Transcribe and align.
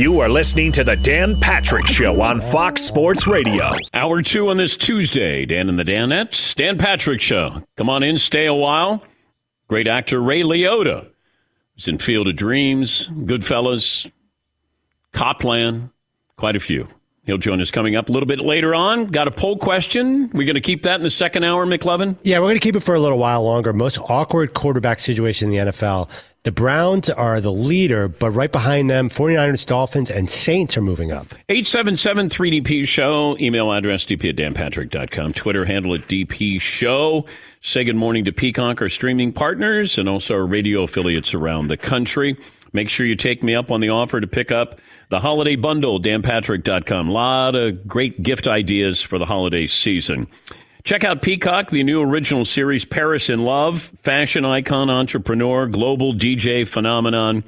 You 0.00 0.20
are 0.20 0.30
listening 0.30 0.72
to 0.72 0.82
the 0.82 0.96
Dan 0.96 1.38
Patrick 1.38 1.86
Show 1.86 2.22
on 2.22 2.40
Fox 2.40 2.80
Sports 2.80 3.26
Radio. 3.26 3.70
Hour 3.92 4.22
two 4.22 4.48
on 4.48 4.56
this 4.56 4.74
Tuesday. 4.74 5.44
Dan 5.44 5.68
and 5.68 5.78
the 5.78 5.84
Danettes. 5.84 6.54
Dan 6.54 6.78
Patrick 6.78 7.20
Show. 7.20 7.62
Come 7.76 7.90
on 7.90 8.02
in, 8.02 8.16
stay 8.16 8.46
a 8.46 8.54
while. 8.54 9.04
Great 9.68 9.86
actor 9.86 10.18
Ray 10.18 10.40
Liotta 10.40 11.10
was 11.74 11.86
in 11.86 11.98
Field 11.98 12.28
of 12.28 12.36
Dreams, 12.36 13.08
Goodfellas, 13.08 14.10
Copland, 15.12 15.90
quite 16.38 16.56
a 16.56 16.60
few. 16.60 16.88
He'll 17.24 17.36
join 17.36 17.60
us 17.60 17.70
coming 17.70 17.94
up 17.94 18.08
a 18.08 18.12
little 18.12 18.26
bit 18.26 18.40
later 18.40 18.74
on. 18.74 19.04
Got 19.04 19.28
a 19.28 19.30
poll 19.30 19.58
question. 19.58 20.30
We're 20.32 20.46
going 20.46 20.54
to 20.54 20.62
keep 20.62 20.84
that 20.84 20.96
in 20.96 21.02
the 21.02 21.10
second 21.10 21.44
hour, 21.44 21.66
McLovin? 21.66 22.16
Yeah, 22.22 22.38
we're 22.38 22.46
going 22.46 22.54
to 22.54 22.60
keep 22.60 22.74
it 22.74 22.80
for 22.80 22.94
a 22.94 23.00
little 23.00 23.18
while 23.18 23.42
longer. 23.42 23.74
Most 23.74 23.98
awkward 23.98 24.54
quarterback 24.54 24.98
situation 24.98 25.52
in 25.52 25.66
the 25.66 25.72
NFL. 25.72 26.08
The 26.42 26.50
Browns 26.50 27.10
are 27.10 27.38
the 27.42 27.52
leader, 27.52 28.08
but 28.08 28.30
right 28.30 28.50
behind 28.50 28.88
them, 28.88 29.10
49ers, 29.10 29.66
Dolphins, 29.66 30.10
and 30.10 30.30
Saints 30.30 30.74
are 30.78 30.80
moving 30.80 31.12
up. 31.12 31.26
877 31.50 32.30
3DP 32.30 32.88
Show. 32.88 33.36
Email 33.38 33.70
address 33.70 34.06
dp 34.06 34.30
at 34.30 34.36
danpatrick.com. 34.36 35.34
Twitter 35.34 35.66
handle 35.66 35.92
at 35.92 36.08
DP 36.08 36.58
Show. 36.58 37.26
Say 37.60 37.84
good 37.84 37.96
morning 37.96 38.24
to 38.24 38.32
Peacock, 38.32 38.80
our 38.80 38.88
streaming 38.88 39.34
partners, 39.34 39.98
and 39.98 40.08
also 40.08 40.32
our 40.32 40.46
radio 40.46 40.84
affiliates 40.84 41.34
around 41.34 41.68
the 41.68 41.76
country. 41.76 42.38
Make 42.72 42.88
sure 42.88 43.04
you 43.04 43.16
take 43.16 43.42
me 43.42 43.54
up 43.54 43.70
on 43.70 43.82
the 43.82 43.90
offer 43.90 44.18
to 44.18 44.26
pick 44.26 44.50
up 44.50 44.80
the 45.10 45.20
holiday 45.20 45.56
bundle, 45.56 46.00
danpatrick.com. 46.00 47.08
A 47.10 47.12
lot 47.12 47.54
of 47.54 47.86
great 47.86 48.22
gift 48.22 48.46
ideas 48.46 49.02
for 49.02 49.18
the 49.18 49.26
holiday 49.26 49.66
season. 49.66 50.26
Check 50.84 51.04
out 51.04 51.22
Peacock, 51.22 51.70
the 51.70 51.82
new 51.82 52.00
original 52.00 52.44
series 52.44 52.84
Paris 52.84 53.28
in 53.28 53.44
Love, 53.44 53.92
fashion 54.02 54.44
icon, 54.44 54.88
entrepreneur, 54.88 55.66
global 55.66 56.14
DJ 56.14 56.66
phenomenon. 56.66 57.44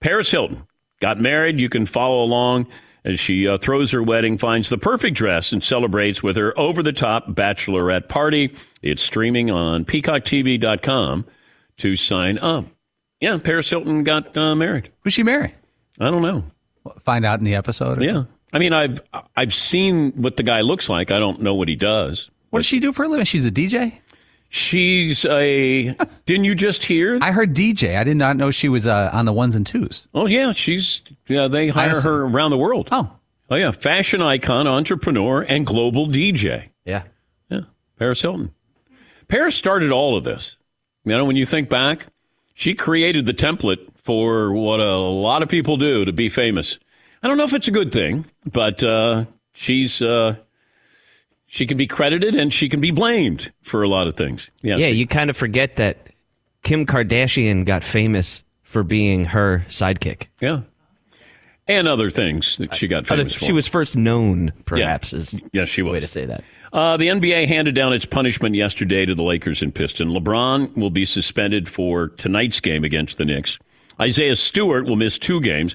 Paris 0.00 0.30
Hilton 0.30 0.66
got 1.00 1.20
married. 1.20 1.58
You 1.58 1.68
can 1.68 1.86
follow 1.86 2.22
along 2.22 2.66
as 3.04 3.20
she 3.20 3.46
uh, 3.46 3.58
throws 3.58 3.92
her 3.92 4.02
wedding, 4.02 4.38
finds 4.38 4.68
the 4.68 4.78
perfect 4.78 5.16
dress, 5.16 5.52
and 5.52 5.62
celebrates 5.62 6.22
with 6.22 6.36
her 6.36 6.58
over 6.58 6.82
the 6.82 6.92
top 6.92 7.28
bachelorette 7.28 8.08
party. 8.08 8.54
It's 8.82 9.02
streaming 9.02 9.50
on 9.50 9.84
peacocktv.com 9.84 11.26
to 11.78 11.96
sign 11.96 12.38
up. 12.38 12.66
Yeah, 13.20 13.38
Paris 13.38 13.70
Hilton 13.70 14.04
got 14.04 14.36
uh, 14.36 14.54
married. 14.54 14.90
Who's 15.00 15.14
she 15.14 15.22
marry? 15.22 15.54
I 15.98 16.10
don't 16.10 16.22
know. 16.22 16.44
Find 17.02 17.24
out 17.24 17.38
in 17.38 17.44
the 17.44 17.54
episode. 17.54 18.02
Yeah. 18.02 18.24
I 18.52 18.58
mean, 18.58 18.72
I've 18.72 19.00
I've 19.36 19.54
seen 19.54 20.12
what 20.12 20.36
the 20.36 20.42
guy 20.42 20.60
looks 20.60 20.88
like. 20.88 21.10
I 21.10 21.18
don't 21.18 21.40
know 21.40 21.54
what 21.54 21.68
he 21.68 21.76
does. 21.76 22.30
What 22.56 22.60
does 22.60 22.66
she 22.66 22.80
do 22.80 22.90
for 22.94 23.04
a 23.04 23.08
living? 23.08 23.26
She's 23.26 23.44
a 23.44 23.50
DJ. 23.50 23.98
She's 24.48 25.26
a. 25.26 25.94
didn't 26.24 26.44
you 26.44 26.54
just 26.54 26.84
hear? 26.84 27.18
I 27.20 27.30
heard 27.30 27.54
DJ. 27.54 27.98
I 27.98 28.04
did 28.04 28.16
not 28.16 28.38
know 28.38 28.50
she 28.50 28.70
was 28.70 28.86
uh, 28.86 29.10
on 29.12 29.26
the 29.26 29.32
ones 29.34 29.54
and 29.54 29.66
twos. 29.66 30.06
Oh 30.14 30.26
yeah, 30.26 30.52
she's. 30.52 31.02
Yeah, 31.28 31.48
they 31.48 31.68
hire 31.68 32.00
her 32.00 32.22
around 32.22 32.52
the 32.52 32.56
world. 32.56 32.88
Oh, 32.90 33.10
oh 33.50 33.56
yeah, 33.56 33.72
fashion 33.72 34.22
icon, 34.22 34.66
entrepreneur, 34.66 35.42
and 35.42 35.66
global 35.66 36.06
DJ. 36.06 36.70
Yeah, 36.86 37.02
yeah. 37.50 37.64
Paris 37.98 38.22
Hilton. 38.22 38.54
Paris 39.28 39.54
started 39.54 39.92
all 39.92 40.16
of 40.16 40.24
this. 40.24 40.56
You 41.04 41.14
know, 41.14 41.26
when 41.26 41.36
you 41.36 41.44
think 41.44 41.68
back, 41.68 42.06
she 42.54 42.74
created 42.74 43.26
the 43.26 43.34
template 43.34 43.86
for 43.96 44.50
what 44.54 44.80
a 44.80 44.96
lot 44.96 45.42
of 45.42 45.50
people 45.50 45.76
do 45.76 46.06
to 46.06 46.12
be 46.12 46.30
famous. 46.30 46.78
I 47.22 47.28
don't 47.28 47.36
know 47.36 47.44
if 47.44 47.52
it's 47.52 47.68
a 47.68 47.72
good 47.72 47.92
thing, 47.92 48.24
but 48.50 48.82
uh, 48.82 49.26
she's. 49.52 50.00
Uh, 50.00 50.36
she 51.46 51.66
can 51.66 51.76
be 51.76 51.86
credited 51.86 52.34
and 52.34 52.52
she 52.52 52.68
can 52.68 52.80
be 52.80 52.90
blamed 52.90 53.52
for 53.62 53.82
a 53.82 53.88
lot 53.88 54.06
of 54.06 54.16
things. 54.16 54.50
Yes. 54.62 54.78
Yeah, 54.80 54.88
you 54.88 55.06
kind 55.06 55.30
of 55.30 55.36
forget 55.36 55.76
that 55.76 56.08
Kim 56.62 56.86
Kardashian 56.86 57.64
got 57.64 57.84
famous 57.84 58.42
for 58.62 58.82
being 58.82 59.26
her 59.26 59.64
sidekick. 59.68 60.26
Yeah. 60.40 60.62
And 61.68 61.88
other 61.88 62.10
things 62.10 62.58
that 62.58 62.76
she 62.76 62.86
got 62.86 63.06
famous 63.06 63.34
for. 63.34 63.44
She 63.44 63.52
was 63.52 63.66
first 63.66 63.96
known, 63.96 64.52
perhaps, 64.66 65.12
yeah. 65.12 65.18
is 65.18 65.40
yes, 65.52 65.68
she 65.68 65.82
was. 65.82 65.92
way 65.92 66.00
to 66.00 66.06
say 66.06 66.24
that. 66.24 66.44
Uh, 66.72 66.96
the 66.96 67.08
NBA 67.08 67.48
handed 67.48 67.74
down 67.74 67.92
its 67.92 68.04
punishment 68.04 68.54
yesterday 68.54 69.06
to 69.06 69.14
the 69.14 69.22
Lakers 69.22 69.62
and 69.62 69.74
Pistons. 69.74 70.12
LeBron 70.12 70.76
will 70.76 70.90
be 70.90 71.04
suspended 71.04 71.68
for 71.68 72.08
tonight's 72.08 72.60
game 72.60 72.84
against 72.84 73.18
the 73.18 73.24
Knicks. 73.24 73.58
Isaiah 74.00 74.36
Stewart 74.36 74.84
will 74.84 74.96
miss 74.96 75.18
two 75.18 75.40
games. 75.40 75.74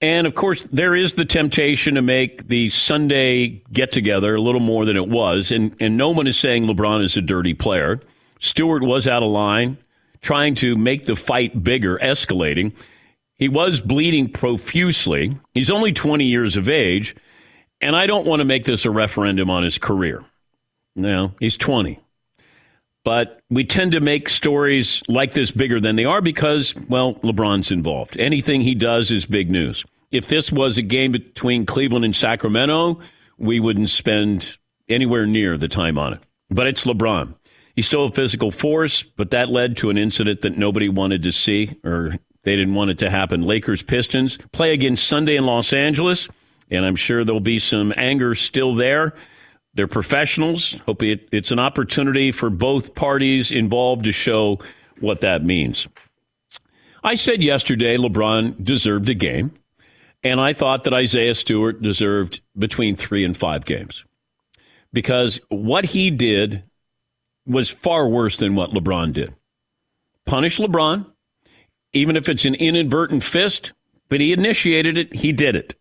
And 0.00 0.26
of 0.26 0.34
course, 0.34 0.66
there 0.70 0.94
is 0.94 1.14
the 1.14 1.24
temptation 1.24 1.94
to 1.94 2.02
make 2.02 2.48
the 2.48 2.68
Sunday 2.68 3.62
get 3.72 3.92
together 3.92 4.34
a 4.34 4.40
little 4.40 4.60
more 4.60 4.84
than 4.84 4.96
it 4.96 5.08
was. 5.08 5.50
And, 5.50 5.74
and 5.80 5.96
no 5.96 6.10
one 6.10 6.26
is 6.26 6.38
saying 6.38 6.66
LeBron 6.66 7.02
is 7.02 7.16
a 7.16 7.22
dirty 7.22 7.54
player. 7.54 8.00
Stewart 8.38 8.82
was 8.82 9.08
out 9.08 9.22
of 9.22 9.30
line, 9.30 9.78
trying 10.20 10.54
to 10.56 10.76
make 10.76 11.04
the 11.04 11.16
fight 11.16 11.64
bigger, 11.64 11.98
escalating. 11.98 12.74
He 13.36 13.48
was 13.48 13.80
bleeding 13.80 14.30
profusely. 14.30 15.38
He's 15.54 15.70
only 15.70 15.92
20 15.92 16.24
years 16.24 16.56
of 16.56 16.68
age. 16.68 17.16
And 17.80 17.96
I 17.96 18.06
don't 18.06 18.26
want 18.26 18.40
to 18.40 18.44
make 18.44 18.64
this 18.64 18.84
a 18.84 18.90
referendum 18.90 19.50
on 19.50 19.62
his 19.62 19.78
career. 19.78 20.24
No, 20.94 21.32
he's 21.40 21.56
20. 21.56 22.00
But 23.06 23.38
we 23.50 23.62
tend 23.62 23.92
to 23.92 24.00
make 24.00 24.28
stories 24.28 25.00
like 25.06 25.32
this 25.32 25.52
bigger 25.52 25.78
than 25.78 25.94
they 25.94 26.04
are 26.04 26.20
because, 26.20 26.74
well, 26.88 27.14
LeBron's 27.22 27.70
involved. 27.70 28.18
Anything 28.18 28.62
he 28.62 28.74
does 28.74 29.12
is 29.12 29.26
big 29.26 29.48
news. 29.48 29.84
If 30.10 30.26
this 30.26 30.50
was 30.50 30.76
a 30.76 30.82
game 30.82 31.12
between 31.12 31.66
Cleveland 31.66 32.04
and 32.04 32.16
Sacramento, 32.16 32.98
we 33.38 33.60
wouldn't 33.60 33.90
spend 33.90 34.58
anywhere 34.88 35.24
near 35.24 35.56
the 35.56 35.68
time 35.68 35.98
on 35.98 36.14
it. 36.14 36.20
But 36.50 36.66
it's 36.66 36.82
LeBron. 36.82 37.36
He's 37.76 37.86
still 37.86 38.06
a 38.06 38.10
physical 38.10 38.50
force, 38.50 39.04
but 39.04 39.30
that 39.30 39.50
led 39.50 39.76
to 39.76 39.90
an 39.90 39.98
incident 39.98 40.42
that 40.42 40.58
nobody 40.58 40.88
wanted 40.88 41.22
to 41.22 41.30
see 41.30 41.78
or 41.84 42.16
they 42.42 42.56
didn't 42.56 42.74
want 42.74 42.90
it 42.90 42.98
to 42.98 43.08
happen. 43.08 43.42
Lakers 43.42 43.84
Pistons 43.84 44.36
play 44.50 44.72
again 44.72 44.96
Sunday 44.96 45.36
in 45.36 45.46
Los 45.46 45.72
Angeles, 45.72 46.26
and 46.72 46.84
I'm 46.84 46.96
sure 46.96 47.22
there'll 47.22 47.38
be 47.38 47.60
some 47.60 47.94
anger 47.96 48.34
still 48.34 48.74
there. 48.74 49.14
They're 49.76 49.86
professionals. 49.86 50.80
Hope 50.86 51.02
it, 51.02 51.28
it's 51.32 51.50
an 51.50 51.58
opportunity 51.58 52.32
for 52.32 52.48
both 52.48 52.94
parties 52.94 53.52
involved 53.52 54.04
to 54.04 54.12
show 54.12 54.58
what 55.00 55.20
that 55.20 55.44
means. 55.44 55.86
I 57.04 57.14
said 57.14 57.42
yesterday 57.42 57.98
LeBron 57.98 58.64
deserved 58.64 59.08
a 59.10 59.14
game, 59.14 59.52
and 60.24 60.40
I 60.40 60.54
thought 60.54 60.84
that 60.84 60.94
Isaiah 60.94 61.34
Stewart 61.34 61.82
deserved 61.82 62.40
between 62.58 62.96
three 62.96 63.22
and 63.22 63.36
five 63.36 63.66
games 63.66 64.04
because 64.94 65.38
what 65.50 65.84
he 65.84 66.10
did 66.10 66.64
was 67.46 67.68
far 67.68 68.08
worse 68.08 68.38
than 68.38 68.54
what 68.54 68.70
LeBron 68.70 69.12
did. 69.12 69.34
Punish 70.24 70.58
LeBron, 70.58 71.04
even 71.92 72.16
if 72.16 72.30
it's 72.30 72.46
an 72.46 72.54
inadvertent 72.54 73.22
fist, 73.22 73.72
but 74.08 74.20
he 74.20 74.32
initiated 74.32 74.96
it, 74.96 75.12
he 75.12 75.32
did 75.32 75.54
it. 75.54 75.76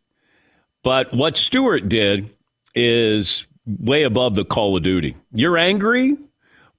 But 0.83 1.13
what 1.13 1.37
Stewart 1.37 1.87
did 1.87 2.29
is 2.75 3.47
way 3.65 4.03
above 4.03 4.35
the 4.35 4.45
call 4.45 4.77
of 4.77 4.83
duty. 4.83 5.15
You're 5.33 5.57
angry, 5.57 6.17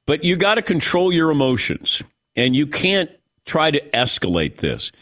but 0.06 0.24
you 0.24 0.36
got 0.36 0.54
to 0.56 0.62
control 0.62 1.12
your 1.12 1.30
emotions 1.30 2.02
and 2.34 2.54
you 2.54 2.66
can't 2.66 3.10
try 3.44 3.70
to 3.70 3.80
escalate 3.90 4.58
this. 4.58 4.92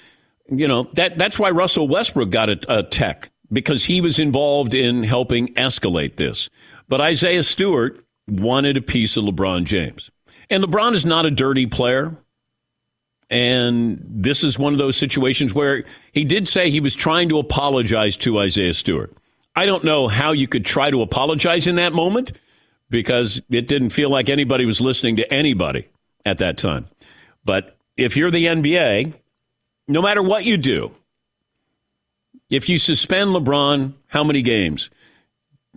You 0.51 0.69
know, 0.69 0.89
that 0.95 1.17
that's 1.19 1.39
why 1.39 1.51
Russell 1.51 1.89
Westbrook 1.89 2.31
got 2.31 2.51
a, 2.51 2.79
a 2.79 2.83
tech 2.83 3.31
because 3.53 3.85
he 3.85 4.01
was 4.01 4.19
involved 4.19 4.75
in 4.75 5.05
helping 5.05 5.55
escalate 5.55 6.17
this. 6.17 6.51
But 6.89 7.01
Isaiah 7.01 7.43
Stewart 7.43 8.05
wanted 8.29 8.77
a 8.77 8.83
piece 8.83 9.17
of 9.17 9.25
LeBron 9.25 9.65
James. 9.65 10.11
And 10.51 10.63
LeBron 10.63 10.95
is 10.95 11.05
not 11.05 11.27
a 11.27 11.31
dirty 11.31 11.67
player. 11.67 12.17
And 13.31 14.05
this 14.07 14.45
is 14.45 14.59
one 14.59 14.75
of 14.75 14.79
those 14.79 14.97
situations 14.97 15.55
where 15.55 15.85
he 16.13 16.25
did 16.25 16.47
say 16.47 16.71
he 16.71 16.81
was 16.81 16.95
trying 16.95 17.29
to 17.31 17.39
apologize 17.39 18.17
to 18.19 18.39
Isaiah 18.39 18.75
Stewart. 18.75 19.17
I 19.55 19.67
don't 19.67 19.85
know 19.85 20.09
how 20.09 20.33
you 20.33 20.49
could 20.49 20.65
try 20.65 20.91
to 20.91 21.03
apologize 21.03 21.67
in 21.67 21.77
that 21.77 21.93
moment 21.93 22.33
because 22.91 23.41
it 23.51 23.69
didn't 23.69 23.91
feel 23.91 24.11
like 24.11 24.29
anybody 24.29 24.65
was 24.65 24.81
listening 24.81 25.17
to 25.17 25.33
anybody 25.33 25.89
at 26.25 26.39
that 26.39 26.59
time. 26.59 26.89
But 27.45 27.77
if 27.97 28.17
you're 28.17 28.31
the 28.31 28.47
NBA, 28.47 29.15
no 29.87 30.03
matter 30.03 30.23
what 30.23 30.45
you 30.45 30.57
do, 30.57 30.93
if 32.51 32.69
you 32.69 32.79
suspend 32.79 33.31
LeBron, 33.31 33.95
how 34.09 34.25
many 34.25 34.43
games? 34.43 34.91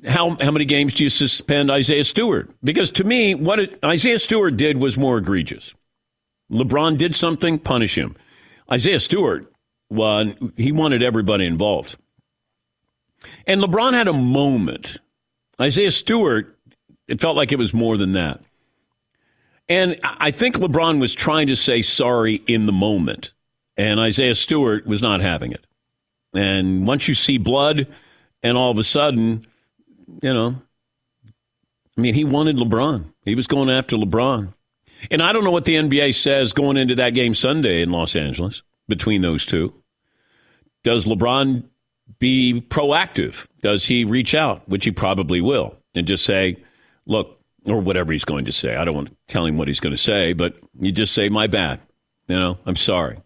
How, 0.06 0.38
how 0.42 0.52
many 0.52 0.66
games 0.66 0.94
do 0.94 1.04
you 1.04 1.10
suspend 1.10 1.72
Isaiah 1.72 2.04
Stewart? 2.04 2.50
Because 2.64 2.92
to 2.92 3.04
me, 3.04 3.36
what 3.36 3.60
it, 3.60 3.80
Isaiah 3.84 4.20
Stewart 4.20 4.58
did 4.58 4.78
was 4.78 4.98
more 4.98 5.18
egregious. 5.18 5.74
LeBron 6.52 6.98
did 6.98 7.16
something, 7.16 7.60
punish 7.60 7.98
him. 7.98 8.16
Isaiah 8.72 9.00
Stewart, 9.00 9.52
well, 9.90 10.34
he 10.56 10.72
wanted 10.72 11.02
everybody 11.02 11.46
involved. 11.46 11.98
And 13.46 13.62
LeBron 13.62 13.94
had 13.94 14.08
a 14.08 14.14
moment. 14.14 14.98
Isaiah 15.60 15.92
Stewart, 15.92 16.58
it 17.08 17.22
felt 17.22 17.36
like 17.36 17.52
it 17.52 17.58
was 17.58 17.74
more 17.74 17.98
than 17.98 18.14
that. 18.14 18.42
And 19.70 20.00
I 20.04 20.32
think 20.32 20.56
LeBron 20.56 21.00
was 21.00 21.14
trying 21.14 21.48
to 21.48 21.56
say 21.56 21.82
sorry 21.82 22.36
in 22.48 22.68
the 22.68 22.72
moment, 22.72 23.32
and 23.76 24.00
Isaiah 24.00 24.36
Stewart 24.36 24.88
was 24.88 25.02
not 25.02 25.20
having 25.20 25.52
it. 25.52 25.66
And 26.34 26.88
once 26.88 27.08
you 27.08 27.14
see 27.14 27.38
blood, 27.38 27.88
and 28.44 28.58
all 28.58 28.72
of 28.72 28.78
a 28.78 28.84
sudden, 28.84 29.46
you 30.22 30.34
know, 30.34 30.56
I 31.98 32.02
mean, 32.02 32.14
he 32.14 32.24
wanted 32.24 32.58
LeBron. 32.58 33.06
He 33.24 33.36
was 33.36 33.48
going 33.48 33.70
after 33.70 33.98
LeBron. 33.98 34.54
And 35.12 35.22
I 35.22 35.34
don't 35.34 35.44
know 35.44 35.52
what 35.52 35.66
the 35.66 35.76
NBA 35.76 36.16
says 36.16 36.54
going 36.54 36.78
into 36.78 36.96
that 36.96 37.12
game 37.12 37.34
Sunday 37.34 37.82
in 37.82 37.92
Los 37.92 38.16
Angeles 38.16 38.62
between 38.88 39.22
those 39.22 39.46
two. 39.46 39.74
Does 40.84 41.06
LeBron 41.06 41.64
be 42.20 42.62
proactive? 42.70 43.48
Does 43.62 43.86
he 43.86 44.06
reach 44.06 44.34
out, 44.36 44.68
which 44.68 44.86
he 44.86 44.92
probably 44.92 45.42
will, 45.42 45.76
and 45.96 46.08
just 46.08 46.26
say, 46.26 46.58
look, 47.06 47.38
or 47.68 47.80
whatever 47.82 48.12
he's 48.12 48.26
going 48.26 48.46
to 48.46 48.52
say. 48.52 48.76
I 48.76 48.86
don't 48.86 48.96
want 48.96 49.10
to 49.10 49.16
tell 49.28 49.46
him 49.46 49.58
what 49.58 49.68
he's 49.68 49.80
going 49.80 49.92
to 49.96 50.02
say, 50.02 50.34
but 50.34 50.56
you 50.80 50.92
just 50.92 51.14
say, 51.14 51.30
my 51.30 51.48
bad. 51.48 51.80
You 52.28 52.38
know, 52.38 52.58
I'm 52.66 52.76
sorry. 52.76 53.18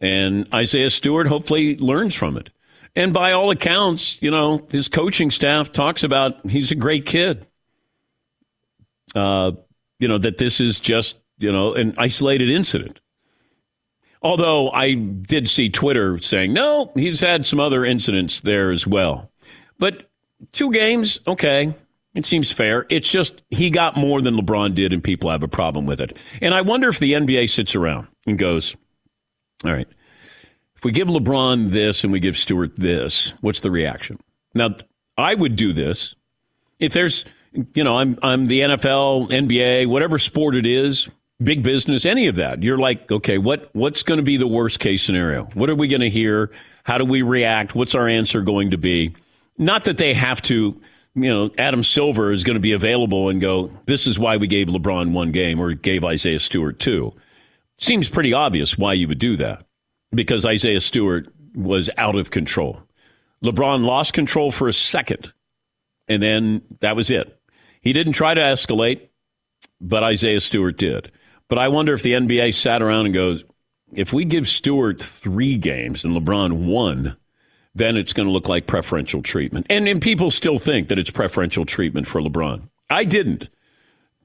And 0.00 0.52
Isaiah 0.52 0.90
Stewart 0.90 1.26
hopefully 1.26 1.76
learns 1.76 2.14
from 2.14 2.36
it. 2.36 2.50
And 2.94 3.12
by 3.12 3.32
all 3.32 3.50
accounts, 3.50 4.20
you 4.22 4.30
know, 4.30 4.66
his 4.70 4.88
coaching 4.88 5.30
staff 5.30 5.70
talks 5.70 6.02
about 6.02 6.48
he's 6.48 6.70
a 6.70 6.74
great 6.74 7.06
kid. 7.06 7.46
Uh, 9.14 9.52
you 9.98 10.08
know, 10.08 10.18
that 10.18 10.38
this 10.38 10.60
is 10.60 10.80
just, 10.80 11.16
you 11.38 11.50
know, 11.50 11.74
an 11.74 11.94
isolated 11.98 12.50
incident. 12.50 13.00
Although 14.22 14.70
I 14.70 14.94
did 14.94 15.48
see 15.48 15.68
Twitter 15.70 16.18
saying, 16.18 16.52
no, 16.52 16.90
he's 16.94 17.20
had 17.20 17.46
some 17.46 17.60
other 17.60 17.84
incidents 17.84 18.40
there 18.40 18.70
as 18.70 18.86
well. 18.86 19.30
But 19.78 20.10
two 20.52 20.72
games, 20.72 21.20
okay, 21.26 21.74
it 22.14 22.26
seems 22.26 22.50
fair. 22.50 22.86
It's 22.88 23.10
just 23.10 23.42
he 23.50 23.70
got 23.70 23.96
more 23.96 24.20
than 24.20 24.34
LeBron 24.34 24.74
did, 24.74 24.92
and 24.92 25.04
people 25.04 25.30
have 25.30 25.42
a 25.42 25.48
problem 25.48 25.86
with 25.86 26.00
it. 26.00 26.16
And 26.42 26.52
I 26.52 26.62
wonder 26.62 26.88
if 26.88 26.98
the 26.98 27.12
NBA 27.12 27.48
sits 27.50 27.76
around 27.76 28.08
and 28.26 28.38
goes, 28.38 28.76
all 29.64 29.72
right, 29.72 29.88
if 30.76 30.84
we 30.84 30.90
give 30.90 31.08
LeBron 31.08 31.70
this 31.70 32.04
and 32.04 32.12
we 32.12 32.20
give 32.20 32.36
Stewart 32.36 32.74
this, 32.76 33.32
what's 33.40 33.60
the 33.60 33.70
reaction? 33.70 34.18
Now, 34.54 34.76
I 35.16 35.34
would 35.34 35.56
do 35.56 35.72
this 35.72 36.14
if 36.78 36.92
there's, 36.92 37.24
you 37.74 37.84
know, 37.84 37.96
I'm 37.96 38.18
I'm 38.22 38.46
the 38.46 38.60
NFL, 38.60 39.30
NBA, 39.30 39.86
whatever 39.88 40.18
sport 40.18 40.54
it 40.54 40.66
is, 40.66 41.08
big 41.42 41.62
business, 41.62 42.04
any 42.04 42.26
of 42.26 42.36
that. 42.36 42.62
You're 42.62 42.78
like, 42.78 43.10
okay, 43.10 43.38
what 43.38 43.70
what's 43.74 44.02
going 44.02 44.18
to 44.18 44.24
be 44.24 44.36
the 44.36 44.46
worst 44.46 44.80
case 44.80 45.02
scenario? 45.02 45.44
What 45.54 45.70
are 45.70 45.74
we 45.74 45.88
going 45.88 46.00
to 46.00 46.10
hear? 46.10 46.50
How 46.84 46.98
do 46.98 47.04
we 47.04 47.22
react? 47.22 47.74
What's 47.74 47.94
our 47.94 48.08
answer 48.08 48.40
going 48.40 48.70
to 48.70 48.78
be? 48.78 49.14
Not 49.56 49.84
that 49.84 49.98
they 49.98 50.14
have 50.14 50.40
to, 50.42 50.80
you 51.14 51.28
know, 51.28 51.50
Adam 51.58 51.82
Silver 51.82 52.32
is 52.32 52.44
going 52.44 52.54
to 52.54 52.60
be 52.60 52.72
available 52.72 53.28
and 53.28 53.40
go, 53.40 53.70
this 53.86 54.06
is 54.06 54.18
why 54.18 54.36
we 54.36 54.46
gave 54.46 54.68
LeBron 54.68 55.12
one 55.12 55.32
game 55.32 55.60
or 55.60 55.74
gave 55.74 56.04
Isaiah 56.04 56.40
Stewart 56.40 56.78
two. 56.78 57.12
Seems 57.78 58.08
pretty 58.08 58.32
obvious 58.32 58.76
why 58.76 58.92
you 58.94 59.06
would 59.08 59.18
do 59.18 59.36
that 59.36 59.64
because 60.12 60.44
Isaiah 60.44 60.80
Stewart 60.80 61.28
was 61.54 61.90
out 61.98 62.16
of 62.16 62.30
control. 62.30 62.82
LeBron 63.44 63.84
lost 63.84 64.12
control 64.14 64.50
for 64.50 64.66
a 64.66 64.72
second, 64.72 65.32
and 66.08 66.20
then 66.20 66.62
that 66.80 66.96
was 66.96 67.10
it. 67.10 67.40
He 67.80 67.92
didn't 67.92 68.14
try 68.14 68.34
to 68.34 68.40
escalate, 68.40 69.08
but 69.80 70.02
Isaiah 70.02 70.40
Stewart 70.40 70.76
did. 70.76 71.12
But 71.48 71.58
I 71.58 71.68
wonder 71.68 71.94
if 71.94 72.02
the 72.02 72.12
NBA 72.12 72.54
sat 72.54 72.82
around 72.82 73.06
and 73.06 73.14
goes, 73.14 73.44
if 73.92 74.12
we 74.12 74.24
give 74.24 74.46
Stewart 74.46 75.02
three 75.02 75.56
games 75.56 76.04
and 76.04 76.14
LeBron 76.14 76.66
one, 76.66 77.16
then 77.74 77.96
it's 77.96 78.12
going 78.12 78.26
to 78.26 78.32
look 78.32 78.48
like 78.48 78.66
preferential 78.66 79.22
treatment. 79.22 79.66
And, 79.70 79.88
and 79.88 80.02
people 80.02 80.30
still 80.30 80.58
think 80.58 80.88
that 80.88 80.98
it's 80.98 81.10
preferential 81.10 81.64
treatment 81.64 82.06
for 82.06 82.20
LeBron. 82.20 82.68
I 82.90 83.04
didn't, 83.04 83.48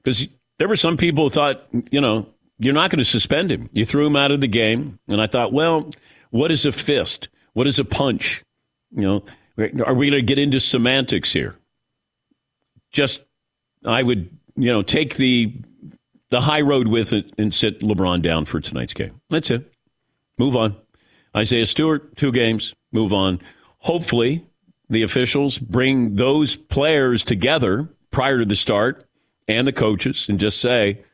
because 0.02 0.28
there 0.58 0.68
were 0.68 0.76
some 0.76 0.96
people 0.96 1.24
who 1.24 1.30
thought, 1.30 1.64
you 1.90 2.00
know, 2.00 2.26
you're 2.58 2.74
not 2.74 2.90
going 2.90 2.98
to 2.98 3.04
suspend 3.04 3.50
him. 3.50 3.68
You 3.72 3.84
threw 3.84 4.06
him 4.06 4.16
out 4.16 4.30
of 4.30 4.40
the 4.40 4.48
game. 4.48 4.98
And 5.08 5.20
I 5.20 5.26
thought, 5.26 5.52
well, 5.52 5.90
what 6.30 6.50
is 6.50 6.66
a 6.66 6.72
fist? 6.72 7.28
What 7.52 7.66
is 7.66 7.78
a 7.78 7.84
punch? 7.84 8.42
You 8.94 9.02
know, 9.02 9.24
are 9.84 9.94
we 9.94 10.10
going 10.10 10.20
to 10.20 10.22
get 10.22 10.38
into 10.38 10.60
semantics 10.60 11.32
here? 11.32 11.56
Just, 12.92 13.22
I 13.84 14.02
would, 14.02 14.30
you 14.56 14.70
know, 14.70 14.82
take 14.82 15.16
the 15.16 15.52
the 16.34 16.40
high 16.40 16.62
road 16.62 16.88
with 16.88 17.12
it 17.12 17.32
and 17.38 17.54
sit 17.54 17.78
LeBron 17.78 18.20
down 18.20 18.44
for 18.44 18.58
tonight's 18.58 18.92
game. 18.92 19.20
That's 19.30 19.52
it. 19.52 19.72
Move 20.36 20.56
on. 20.56 20.74
Isaiah 21.36 21.64
Stewart, 21.64 22.16
two 22.16 22.32
games. 22.32 22.74
Move 22.90 23.12
on. 23.12 23.40
Hopefully, 23.78 24.42
the 24.90 25.02
officials 25.02 25.60
bring 25.60 26.16
those 26.16 26.56
players 26.56 27.22
together 27.22 27.88
prior 28.10 28.40
to 28.40 28.44
the 28.44 28.56
start 28.56 29.04
and 29.46 29.64
the 29.64 29.72
coaches 29.72 30.26
and 30.28 30.40
just 30.40 30.60
say, 30.60 31.04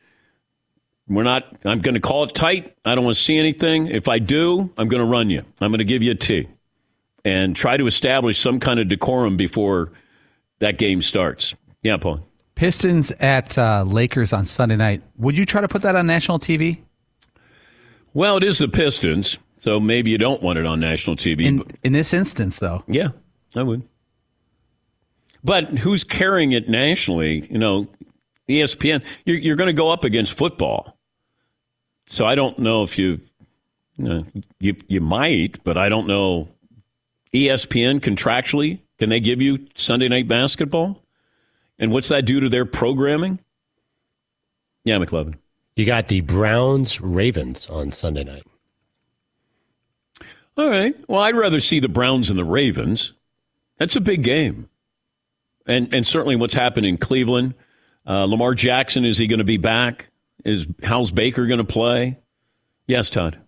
we're 1.07 1.21
not, 1.21 1.55
I'm 1.65 1.81
going 1.81 1.93
to 1.93 2.01
call 2.01 2.23
it 2.23 2.33
tight. 2.33 2.75
I 2.83 2.95
don't 2.95 3.03
want 3.03 3.15
to 3.15 3.21
see 3.21 3.37
anything. 3.37 3.89
If 3.89 4.07
I 4.07 4.17
do, 4.17 4.73
I'm 4.75 4.87
going 4.87 5.01
to 5.01 5.07
run 5.07 5.29
you. 5.29 5.45
I'm 5.59 5.69
going 5.69 5.77
to 5.77 5.85
give 5.85 6.01
you 6.01 6.13
a 6.13 6.15
T 6.15 6.47
and 7.23 7.55
try 7.55 7.77
to 7.77 7.85
establish 7.85 8.39
some 8.39 8.59
kind 8.59 8.79
of 8.79 8.89
decorum 8.89 9.37
before 9.37 9.91
that 10.57 10.79
game 10.79 10.99
starts. 11.03 11.55
Yeah, 11.83 11.97
Paul. 11.97 12.25
Pistons 12.61 13.11
at 13.19 13.57
uh, 13.57 13.83
Lakers 13.87 14.33
on 14.33 14.45
Sunday 14.45 14.75
night. 14.75 15.01
Would 15.17 15.35
you 15.35 15.47
try 15.47 15.61
to 15.61 15.67
put 15.67 15.81
that 15.81 15.95
on 15.95 16.05
national 16.05 16.37
TV? 16.37 16.77
Well, 18.13 18.37
it 18.37 18.43
is 18.43 18.59
the 18.59 18.67
Pistons, 18.67 19.39
so 19.57 19.79
maybe 19.79 20.11
you 20.11 20.19
don't 20.19 20.43
want 20.43 20.59
it 20.59 20.67
on 20.67 20.79
national 20.79 21.15
TV. 21.15 21.43
In, 21.43 21.57
but- 21.57 21.71
in 21.81 21.93
this 21.93 22.13
instance, 22.13 22.59
though, 22.59 22.83
yeah, 22.87 23.07
I 23.55 23.63
would. 23.63 23.81
But 25.43 25.69
who's 25.79 26.03
carrying 26.03 26.51
it 26.51 26.69
nationally? 26.69 27.47
You 27.49 27.57
know, 27.57 27.87
ESPN. 28.47 29.01
You're, 29.25 29.37
you're 29.37 29.55
going 29.55 29.65
to 29.65 29.73
go 29.73 29.89
up 29.89 30.03
against 30.03 30.33
football, 30.33 30.95
so 32.05 32.27
I 32.27 32.35
don't 32.35 32.59
know 32.59 32.83
if 32.83 32.95
you, 32.95 33.21
you, 33.97 34.03
know, 34.03 34.25
you 34.59 34.75
you 34.87 35.01
might, 35.01 35.63
but 35.63 35.77
I 35.77 35.89
don't 35.89 36.05
know. 36.05 36.47
ESPN 37.33 38.01
contractually 38.01 38.81
can 38.99 39.09
they 39.09 39.19
give 39.19 39.41
you 39.41 39.65
Sunday 39.73 40.09
night 40.09 40.27
basketball? 40.27 41.01
And 41.81 41.91
what's 41.91 42.09
that 42.09 42.25
do 42.25 42.39
to 42.39 42.47
their 42.47 42.65
programming? 42.65 43.39
Yeah, 44.85 44.97
McLovin. 44.97 45.35
You 45.75 45.85
got 45.85 46.07
the 46.07 46.21
Browns 46.21 47.01
Ravens 47.01 47.67
on 47.67 47.91
Sunday 47.91 48.23
night. 48.23 48.43
All 50.57 50.69
right. 50.69 50.95
Well, 51.07 51.21
I'd 51.21 51.35
rather 51.35 51.59
see 51.59 51.79
the 51.79 51.89
Browns 51.89 52.29
and 52.29 52.37
the 52.37 52.45
Ravens. 52.45 53.13
That's 53.77 53.95
a 53.95 54.01
big 54.01 54.23
game. 54.23 54.69
And 55.65 55.91
and 55.93 56.05
certainly 56.05 56.35
what's 56.35 56.53
happened 56.53 56.85
in 56.85 56.97
Cleveland. 56.97 57.55
Uh, 58.05 58.25
Lamar 58.25 58.53
Jackson, 58.53 59.03
is 59.03 59.17
he 59.17 59.27
going 59.27 59.39
to 59.39 59.43
be 59.43 59.57
back? 59.57 60.09
Is 60.45 60.67
How's 60.83 61.11
Baker 61.11 61.47
going 61.47 61.59
to 61.59 61.63
play? 61.63 62.19
Yes, 62.85 63.09
Todd. 63.09 63.39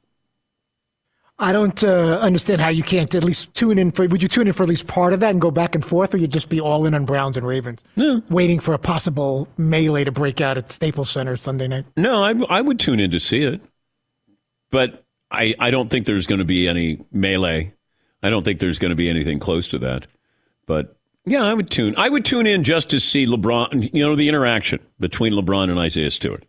I 1.40 1.52
don't 1.52 1.84
uh, 1.84 2.20
understand 2.20 2.62
how 2.62 2.70
you 2.70 2.84
can't 2.84 3.14
at 3.16 3.24
least 3.24 3.54
tune 3.54 3.80
in 3.80 3.92
for. 3.92 4.08
Would 4.08 4.22
you 4.22 4.28
tune 4.30 4.48
in 4.48 4.54
for 4.54 4.64
at 4.64 4.70
least 4.70 4.88
part 4.88 5.14
of 5.14 5.20
that 5.22 5.32
and 5.32 5.42
go 5.42 5.52
back 5.52 5.74
and 5.74 5.84
forth, 5.84 6.14
or 6.14 6.18
you'd 6.18 6.32
just 6.32 6.48
be 6.48 6.62
all 6.62 6.86
in 6.86 6.94
on 6.94 7.06
Browns 7.06 7.38
and 7.38 7.46
Ravens, 7.46 7.84
waiting 8.30 8.60
for 8.60 8.74
a 8.74 8.78
possible 8.78 9.48
melee 9.58 10.04
to 10.04 10.12
break 10.12 10.42
out 10.42 10.58
at 10.58 10.72
Staples 10.72 11.10
Center 11.10 11.36
Sunday 11.36 11.68
night? 11.68 11.86
No, 11.98 12.24
I, 12.24 12.34
I 12.50 12.62
would 12.62 12.80
tune 12.80 13.00
in 13.00 13.12
to 13.12 13.20
see 13.20 13.42
it. 13.42 13.62
But 14.70 15.04
I, 15.32 15.56
I 15.60 15.72
don't 15.72 15.90
think 15.90 16.06
there's 16.06 16.28
going 16.28 16.40
to 16.40 16.46
be 16.46 16.68
any 16.68 17.04
melee. 17.12 17.74
I 18.22 18.30
don't 18.30 18.44
think 18.44 18.60
there's 18.60 18.80
going 18.80 18.90
to 18.90 18.96
be 18.96 19.10
anything 19.10 19.40
close 19.40 19.68
to 19.70 19.80
that. 19.80 20.08
But 20.66 20.96
yeah, 21.26 21.44
I 21.44 21.54
would 21.54 21.70
tune. 21.70 21.96
I 21.98 22.10
would 22.10 22.26
tune 22.26 22.48
in 22.48 22.64
just 22.64 22.90
to 22.90 23.00
see 23.00 23.26
LeBron, 23.26 23.94
you 23.94 24.06
know, 24.06 24.16
the 24.16 24.30
interaction 24.30 24.80
between 25.00 25.34
LeBron 25.34 25.70
and 25.70 25.80
Isaiah 25.80 26.12
Stewart. 26.12 26.46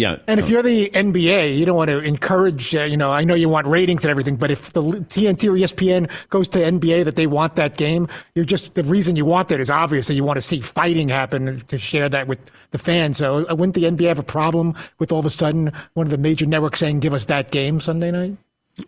Yeah. 0.00 0.16
And 0.26 0.40
if 0.40 0.48
you're 0.48 0.62
the 0.62 0.88
NBA, 0.88 1.58
you 1.58 1.66
don't 1.66 1.76
want 1.76 1.90
to 1.90 1.98
encourage. 1.98 2.74
Uh, 2.74 2.84
you 2.84 2.96
know, 2.96 3.12
I 3.12 3.22
know 3.22 3.34
you 3.34 3.50
want 3.50 3.66
ratings 3.66 4.02
and 4.02 4.10
everything, 4.10 4.36
but 4.36 4.50
if 4.50 4.72
the 4.72 4.82
TNT 4.82 5.48
or 5.48 5.52
ESPN 5.52 6.10
goes 6.30 6.48
to 6.50 6.58
NBA 6.58 7.04
that 7.04 7.16
they 7.16 7.26
want 7.26 7.56
that 7.56 7.76
game, 7.76 8.08
you're 8.34 8.46
just 8.46 8.74
the 8.74 8.82
reason 8.82 9.14
you 9.16 9.26
want 9.26 9.48
that 9.48 9.60
is 9.60 9.68
obvious 9.68 10.06
that 10.06 10.14
you 10.14 10.24
want 10.24 10.38
to 10.38 10.42
see 10.42 10.60
fighting 10.60 11.10
happen 11.10 11.60
to 11.60 11.78
share 11.78 12.08
that 12.08 12.26
with 12.26 12.38
the 12.70 12.78
fans. 12.78 13.18
So 13.18 13.46
uh, 13.46 13.54
wouldn't 13.54 13.74
the 13.74 13.84
NBA 13.84 14.06
have 14.06 14.18
a 14.18 14.22
problem 14.22 14.74
with 14.98 15.12
all 15.12 15.20
of 15.20 15.26
a 15.26 15.30
sudden 15.30 15.70
one 15.92 16.06
of 16.06 16.10
the 16.10 16.18
major 16.18 16.46
networks 16.46 16.78
saying, 16.78 17.00
"Give 17.00 17.12
us 17.12 17.26
that 17.26 17.50
game 17.50 17.78
Sunday 17.78 18.10
night"? 18.10 18.38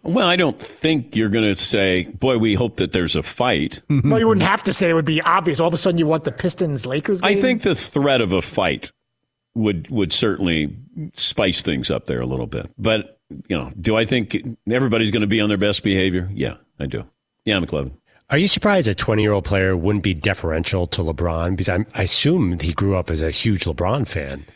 Well, 0.03 0.27
I 0.29 0.37
don't 0.37 0.59
think 0.59 1.15
you're 1.15 1.29
going 1.29 1.45
to 1.45 1.57
say, 1.57 2.05
boy, 2.05 2.39
we 2.39 2.55
hope 2.55 2.77
that 2.77 2.93
there's 2.93 3.15
a 3.15 3.23
fight. 3.23 3.83
well, 3.91 4.19
you 4.19 4.29
wouldn't 4.29 4.47
have 4.47 4.63
to 4.63 4.73
say 4.73 4.89
it 4.89 4.95
would 4.95 5.05
be 5.05 5.21
obvious. 5.21 5.61
All 5.61 5.69
of 5.69 5.75
a 5.75 5.77
sudden, 5.77 5.99
you 5.99 6.07
want 6.07 6.25
the 6.25 6.33
Pistons 6.33 6.87
Lakers 6.87 7.21
game. 7.21 7.37
I 7.37 7.39
think 7.39 7.61
the 7.61 7.75
threat 7.75 8.23
of 8.23 8.33
a 8.33 8.41
fight 8.41 8.91
would 9.55 9.89
would 9.91 10.13
certainly 10.13 10.77
spice 11.15 11.63
things 11.63 11.91
up 11.91 12.07
there 12.07 12.21
a 12.21 12.27
little 12.27 12.47
bit. 12.47 12.71
But, 12.79 13.19
you 13.49 13.57
know, 13.57 13.73
do 13.81 13.97
I 13.97 14.05
think 14.05 14.37
everybody's 14.71 15.11
going 15.11 15.23
to 15.23 15.27
be 15.27 15.41
on 15.41 15.49
their 15.49 15.59
best 15.59 15.83
behavior? 15.83 16.31
Yeah, 16.33 16.57
I 16.79 16.87
do. 16.87 17.05
Yeah, 17.45 17.59
McLovin. 17.59 17.93
Are 18.31 18.39
you 18.39 18.49
surprised 18.49 18.89
a 18.89 18.95
20 18.95 19.23
year 19.23 19.33
old 19.33 19.45
player 19.45 19.77
wouldn't 19.77 20.05
be 20.05 20.15
deferential 20.15 20.87
to 20.89 21.03
LeBron? 21.03 21.51
Because 21.51 21.69
I'm, 21.69 21.87
I 21.95 22.05
assume 22.05 22.59
he 22.59 22.73
grew 22.73 22.97
up 22.97 23.11
as 23.11 23.21
a 23.21 23.31
huge 23.31 23.65
LeBron 23.65 24.07
fan. 24.07 24.47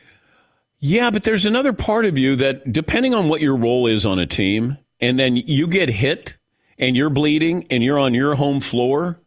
Yeah, 0.79 1.11
but 1.11 1.25
there's 1.25 1.45
another 1.45 1.73
part 1.73 2.05
of 2.05 2.17
you 2.17 2.37
that, 2.37 2.73
depending 2.73 3.13
on 3.13 3.29
what 3.29 3.41
your 3.41 3.57
role 3.57 3.87
is 3.87 4.07
on 4.07 4.19
a 4.19 4.27
team, 4.27 4.79
and 5.01 5.19
then 5.19 5.37
you 5.37 5.67
get 5.67 5.89
hit 5.89 6.37
and 6.79 6.97
you're 6.97 7.11
bleeding 7.11 7.67
and 7.71 7.83
you're 7.83 7.99
on 7.99 8.15
your 8.15 8.35
home 8.35 8.61
floor 8.61 9.21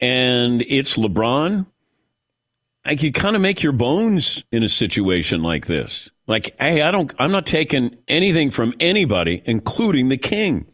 and 0.00 0.62
it's 0.62 0.96
LeBron, 0.96 1.66
like 2.84 3.02
you 3.02 3.12
kind 3.12 3.36
of 3.36 3.42
make 3.42 3.62
your 3.62 3.72
bones 3.72 4.44
in 4.50 4.62
a 4.62 4.68
situation 4.68 5.42
like 5.42 5.66
this. 5.66 6.10
Like, 6.26 6.54
hey, 6.60 6.82
I 6.82 6.90
don't, 6.90 7.12
I'm 7.18 7.32
not 7.32 7.46
taking 7.46 7.96
anything 8.06 8.50
from 8.50 8.74
anybody, 8.80 9.42
including 9.44 10.08
the 10.08 10.18
king. 10.18 10.66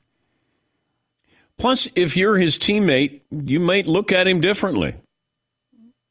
Plus, 1.58 1.88
if 1.94 2.16
you're 2.16 2.37
his 2.37 2.58
teammate, 2.58 3.20
you 3.30 3.61
might 3.61 3.87
look 3.87 4.11
at 4.11 4.26
him 4.26 4.40
differently, 4.40 4.96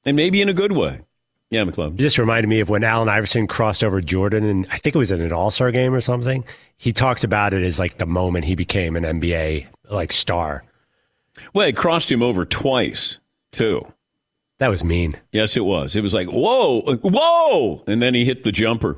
and 0.06 0.16
maybe 0.16 0.42
in 0.42 0.48
a 0.48 0.54
good 0.54 0.72
way. 0.72 1.02
Yeah. 1.50 1.66
It 1.68 1.96
just 1.98 2.18
reminded 2.18 2.48
me 2.48 2.62
of 2.62 2.70
when 2.70 2.84
Allen 2.84 3.10
Iverson 3.10 3.46
crossed 3.46 3.84
over 3.84 4.02
Jordan, 4.02 4.44
and 4.44 4.66
I 4.72 4.78
think 4.78 4.96
it 4.96 4.98
was 4.98 5.12
in 5.12 5.22
an 5.22 5.32
All 5.32 5.52
Star 5.52 5.72
game 5.72 5.94
or 5.94 6.02
something. 6.02 6.44
He 6.78 6.92
talks 6.92 7.24
about 7.24 7.54
it 7.54 7.62
as 7.62 7.78
like 7.78 8.00
the 8.00 8.08
moment 8.08 8.46
he 8.46 8.56
became 8.56 8.96
an 8.96 9.04
NBA 9.04 9.68
like 9.90 10.12
star. 10.12 10.64
Well, 11.54 11.68
it 11.68 11.78
crossed 11.78 12.12
him 12.12 12.24
over 12.24 12.44
twice, 12.44 13.20
too. 13.52 13.86
That 14.64 14.70
was 14.70 14.82
mean. 14.82 15.18
Yes, 15.34 15.58
it 15.58 15.66
was. 15.66 15.94
It 15.94 16.00
was 16.00 16.14
like, 16.14 16.30
whoa, 16.30 16.84
whoa. 17.02 17.84
And 17.86 18.02
then 18.02 18.14
he 18.14 18.24
hit 18.24 18.44
the 18.44 18.52
jumper. 18.54 18.96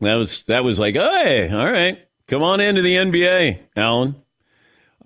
That 0.00 0.14
was 0.14 0.44
that 0.44 0.64
was 0.64 0.78
like, 0.78 0.94
hey, 0.94 1.50
all 1.50 1.70
right, 1.70 1.98
come 2.26 2.42
on 2.42 2.60
into 2.60 2.80
the 2.80 2.94
NBA, 2.96 3.58
Alan. 3.76 4.14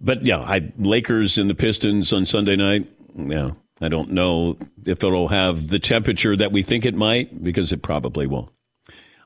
But 0.01 0.25
yeah, 0.25 0.39
I 0.39 0.73
Lakers 0.79 1.37
and 1.37 1.51
the 1.51 1.55
Pistons 1.57 2.13
on 2.13 2.27
Sunday 2.27 2.55
night. 2.55 2.87
Yeah, 3.17 3.55
I 3.81 3.89
don't 3.89 4.13
know 4.13 4.57
if 4.85 5.03
it'll 5.03 5.27
have 5.27 5.67
the 5.67 5.81
temperature 5.81 6.37
that 6.37 6.53
we 6.53 6.63
think 6.63 6.87
it 6.87 6.95
might 6.95 7.43
because 7.43 7.73
it 7.73 7.83
probably 7.83 8.29
won't. 8.29 8.51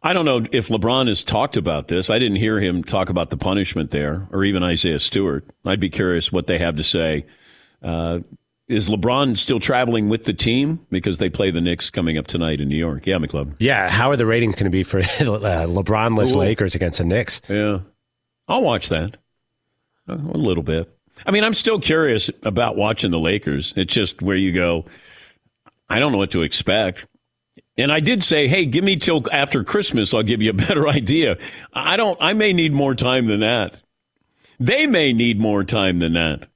I 0.03 0.15
don't 0.15 0.25
know 0.25 0.47
if 0.53 0.69
LeBron 0.69 1.07
has 1.09 1.23
talked 1.23 1.59
about 1.59 1.89
this. 1.89 2.09
I 2.09 2.19
didn't 2.19 2.39
hear 2.39 2.61
him 2.61 2.83
talk 2.83 3.11
about 3.11 3.29
the 3.29 3.37
punishment 3.37 3.91
there, 3.91 4.27
or 4.33 4.43
even 4.43 4.63
Isaiah 4.63 5.01
Stewart. 5.01 5.45
I'd 5.67 5.81
be 5.81 5.91
curious 5.91 6.33
what 6.33 6.47
they 6.47 6.57
have 6.57 6.77
to 6.77 6.83
say. 6.83 7.27
Uh, 7.83 8.21
is 8.71 8.89
LeBron 8.89 9.37
still 9.37 9.61
traveling 9.61 10.09
with 10.09 10.25
the 10.25 10.33
team 10.33 10.87
because 10.91 11.19
they 11.19 11.29
play 11.29 11.51
the 11.51 11.61
Knicks 11.61 11.91
coming 11.91 12.17
up 12.17 12.27
tonight 12.27 12.61
in 12.61 12.69
New 12.69 12.77
York? 12.77 13.07
Yeah, 13.07 13.17
McClub. 13.17 13.55
Yeah, 13.59 13.89
how 13.89 14.11
are 14.11 14.17
the 14.17 14.27
ratings 14.27 14.55
going 14.55 14.65
to 14.65 14.71
be 14.71 14.83
for 14.83 14.99
uh, 15.01 15.03
LeBronless 15.03 16.35
Lakers 16.35 16.75
against 16.75 16.99
the 16.99 17.05
Knicks? 17.05 17.41
Yeah, 17.49 17.81
I'll 18.49 18.63
watch 18.63 18.89
that 18.89 19.17
a 20.09 20.15
little 20.17 20.63
bit. 20.63 20.95
I 21.27 21.31
mean, 21.31 21.45
I'm 21.45 21.55
still 21.55 21.81
curious 21.81 22.31
about 22.43 22.77
watching 22.77 23.11
the 23.11 23.19
Lakers. 23.19 23.75
It's 23.77 23.93
just 23.93 24.23
where 24.23 24.37
you 24.37 24.53
go. 24.53 24.87
I 25.89 25.99
don't 25.99 26.13
know 26.13 26.19
what 26.19 26.31
to 26.33 26.43
expect. 26.43 27.07
And 27.77 27.93
I 27.93 28.01
did 28.01 28.23
say, 28.23 28.47
hey, 28.49 28.67
give 28.67 28.85
me 28.85 28.97
till 28.97 29.25
after 29.33 29.65
Christmas. 29.65 30.15
I'll 30.15 30.23
give 30.23 30.43
you 30.43 30.51
a 30.51 30.55
better 30.69 30.89
idea. 30.89 31.39
I 31.73 31.97
don't, 31.97 32.19
I 32.21 32.33
may 32.33 32.53
need 32.53 32.73
more 32.73 32.95
time 32.95 33.27
than 33.27 33.41
that. 33.41 33.81
They 34.59 34.87
may 34.87 35.13
need 35.13 35.41
more 35.41 35.65
time 35.65 35.99
than 35.99 36.13
that. 36.15 36.47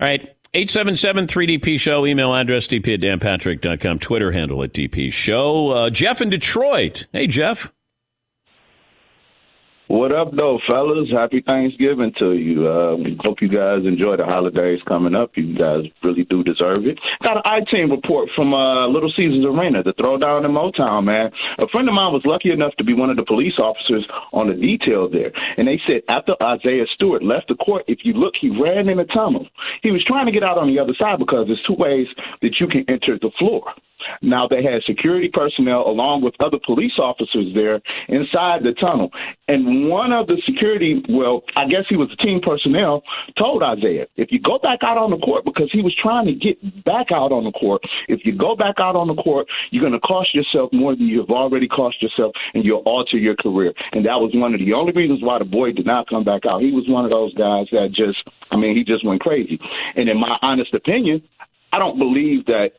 All 0.00 0.06
right. 0.06 0.34
877 0.52 1.26
3DP 1.26 1.78
Show, 1.78 2.04
email 2.04 2.34
address 2.34 2.66
dp 2.66 2.94
at 2.94 3.00
danpatrick.com, 3.00 4.00
Twitter 4.00 4.32
handle 4.32 4.64
at 4.64 4.72
DP 4.72 5.12
Show. 5.12 5.70
Uh, 5.70 5.90
Jeff 5.90 6.20
in 6.20 6.28
Detroit. 6.28 7.06
Hey, 7.12 7.28
Jeff. 7.28 7.70
What 9.90 10.14
up, 10.14 10.30
though, 10.38 10.60
fellas? 10.70 11.10
Happy 11.10 11.42
Thanksgiving 11.44 12.12
to 12.20 12.34
you. 12.34 12.62
Uh, 12.62 12.94
hope 13.26 13.42
you 13.42 13.48
guys 13.48 13.82
enjoy 13.84 14.16
the 14.16 14.24
holidays 14.24 14.78
coming 14.86 15.16
up. 15.16 15.32
You 15.34 15.58
guys 15.58 15.82
really 16.04 16.22
do 16.30 16.44
deserve 16.44 16.86
it. 16.86 16.96
Got 17.24 17.38
an 17.38 17.42
I-team 17.44 17.90
report 17.90 18.28
from 18.36 18.54
uh, 18.54 18.86
Little 18.86 19.12
Caesars 19.16 19.44
Arena, 19.44 19.82
the 19.82 19.92
throwdown 19.94 20.44
in 20.44 20.52
Motown, 20.52 21.06
man. 21.06 21.32
A 21.58 21.66
friend 21.66 21.88
of 21.88 21.94
mine 21.96 22.12
was 22.12 22.22
lucky 22.24 22.52
enough 22.52 22.70
to 22.78 22.84
be 22.84 22.94
one 22.94 23.10
of 23.10 23.16
the 23.16 23.24
police 23.24 23.58
officers 23.58 24.06
on 24.32 24.46
the 24.46 24.54
detail 24.54 25.10
there. 25.10 25.32
And 25.56 25.66
they 25.66 25.80
said 25.88 26.02
after 26.08 26.34
Isaiah 26.40 26.86
Stewart 26.94 27.24
left 27.24 27.48
the 27.48 27.56
court, 27.56 27.82
if 27.88 28.04
you 28.04 28.12
look, 28.12 28.34
he 28.40 28.48
ran 28.48 28.88
in 28.88 29.00
a 29.00 29.06
tunnel. 29.06 29.48
He 29.82 29.90
was 29.90 30.04
trying 30.06 30.26
to 30.26 30.32
get 30.32 30.44
out 30.44 30.56
on 30.56 30.72
the 30.72 30.78
other 30.78 30.94
side 31.02 31.18
because 31.18 31.48
there's 31.48 31.66
two 31.66 31.74
ways 31.74 32.06
that 32.42 32.60
you 32.60 32.68
can 32.68 32.84
enter 32.86 33.18
the 33.18 33.32
floor. 33.40 33.64
Now 34.22 34.46
they 34.48 34.62
had 34.62 34.82
security 34.86 35.30
personnel 35.32 35.88
along 35.88 36.22
with 36.22 36.34
other 36.40 36.58
police 36.64 36.98
officers 36.98 37.54
there 37.54 37.80
inside 38.08 38.62
the 38.62 38.72
tunnel. 38.80 39.10
And 39.48 39.88
one 39.88 40.12
of 40.12 40.26
the 40.26 40.40
security, 40.46 41.02
well, 41.08 41.42
I 41.56 41.66
guess 41.66 41.84
he 41.88 41.96
was 41.96 42.08
the 42.08 42.16
team 42.16 42.40
personnel, 42.40 43.02
told 43.36 43.62
Isaiah, 43.62 44.06
if 44.16 44.30
you 44.30 44.40
go 44.40 44.58
back 44.58 44.80
out 44.82 44.96
on 44.96 45.10
the 45.10 45.18
court, 45.18 45.44
because 45.44 45.70
he 45.72 45.82
was 45.82 45.94
trying 46.00 46.26
to 46.26 46.34
get 46.34 46.84
back 46.84 47.10
out 47.12 47.32
on 47.32 47.44
the 47.44 47.52
court, 47.52 47.82
if 48.08 48.20
you 48.24 48.36
go 48.36 48.54
back 48.54 48.76
out 48.80 48.96
on 48.96 49.08
the 49.08 49.14
court, 49.14 49.46
you're 49.70 49.82
going 49.82 49.92
to 49.92 50.00
cost 50.00 50.34
yourself 50.34 50.72
more 50.72 50.94
than 50.94 51.06
you've 51.06 51.30
already 51.30 51.68
cost 51.68 52.02
yourself, 52.02 52.32
and 52.54 52.64
you'll 52.64 52.82
alter 52.86 53.16
your 53.16 53.36
career. 53.36 53.72
And 53.92 54.06
that 54.06 54.20
was 54.20 54.30
one 54.34 54.54
of 54.54 54.60
the 54.60 54.72
only 54.72 54.92
reasons 54.92 55.22
why 55.22 55.38
the 55.38 55.44
boy 55.44 55.72
did 55.72 55.86
not 55.86 56.08
come 56.08 56.24
back 56.24 56.46
out. 56.46 56.62
He 56.62 56.70
was 56.70 56.88
one 56.88 57.04
of 57.04 57.10
those 57.10 57.34
guys 57.34 57.66
that 57.72 57.90
just, 57.92 58.18
I 58.50 58.56
mean, 58.56 58.76
he 58.76 58.84
just 58.84 59.04
went 59.04 59.20
crazy. 59.20 59.58
And 59.96 60.08
in 60.08 60.18
my 60.18 60.38
honest 60.42 60.74
opinion, 60.74 61.22
I 61.72 61.78
don't 61.78 61.98
believe 61.98 62.46
that 62.46 62.72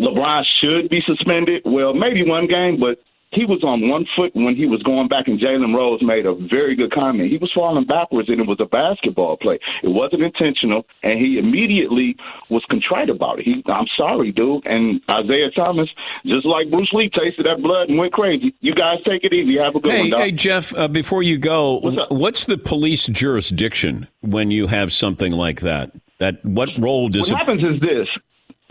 LeBron 0.00 0.42
should 0.62 0.88
be 0.88 1.00
suspended. 1.06 1.62
Well, 1.64 1.94
maybe 1.94 2.24
one 2.24 2.46
game, 2.46 2.78
but 2.80 2.98
he 3.32 3.46
was 3.46 3.64
on 3.64 3.88
one 3.88 4.04
foot 4.14 4.30
when 4.34 4.54
he 4.54 4.66
was 4.66 4.82
going 4.82 5.08
back, 5.08 5.26
and 5.26 5.40
Jalen 5.40 5.74
Rose 5.74 6.00
made 6.02 6.26
a 6.26 6.34
very 6.34 6.76
good 6.76 6.92
comment. 6.92 7.30
He 7.30 7.38
was 7.38 7.50
falling 7.54 7.86
backwards, 7.86 8.28
and 8.28 8.40
it 8.40 8.46
was 8.46 8.58
a 8.60 8.66
basketball 8.66 9.38
play. 9.38 9.58
It 9.82 9.88
wasn't 9.88 10.22
intentional, 10.22 10.84
and 11.02 11.14
he 11.14 11.38
immediately 11.38 12.14
was 12.50 12.62
contrite 12.68 13.08
about 13.08 13.40
it. 13.40 13.46
He, 13.46 13.62
I'm 13.66 13.86
sorry, 13.98 14.32
dude. 14.32 14.66
And 14.66 15.00
Isaiah 15.10 15.50
Thomas, 15.56 15.88
just 16.26 16.44
like 16.44 16.70
Bruce 16.70 16.92
Lee, 16.92 17.08
tasted 17.08 17.46
that 17.46 17.62
blood 17.62 17.88
and 17.88 17.98
went 17.98 18.12
crazy. 18.12 18.54
You 18.60 18.74
guys 18.74 18.98
take 19.08 19.24
it 19.24 19.32
easy. 19.32 19.56
Have 19.58 19.76
a 19.76 19.80
good 19.80 19.92
hey, 19.92 20.00
one, 20.00 20.10
dog. 20.10 20.20
Hey, 20.20 20.32
Jeff, 20.32 20.74
uh, 20.74 20.88
before 20.88 21.22
you 21.22 21.38
go, 21.38 21.78
What's 21.78 22.10
what's 22.10 22.44
the 22.44 22.58
police 22.58 23.06
jurisdiction 23.06 24.08
when 24.20 24.50
you 24.50 24.66
have 24.66 24.92
something 24.92 25.32
like 25.32 25.60
that? 25.62 25.92
That 26.18 26.44
what 26.44 26.68
role 26.78 27.08
does 27.08 27.32
what 27.32 27.40
it? 27.40 27.46
happens 27.46 27.62
is 27.62 27.80
this. 27.80 28.08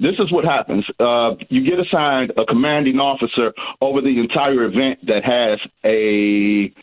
This 0.01 0.15
is 0.17 0.31
what 0.31 0.45
happens. 0.45 0.83
Uh, 0.99 1.35
you 1.49 1.63
get 1.63 1.79
assigned 1.79 2.33
a 2.35 2.43
commanding 2.45 2.97
officer 2.97 3.53
over 3.81 4.01
the 4.01 4.19
entire 4.19 4.63
event 4.63 5.05
that 5.05 5.23
has 5.23 5.59
a 5.85 6.73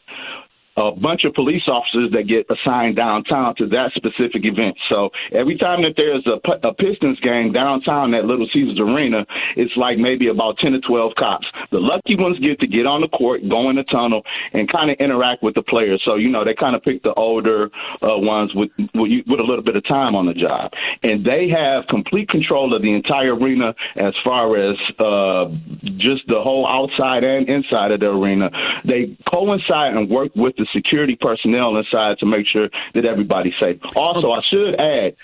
a 0.79 0.93
bunch 0.93 1.25
of 1.25 1.35
police 1.35 1.63
officers 1.69 2.11
that 2.13 2.29
get 2.29 2.47
assigned 2.47 2.97
downtown 2.97 3.55
to 3.57 3.67
that 3.67 3.91
specific 3.95 4.45
event. 4.45 4.77
So 4.91 5.11
every 5.33 5.59
time 5.59 5.83
that 5.83 5.95
there's 5.97 6.25
a 6.27 6.73
Pistons 6.75 7.19
game 7.21 7.53
downtown 7.53 8.15
at 8.15 8.25
Little 8.25 8.47
Caesars 8.53 8.79
Arena, 8.79 9.27
it's 9.57 9.77
like 9.77 9.99
maybe 9.99 10.29
about 10.29 10.59
10 10.59 10.73
to 10.73 10.81
12 10.81 11.13
cops. 11.19 11.47
The 11.71 11.79
lucky 11.79 12.17
ones 12.17 12.39
get 12.39 12.61
to 12.61 12.67
get 12.67 12.87
on 12.87 13.01
the 13.01 13.09
court, 13.09 13.43
go 13.49 13.71
in 13.71 13.77
the 13.77 13.85
tunnel, 13.85 14.23
and 14.53 14.71
kind 14.71 14.91
of 14.91 14.97
interact 15.01 15.43
with 15.43 15.55
the 15.55 15.63
players. 15.63 16.01
So, 16.07 16.17
you 16.17 16.31
know, 16.31 16.45
they 16.45 16.55
kind 16.55 16.77
of 16.77 16.83
pick 16.83 17.03
the 17.03 17.15
older 17.15 17.71
uh, 18.03 18.17
ones 18.17 18.53
with, 18.55 18.71
with 18.95 19.11
with 19.27 19.41
a 19.41 19.45
little 19.45 19.65
bit 19.65 19.77
of 19.77 19.85
time 19.87 20.15
on 20.15 20.27
the 20.27 20.35
job. 20.35 20.71
And 21.03 21.25
they 21.25 21.49
have 21.49 21.87
complete 21.89 22.29
control 22.29 22.75
of 22.75 22.83
the 22.83 22.95
entire 22.95 23.35
arena 23.35 23.75
as 23.97 24.15
far 24.25 24.57
as 24.57 24.77
uh, 24.99 25.51
just 25.99 26.23
the 26.29 26.41
whole 26.41 26.67
outside 26.71 27.25
and 27.25 27.49
inside 27.49 27.91
of 27.91 28.01
the 28.01 28.07
arena. 28.07 28.51
They 28.85 29.17
coincide 29.33 29.95
and 29.95 30.09
work 30.09 30.33
with 30.37 30.55
the 30.57 30.67
security 30.75 31.17
personnel 31.21 31.77
inside 31.77 32.19
to 32.19 32.27
make 32.27 32.47
sure 32.47 32.69
that 32.95 33.05
everybody's 33.05 33.55
safe. 33.63 33.81
Also, 33.97 34.31
I 34.31 34.41
should 34.51 34.75
add 34.79 35.17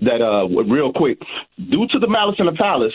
that 0.00 0.20
uh 0.20 0.46
real 0.64 0.92
quick 0.92 1.18
due 1.56 1.86
to 1.88 1.98
the 1.98 2.06
malice 2.06 2.36
in 2.38 2.44
the 2.44 2.52
palace 2.52 2.92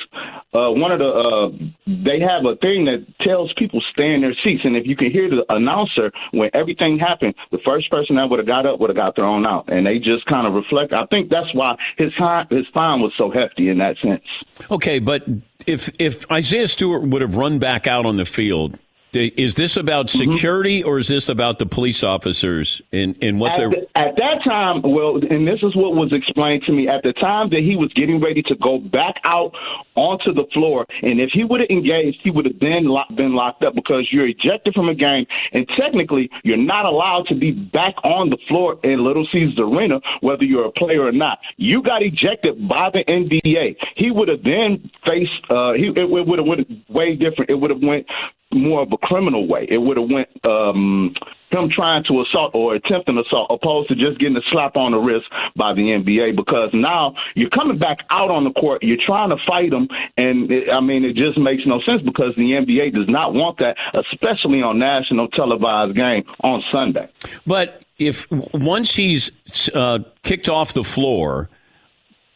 uh 0.53 0.69
one 0.69 0.91
of 0.91 0.99
the 0.99 1.09
uh 1.09 1.49
they 1.87 2.19
have 2.19 2.45
a 2.45 2.55
thing 2.57 2.85
that 2.85 3.03
tells 3.21 3.51
people 3.57 3.81
stay 3.91 4.13
in 4.13 4.21
their 4.21 4.35
seats. 4.43 4.61
And 4.63 4.75
if 4.77 4.85
you 4.85 4.95
can 4.95 5.11
hear 5.11 5.29
the 5.29 5.43
announcer 5.49 6.11
when 6.31 6.49
everything 6.53 6.99
happened 6.99 7.33
the 7.51 7.57
first 7.65 7.89
person 7.89 8.17
that 8.17 8.29
would 8.29 8.37
have 8.37 8.47
got 8.47 8.65
up 8.65 8.79
would 8.79 8.89
have 8.89 8.97
got 8.97 9.15
thrown 9.15 9.47
out. 9.47 9.71
And 9.71 9.87
they 9.87 9.97
just 9.97 10.25
kind 10.27 10.45
of 10.45 10.53
reflect 10.53 10.93
i 10.93 11.05
think 11.07 11.31
that's 11.31 11.51
why 11.53 11.75
his 11.97 12.13
time 12.19 12.45
his 12.51 12.65
fine 12.73 13.01
was 13.01 13.11
so 13.17 13.31
hefty 13.31 13.69
in 13.69 13.79
that 13.79 13.95
sense. 14.01 14.23
Okay, 14.69 14.99
but 14.99 15.23
if 15.65 15.89
if 15.99 16.29
Isaiah 16.31 16.67
Stewart 16.67 17.03
would 17.03 17.21
have 17.21 17.35
run 17.35 17.59
back 17.59 17.87
out 17.87 18.05
on 18.05 18.17
the 18.17 18.25
field, 18.25 18.77
is 19.13 19.55
this 19.55 19.77
about 19.77 20.07
Mm-hmm. 20.07 20.31
security 20.33 20.83
or 20.83 20.97
is 20.99 21.07
this 21.07 21.29
about 21.29 21.59
the 21.59 21.65
police 21.65 22.03
officers 22.03 22.81
in 22.91 23.13
in 23.15 23.39
what 23.39 23.51
at, 23.53 23.57
they're? 23.57 23.69
the- 23.69 23.87
at 23.95 24.15
that 24.17 24.39
time, 24.45 24.81
well, 24.81 25.15
and 25.17 25.47
this 25.47 25.59
is 25.63 25.75
what 25.75 25.95
was 25.95 26.11
explained 26.13 26.63
to 26.63 26.71
me 26.71 26.87
at 26.87 27.03
the 27.03 27.13
time 27.13 27.49
that 27.49 27.59
he 27.59 27.75
was 27.75 27.91
getting 27.93 28.19
ready 28.21 28.41
to 28.43 28.55
go 28.55 28.79
back 28.79 29.15
out 29.23 29.51
onto 29.95 30.33
the 30.33 30.45
floor, 30.53 30.85
and 31.03 31.19
if 31.19 31.29
he 31.33 31.43
would 31.43 31.59
have 31.59 31.69
engaged, 31.69 32.19
he 32.23 32.31
would 32.31 32.45
have 32.45 32.59
then 32.59 32.87
been 33.15 33.33
locked 33.35 33.63
up 33.63 33.75
because 33.75 34.07
you're 34.11 34.27
ejected 34.27 34.73
from 34.73 34.89
a 34.89 34.95
game, 34.95 35.25
and 35.53 35.67
technically 35.77 36.29
you're 36.43 36.57
not 36.57 36.85
allowed 36.85 37.25
to 37.27 37.35
be 37.35 37.51
back 37.51 37.95
on 38.03 38.29
the 38.29 38.37
floor 38.47 38.79
in 38.83 39.03
Little 39.03 39.27
Caesars 39.31 39.59
Arena, 39.59 39.99
whether 40.21 40.43
you're 40.43 40.65
a 40.65 40.71
player 40.71 41.03
or 41.05 41.11
not. 41.11 41.39
You 41.57 41.83
got 41.83 42.01
ejected 42.01 42.67
by 42.67 42.89
the 42.91 43.03
NBA. 43.07 43.75
He 43.97 44.09
would 44.11 44.29
have 44.29 44.43
then 44.43 44.89
faced. 45.07 45.31
Uh, 45.49 45.73
he 45.73 45.87
it 45.95 46.09
would 46.09 46.39
have 46.39 46.47
went 46.47 46.67
way 46.89 47.15
different. 47.15 47.49
It 47.49 47.55
would 47.55 47.69
have 47.71 47.81
went 47.83 48.07
more 48.53 48.81
of 48.81 48.91
a 48.91 48.97
criminal 48.97 49.47
way. 49.47 49.67
It 49.69 49.77
would 49.77 49.97
have 49.97 50.09
went 50.09 50.29
um, 50.45 51.13
him 51.51 51.69
trying 51.73 52.03
to 52.05 52.21
assault 52.21 52.51
or 52.53 52.75
attempting 52.75 53.17
assault, 53.17 53.49
opposed 53.49 53.89
to 53.89 53.95
just 53.95 54.19
getting 54.19 54.37
a 54.37 54.41
slap 54.51 54.75
on 54.75 54.91
the 54.91 54.97
wrist 54.97 55.25
by 55.55 55.73
the 55.73 55.81
NBA. 55.81 56.35
Because 56.35 56.69
now 56.73 57.13
you're 57.35 57.49
coming 57.49 57.77
back 57.77 57.99
out 58.09 58.31
on 58.31 58.43
the 58.43 58.51
court, 58.51 58.83
you're 58.83 58.97
trying 59.05 59.29
to 59.29 59.37
fight 59.47 59.71
him, 59.71 59.87
and 60.17 60.51
it, 60.51 60.69
I 60.69 60.79
mean 60.79 61.03
it 61.03 61.15
just 61.15 61.37
makes 61.37 61.63
no 61.65 61.81
sense 61.81 62.01
because 62.03 62.33
the 62.35 62.43
NBA 62.43 62.93
does 62.93 63.07
not 63.07 63.33
want 63.33 63.59
that, 63.59 63.75
especially 63.93 64.61
on 64.61 64.79
national 64.79 65.27
televised 65.29 65.97
game 65.97 66.23
on 66.41 66.63
Sunday. 66.71 67.09
But 67.45 67.83
if 67.97 68.29
once 68.31 68.95
he's 68.95 69.31
uh, 69.73 69.99
kicked 70.23 70.49
off 70.49 70.73
the 70.73 70.83
floor, 70.83 71.49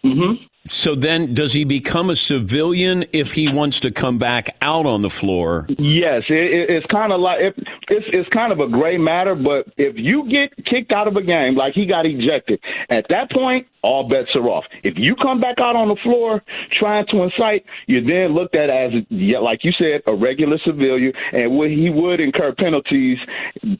Mm-hmm. 0.05 0.43
So 0.69 0.95
then, 0.95 1.35
does 1.35 1.53
he 1.53 1.63
become 1.63 2.09
a 2.09 2.15
civilian 2.15 3.05
if 3.13 3.33
he 3.33 3.47
wants 3.47 3.79
to 3.81 3.91
come 3.91 4.17
back 4.17 4.57
out 4.61 4.87
on 4.87 5.03
the 5.03 5.11
floor? 5.11 5.67
Yes, 5.69 6.23
it, 6.27 6.33
it, 6.33 6.69
it's 6.69 6.85
kind 6.87 7.13
of 7.13 7.19
like 7.19 7.39
it, 7.39 7.53
it's 7.89 8.05
it's 8.11 8.29
kind 8.29 8.51
of 8.51 8.59
a 8.59 8.67
gray 8.67 8.97
matter. 8.97 9.35
But 9.35 9.71
if 9.77 9.95
you 9.95 10.27
get 10.27 10.65
kicked 10.65 10.91
out 10.91 11.07
of 11.07 11.15
a 11.17 11.21
game, 11.21 11.55
like 11.55 11.73
he 11.73 11.85
got 11.85 12.05
ejected, 12.07 12.59
at 12.89 13.05
that 13.09 13.29
point, 13.31 13.67
all 13.83 14.09
bets 14.09 14.29
are 14.33 14.49
off. 14.49 14.63
If 14.83 14.95
you 14.97 15.15
come 15.21 15.39
back 15.39 15.57
out 15.59 15.75
on 15.75 15.89
the 15.89 15.97
floor 16.01 16.41
trying 16.81 17.05
to 17.11 17.21
incite, 17.21 17.63
you're 17.85 18.01
then 18.01 18.33
looked 18.33 18.55
at 18.55 18.71
as, 18.71 18.91
like 19.11 19.63
you 19.63 19.71
said, 19.79 20.01
a 20.07 20.15
regular 20.15 20.57
civilian, 20.65 21.13
and 21.31 21.53
he 21.69 21.91
would 21.93 22.19
incur 22.19 22.55
penalties 22.57 23.19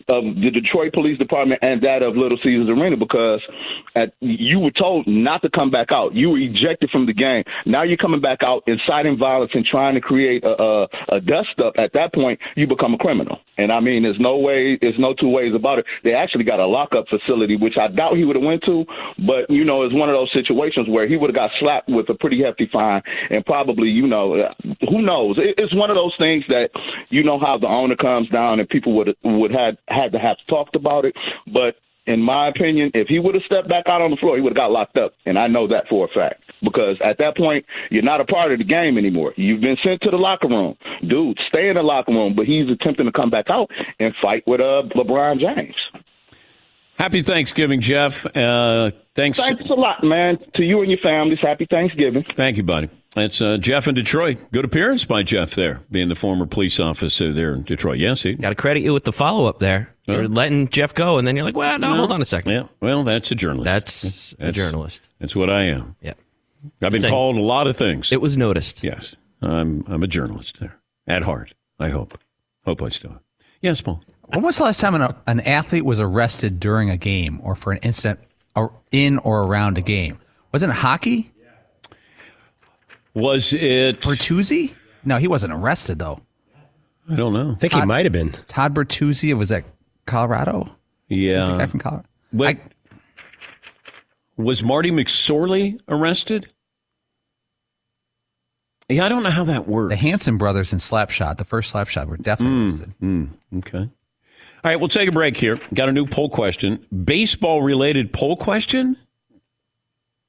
of 0.07 0.23
the 0.37 0.51
Detroit 0.53 0.93
Police 0.93 1.17
Department 1.17 1.59
and 1.63 1.81
that 1.81 2.03
of 2.03 2.15
Little 2.15 2.37
Caesars 2.43 2.69
Arena 2.69 2.95
because 2.95 3.41
you 4.19 4.59
were 4.59 4.71
told 4.71 5.07
not 5.07 5.41
to 5.41 5.49
come 5.49 5.71
back 5.71 5.87
out. 5.91 6.13
You 6.13 6.29
were 6.29 6.37
ejected 6.37 6.74
from 6.91 7.05
the 7.05 7.13
game. 7.13 7.43
Now 7.65 7.83
you're 7.83 7.97
coming 7.97 8.21
back 8.21 8.39
out, 8.45 8.63
inciting 8.67 9.17
violence 9.17 9.51
and 9.53 9.65
trying 9.65 9.95
to 9.95 10.01
create 10.01 10.43
a, 10.43 10.61
a, 10.61 10.87
a 11.17 11.19
dust 11.21 11.59
up. 11.63 11.73
At 11.77 11.93
that 11.93 12.13
point, 12.13 12.39
you 12.55 12.67
become 12.67 12.93
a 12.93 12.97
criminal. 12.97 13.39
And 13.57 13.71
I 13.71 13.79
mean, 13.79 14.03
there's 14.03 14.19
no 14.19 14.37
way, 14.37 14.77
there's 14.81 14.99
no 14.99 15.13
two 15.13 15.29
ways 15.29 15.53
about 15.55 15.79
it. 15.79 15.85
They 16.03 16.13
actually 16.13 16.43
got 16.43 16.59
a 16.59 16.65
lockup 16.65 17.05
facility, 17.07 17.55
which 17.55 17.75
I 17.79 17.87
doubt 17.87 18.17
he 18.17 18.25
would 18.25 18.35
have 18.35 18.43
went 18.43 18.63
to, 18.63 18.85
but 19.25 19.49
you 19.49 19.63
know, 19.63 19.83
it's 19.83 19.93
one 19.93 20.09
of 20.09 20.15
those 20.15 20.31
situations 20.33 20.87
where 20.89 21.07
he 21.07 21.15
would 21.15 21.29
have 21.29 21.35
got 21.35 21.51
slapped 21.59 21.89
with 21.89 22.09
a 22.09 22.15
pretty 22.15 22.43
hefty 22.43 22.69
fine, 22.71 23.01
and 23.29 23.45
probably, 23.45 23.87
you 23.87 24.07
know, 24.07 24.49
who 24.89 25.01
knows? 25.01 25.37
It's 25.37 25.73
one 25.73 25.89
of 25.89 25.95
those 25.95 26.13
things 26.19 26.43
that 26.49 26.69
you 27.09 27.23
know 27.23 27.39
how 27.39 27.57
the 27.57 27.67
owner 27.67 27.95
comes 27.95 28.29
down, 28.29 28.59
and 28.59 28.67
people 28.67 28.93
would 28.97 29.15
would 29.23 29.51
had 29.51 29.77
had 29.87 30.11
to 30.11 30.19
have 30.19 30.37
talked 30.49 30.75
about 30.75 31.05
it, 31.05 31.15
but. 31.51 31.75
In 32.07 32.21
my 32.21 32.47
opinion, 32.49 32.91
if 32.93 33.07
he 33.07 33.19
would 33.19 33.35
have 33.35 33.43
stepped 33.43 33.67
back 33.67 33.85
out 33.87 34.01
on 34.01 34.11
the 34.11 34.17
floor, 34.17 34.35
he 34.35 34.41
would 34.41 34.51
have 34.51 34.57
got 34.57 34.71
locked 34.71 34.97
up, 34.97 35.13
and 35.25 35.39
I 35.39 35.47
know 35.47 35.67
that 35.67 35.87
for 35.89 36.05
a 36.05 36.07
fact 36.09 36.43
because 36.61 36.97
at 37.03 37.17
that 37.19 37.37
point 37.37 37.65
you're 37.89 38.03
not 38.03 38.21
a 38.21 38.25
part 38.25 38.51
of 38.51 38.57
the 38.57 38.63
game 38.63 38.97
anymore. 38.97 39.33
You've 39.37 39.61
been 39.61 39.77
sent 39.83 40.01
to 40.01 40.11
the 40.11 40.17
locker 40.17 40.47
room, 40.47 40.75
dude. 41.07 41.37
Stay 41.47 41.69
in 41.69 41.75
the 41.75 41.83
locker 41.83 42.11
room, 42.11 42.35
but 42.35 42.45
he's 42.45 42.69
attempting 42.69 43.05
to 43.05 43.11
come 43.11 43.29
back 43.29 43.45
out 43.49 43.69
and 43.99 44.13
fight 44.21 44.43
with 44.45 44.61
uh, 44.61 44.83
LeBron 44.95 45.39
James. 45.39 45.75
Happy 46.97 47.21
Thanksgiving, 47.21 47.81
Jeff. 47.81 48.25
Uh, 48.35 48.91
thanks. 49.15 49.37
Thanks 49.37 49.69
a 49.69 49.73
lot, 49.73 50.03
man. 50.03 50.37
To 50.55 50.63
you 50.63 50.81
and 50.81 50.89
your 50.89 50.99
families, 51.03 51.39
happy 51.41 51.67
Thanksgiving. 51.69 52.23
Thank 52.37 52.57
you, 52.57 52.63
buddy. 52.63 52.89
That's 53.15 53.41
uh, 53.41 53.57
Jeff 53.57 53.87
in 53.87 53.95
Detroit. 53.95 54.37
Good 54.51 54.65
appearance 54.65 55.05
by 55.05 55.23
Jeff 55.23 55.55
there, 55.55 55.81
being 55.91 56.09
the 56.09 56.15
former 56.15 56.45
police 56.45 56.79
officer 56.79 57.33
there 57.33 57.53
in 57.53 57.63
Detroit. 57.63 57.97
Yes, 57.97 58.23
he 58.23 58.33
got 58.33 58.49
to 58.49 58.55
credit 58.55 58.83
you 58.83 58.93
with 58.93 59.03
the 59.03 59.13
follow 59.13 59.45
up 59.45 59.59
there. 59.59 59.94
You're 60.07 60.27
letting 60.27 60.69
Jeff 60.69 60.93
go, 60.93 61.17
and 61.17 61.27
then 61.27 61.35
you're 61.35 61.45
like, 61.45 61.57
well, 61.57 61.79
no, 61.79 61.91
no, 61.91 61.97
hold 61.97 62.11
on 62.11 62.21
a 62.21 62.25
second. 62.25 62.51
Yeah, 62.51 62.67
well, 62.79 63.03
that's 63.03 63.31
a 63.31 63.35
journalist. 63.35 63.65
That's, 63.65 64.35
that's 64.37 64.49
a 64.49 64.51
journalist. 64.51 65.07
That's 65.19 65.35
what 65.35 65.49
I 65.49 65.63
am. 65.63 65.95
Yeah. 66.01 66.13
I've 66.81 66.91
been 66.91 67.01
Saying, 67.01 67.11
called 67.11 67.37
a 67.37 67.41
lot 67.41 67.67
of 67.67 67.75
things. 67.75 68.11
It 68.11 68.21
was 68.21 68.37
noticed. 68.37 68.83
Yes. 68.83 69.15
I'm, 69.41 69.83
I'm 69.87 70.03
a 70.03 70.07
journalist 70.07 70.59
there 70.59 70.77
at 71.07 71.23
heart. 71.23 71.53
I 71.79 71.89
hope. 71.89 72.19
Hope 72.65 72.81
I 72.81 72.89
still 72.89 73.11
am. 73.11 73.19
Yes, 73.61 73.81
Paul. 73.81 74.03
When 74.27 74.41
was 74.41 74.57
the 74.57 74.63
last 74.63 74.79
time 74.79 74.95
an, 74.95 75.15
an 75.27 75.39
athlete 75.41 75.85
was 75.85 75.99
arrested 75.99 76.59
during 76.59 76.89
a 76.89 76.97
game 76.97 77.39
or 77.43 77.55
for 77.55 77.71
an 77.71 77.79
incident 77.79 78.19
or 78.55 78.73
in 78.91 79.19
or 79.19 79.43
around 79.43 79.77
a 79.77 79.81
game? 79.81 80.19
Wasn't 80.51 80.71
it 80.71 80.75
hockey? 80.75 81.31
Was 83.13 83.53
it 83.53 84.01
Bertuzzi? 84.01 84.73
No, 85.03 85.17
he 85.17 85.27
wasn't 85.27 85.53
arrested 85.53 85.99
though. 85.99 86.21
I 87.09 87.15
don't 87.15 87.33
know. 87.33 87.51
I 87.51 87.55
think 87.55 87.73
Todd, 87.73 87.83
he 87.83 87.85
might 87.85 88.05
have 88.05 88.13
been. 88.13 88.31
Todd 88.47 88.73
Bertuzzi 88.73 89.35
was 89.37 89.49
that 89.49 89.63
Colorado? 90.05 90.75
Yeah. 91.07 91.45
The 91.45 91.57
guy 91.57 91.65
from 91.67 91.79
Colorado. 91.79 92.07
I, 92.39 92.57
was 94.37 94.63
Marty 94.63 94.91
McSorley 94.91 95.79
arrested? 95.87 96.51
Yeah, 98.89 99.05
I 99.05 99.09
don't 99.09 99.23
know 99.23 99.31
how 99.31 99.45
that 99.45 99.67
works. 99.67 99.91
The 99.91 99.95
Hanson 99.95 100.37
brothers 100.37 100.71
in 100.71 100.79
Slapshot, 100.79 101.37
the 101.37 101.45
first 101.45 101.73
Slapshot, 101.73 102.07
were 102.07 102.17
definitely 102.17 102.57
mm, 102.57 102.79
arrested. 102.79 102.95
Mm, 103.01 103.29
okay. 103.57 103.79
All 103.79 103.89
right, 104.71 104.75
we'll 104.75 104.89
take 104.89 105.09
a 105.09 105.11
break 105.11 105.37
here. 105.37 105.59
Got 105.73 105.89
a 105.89 105.91
new 105.91 106.05
poll 106.05 106.29
question. 106.29 106.85
Baseball 107.03 107.61
related 107.61 108.13
poll 108.13 108.35
question? 108.35 108.97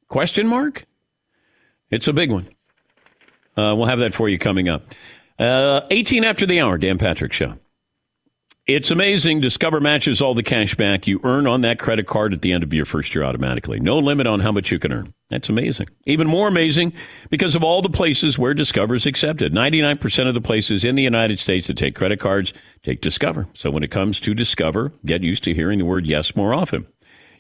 Question 0.08 0.46
mark? 0.46 0.86
It's 1.90 2.08
a 2.08 2.12
big 2.12 2.30
one. 2.30 2.48
Uh, 3.56 3.74
we'll 3.76 3.86
have 3.86 3.98
that 3.98 4.14
for 4.14 4.28
you 4.28 4.38
coming 4.38 4.68
up. 4.68 4.94
Uh, 5.38 5.82
18 5.90 6.24
after 6.24 6.46
the 6.46 6.60
hour, 6.60 6.78
Dan 6.78 6.98
Patrick 6.98 7.32
Show. 7.32 7.58
It's 8.66 8.90
amazing. 8.90 9.40
Discover 9.40 9.78
matches 9.78 10.20
all 10.20 10.34
the 10.34 10.42
cash 10.42 10.74
back 10.74 11.06
you 11.06 11.20
earn 11.22 11.46
on 11.46 11.60
that 11.60 11.78
credit 11.78 12.08
card 12.08 12.32
at 12.32 12.42
the 12.42 12.52
end 12.52 12.64
of 12.64 12.74
your 12.74 12.84
first 12.84 13.14
year 13.14 13.22
automatically. 13.22 13.78
No 13.78 13.96
limit 14.00 14.26
on 14.26 14.40
how 14.40 14.50
much 14.50 14.72
you 14.72 14.80
can 14.80 14.92
earn. 14.92 15.14
That's 15.30 15.48
amazing. 15.48 15.86
Even 16.04 16.26
more 16.26 16.48
amazing 16.48 16.92
because 17.30 17.54
of 17.54 17.62
all 17.62 17.80
the 17.80 17.88
places 17.88 18.40
where 18.40 18.54
Discover 18.54 18.96
is 18.96 19.06
accepted. 19.06 19.52
99% 19.52 20.26
of 20.26 20.34
the 20.34 20.40
places 20.40 20.82
in 20.82 20.96
the 20.96 21.04
United 21.04 21.38
States 21.38 21.68
that 21.68 21.76
take 21.76 21.94
credit 21.94 22.18
cards 22.18 22.52
take 22.82 23.00
Discover. 23.00 23.46
So 23.54 23.70
when 23.70 23.84
it 23.84 23.92
comes 23.92 24.18
to 24.18 24.34
Discover, 24.34 24.92
get 25.04 25.22
used 25.22 25.44
to 25.44 25.54
hearing 25.54 25.78
the 25.78 25.84
word 25.84 26.04
yes 26.04 26.34
more 26.34 26.52
often. 26.52 26.88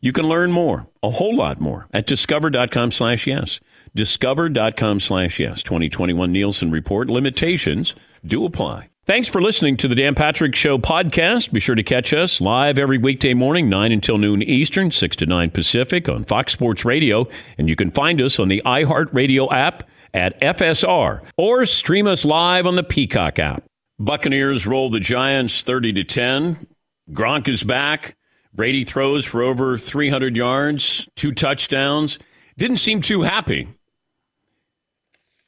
You 0.00 0.12
can 0.12 0.28
learn 0.28 0.52
more, 0.52 0.86
a 1.02 1.10
whole 1.10 1.34
lot 1.34 1.60
more, 1.60 1.88
at 1.92 2.06
discover.com 2.06 2.92
slash 2.92 3.26
yes. 3.26 3.58
Discover.com 3.96 5.00
slash 5.00 5.40
yes. 5.40 5.64
2021 5.64 6.30
Nielsen 6.30 6.70
Report. 6.70 7.10
Limitations 7.10 7.96
do 8.24 8.44
apply. 8.44 8.90
Thanks 9.06 9.28
for 9.28 9.40
listening 9.40 9.76
to 9.76 9.86
the 9.86 9.94
Dan 9.94 10.16
Patrick 10.16 10.56
Show 10.56 10.78
podcast. 10.78 11.52
Be 11.52 11.60
sure 11.60 11.76
to 11.76 11.84
catch 11.84 12.12
us 12.12 12.40
live 12.40 12.76
every 12.76 12.98
weekday 12.98 13.34
morning, 13.34 13.68
9 13.68 13.92
until 13.92 14.18
noon 14.18 14.42
Eastern, 14.42 14.90
6 14.90 15.14
to 15.14 15.26
9 15.26 15.52
Pacific 15.52 16.08
on 16.08 16.24
Fox 16.24 16.52
Sports 16.52 16.84
Radio. 16.84 17.28
And 17.56 17.68
you 17.68 17.76
can 17.76 17.92
find 17.92 18.20
us 18.20 18.40
on 18.40 18.48
the 18.48 18.60
iHeartRadio 18.66 19.52
app 19.52 19.88
at 20.12 20.40
FSR 20.40 21.20
or 21.36 21.64
stream 21.66 22.08
us 22.08 22.24
live 22.24 22.66
on 22.66 22.74
the 22.74 22.82
Peacock 22.82 23.38
app. 23.38 23.62
Buccaneers 24.00 24.66
roll 24.66 24.90
the 24.90 24.98
Giants 24.98 25.62
30 25.62 25.92
to 25.92 26.02
10. 26.02 26.66
Gronk 27.12 27.46
is 27.46 27.62
back. 27.62 28.16
Brady 28.52 28.82
throws 28.82 29.24
for 29.24 29.40
over 29.40 29.78
300 29.78 30.34
yards, 30.34 31.08
two 31.14 31.30
touchdowns. 31.30 32.18
Didn't 32.58 32.78
seem 32.78 33.00
too 33.02 33.22
happy 33.22 33.68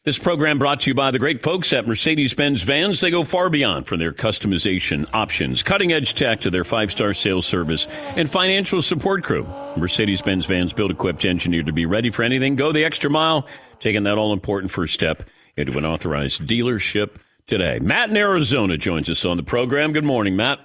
this 0.08 0.16
program 0.16 0.58
brought 0.58 0.80
to 0.80 0.88
you 0.88 0.94
by 0.94 1.10
the 1.10 1.18
great 1.18 1.42
folks 1.42 1.70
at 1.70 1.86
Mercedes 1.86 2.32
Benz 2.32 2.62
Vans. 2.62 2.98
They 2.98 3.10
go 3.10 3.24
far 3.24 3.50
beyond 3.50 3.86
for 3.86 3.98
their 3.98 4.14
customization 4.14 5.06
options, 5.12 5.62
cutting 5.62 5.92
edge 5.92 6.14
tech 6.14 6.40
to 6.40 6.50
their 6.50 6.64
five 6.64 6.90
star 6.90 7.12
sales 7.12 7.44
service, 7.44 7.86
and 8.16 8.30
financial 8.30 8.80
support 8.80 9.22
crew. 9.22 9.46
Mercedes 9.76 10.22
Benz 10.22 10.46
Vans 10.46 10.72
built, 10.72 10.90
equipped, 10.90 11.26
engineered 11.26 11.66
to 11.66 11.74
be 11.74 11.84
ready 11.84 12.08
for 12.08 12.22
anything. 12.22 12.56
Go 12.56 12.72
the 12.72 12.86
extra 12.86 13.10
mile, 13.10 13.46
taking 13.80 14.04
that 14.04 14.16
all 14.16 14.32
important 14.32 14.72
first 14.72 14.94
step 14.94 15.24
into 15.58 15.76
an 15.76 15.84
authorized 15.84 16.40
dealership 16.46 17.16
today. 17.46 17.78
Matt 17.78 18.08
in 18.08 18.16
Arizona 18.16 18.78
joins 18.78 19.10
us 19.10 19.26
on 19.26 19.36
the 19.36 19.42
program. 19.42 19.92
Good 19.92 20.04
morning, 20.04 20.36
Matt. 20.36 20.58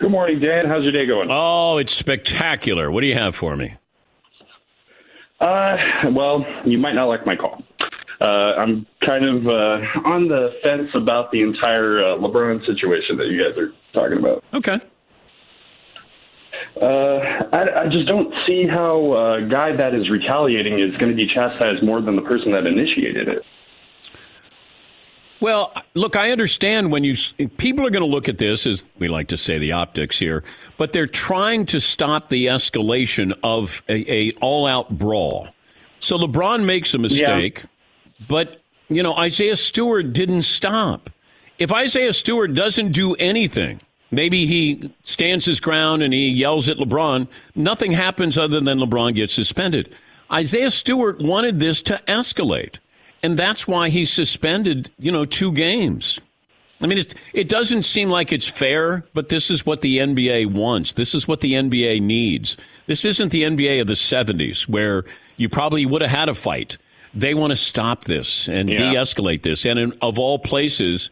Good 0.00 0.10
morning, 0.10 0.40
Dan. 0.40 0.66
How's 0.66 0.82
your 0.82 0.90
day 0.90 1.06
going? 1.06 1.28
Oh, 1.30 1.78
it's 1.78 1.92
spectacular. 1.92 2.90
What 2.90 3.02
do 3.02 3.06
you 3.06 3.14
have 3.14 3.36
for 3.36 3.54
me? 3.54 3.76
Uh, 5.40 5.76
well, 6.10 6.44
you 6.64 6.78
might 6.78 6.94
not 6.94 7.04
like 7.04 7.24
my 7.24 7.36
call. 7.36 7.62
Uh, 8.20 8.24
I'm 8.24 8.86
kind 9.04 9.24
of 9.24 9.46
uh, 9.46 10.10
on 10.10 10.28
the 10.28 10.54
fence 10.62 10.88
about 10.94 11.30
the 11.32 11.42
entire 11.42 11.98
uh, 11.98 12.16
LeBron 12.16 12.64
situation 12.66 13.16
that 13.18 13.26
you 13.26 13.42
guys 13.42 13.58
are 13.58 13.72
talking 13.92 14.18
about. 14.18 14.42
Okay. 14.54 14.80
Uh, 16.80 17.18
I, 17.52 17.84
I 17.84 17.88
just 17.88 18.06
don't 18.08 18.32
see 18.46 18.66
how 18.66 19.34
a 19.34 19.42
guy 19.46 19.76
that 19.76 19.94
is 19.94 20.08
retaliating 20.10 20.78
is 20.78 20.96
going 20.96 21.10
to 21.10 21.14
be 21.14 21.26
chastised 21.26 21.82
more 21.82 22.00
than 22.00 22.16
the 22.16 22.22
person 22.22 22.52
that 22.52 22.66
initiated 22.66 23.28
it. 23.28 23.42
Well, 25.38 25.74
look, 25.92 26.16
I 26.16 26.30
understand 26.30 26.90
when 26.90 27.04
you 27.04 27.14
people 27.58 27.86
are 27.86 27.90
going 27.90 28.02
to 28.02 28.08
look 28.08 28.26
at 28.28 28.38
this 28.38 28.66
as 28.66 28.86
we 28.98 29.08
like 29.08 29.28
to 29.28 29.36
say 29.36 29.58
the 29.58 29.72
optics 29.72 30.18
here, 30.18 30.42
but 30.78 30.94
they're 30.94 31.06
trying 31.06 31.66
to 31.66 31.80
stop 31.80 32.30
the 32.30 32.46
escalation 32.46 33.38
of 33.42 33.82
a, 33.86 34.10
a 34.10 34.32
all-out 34.40 34.98
brawl. 34.98 35.48
So 35.98 36.16
LeBron 36.16 36.64
makes 36.64 36.94
a 36.94 36.98
mistake, 36.98 37.58
yeah. 37.58 37.70
But 38.28 38.60
you 38.88 39.02
know 39.02 39.14
Isaiah 39.14 39.56
Stewart 39.56 40.12
didn't 40.12 40.42
stop. 40.42 41.10
If 41.58 41.72
Isaiah 41.72 42.12
Stewart 42.12 42.54
doesn't 42.54 42.92
do 42.92 43.14
anything, 43.14 43.80
maybe 44.10 44.46
he 44.46 44.90
stands 45.04 45.46
his 45.46 45.60
ground 45.60 46.02
and 46.02 46.12
he 46.12 46.28
yells 46.28 46.68
at 46.68 46.76
LeBron. 46.76 47.28
Nothing 47.54 47.92
happens 47.92 48.36
other 48.36 48.60
than 48.60 48.78
LeBron 48.78 49.14
gets 49.14 49.32
suspended. 49.32 49.94
Isaiah 50.30 50.70
Stewart 50.70 51.20
wanted 51.20 51.58
this 51.58 51.80
to 51.82 52.00
escalate 52.06 52.78
and 53.26 53.36
that's 53.36 53.66
why 53.66 53.88
he's 53.88 54.12
suspended, 54.12 54.90
you 54.98 55.10
know, 55.10 55.24
two 55.24 55.52
games. 55.52 56.20
I 56.80 56.86
mean, 56.86 56.98
it, 56.98 57.14
it 57.32 57.48
doesn't 57.48 57.82
seem 57.82 58.10
like 58.10 58.32
it's 58.32 58.46
fair, 58.46 59.04
but 59.14 59.30
this 59.30 59.50
is 59.50 59.64
what 59.64 59.80
the 59.80 59.98
NBA 59.98 60.52
wants. 60.52 60.92
This 60.92 61.12
is 61.12 61.26
what 61.26 61.40
the 61.40 61.54
NBA 61.54 62.02
needs. 62.02 62.56
This 62.86 63.04
isn't 63.04 63.30
the 63.30 63.42
NBA 63.42 63.80
of 63.80 63.88
the 63.88 63.94
70s 63.94 64.68
where 64.68 65.04
you 65.36 65.48
probably 65.48 65.86
would 65.86 66.02
have 66.02 66.10
had 66.12 66.28
a 66.28 66.34
fight. 66.34 66.78
They 67.16 67.34
want 67.34 67.50
to 67.50 67.56
stop 67.56 68.04
this 68.04 68.46
and 68.46 68.68
yeah. 68.68 68.76
de 68.76 68.84
escalate 68.94 69.42
this. 69.42 69.64
And 69.64 69.78
in, 69.78 69.98
of 70.02 70.18
all 70.18 70.38
places, 70.38 71.10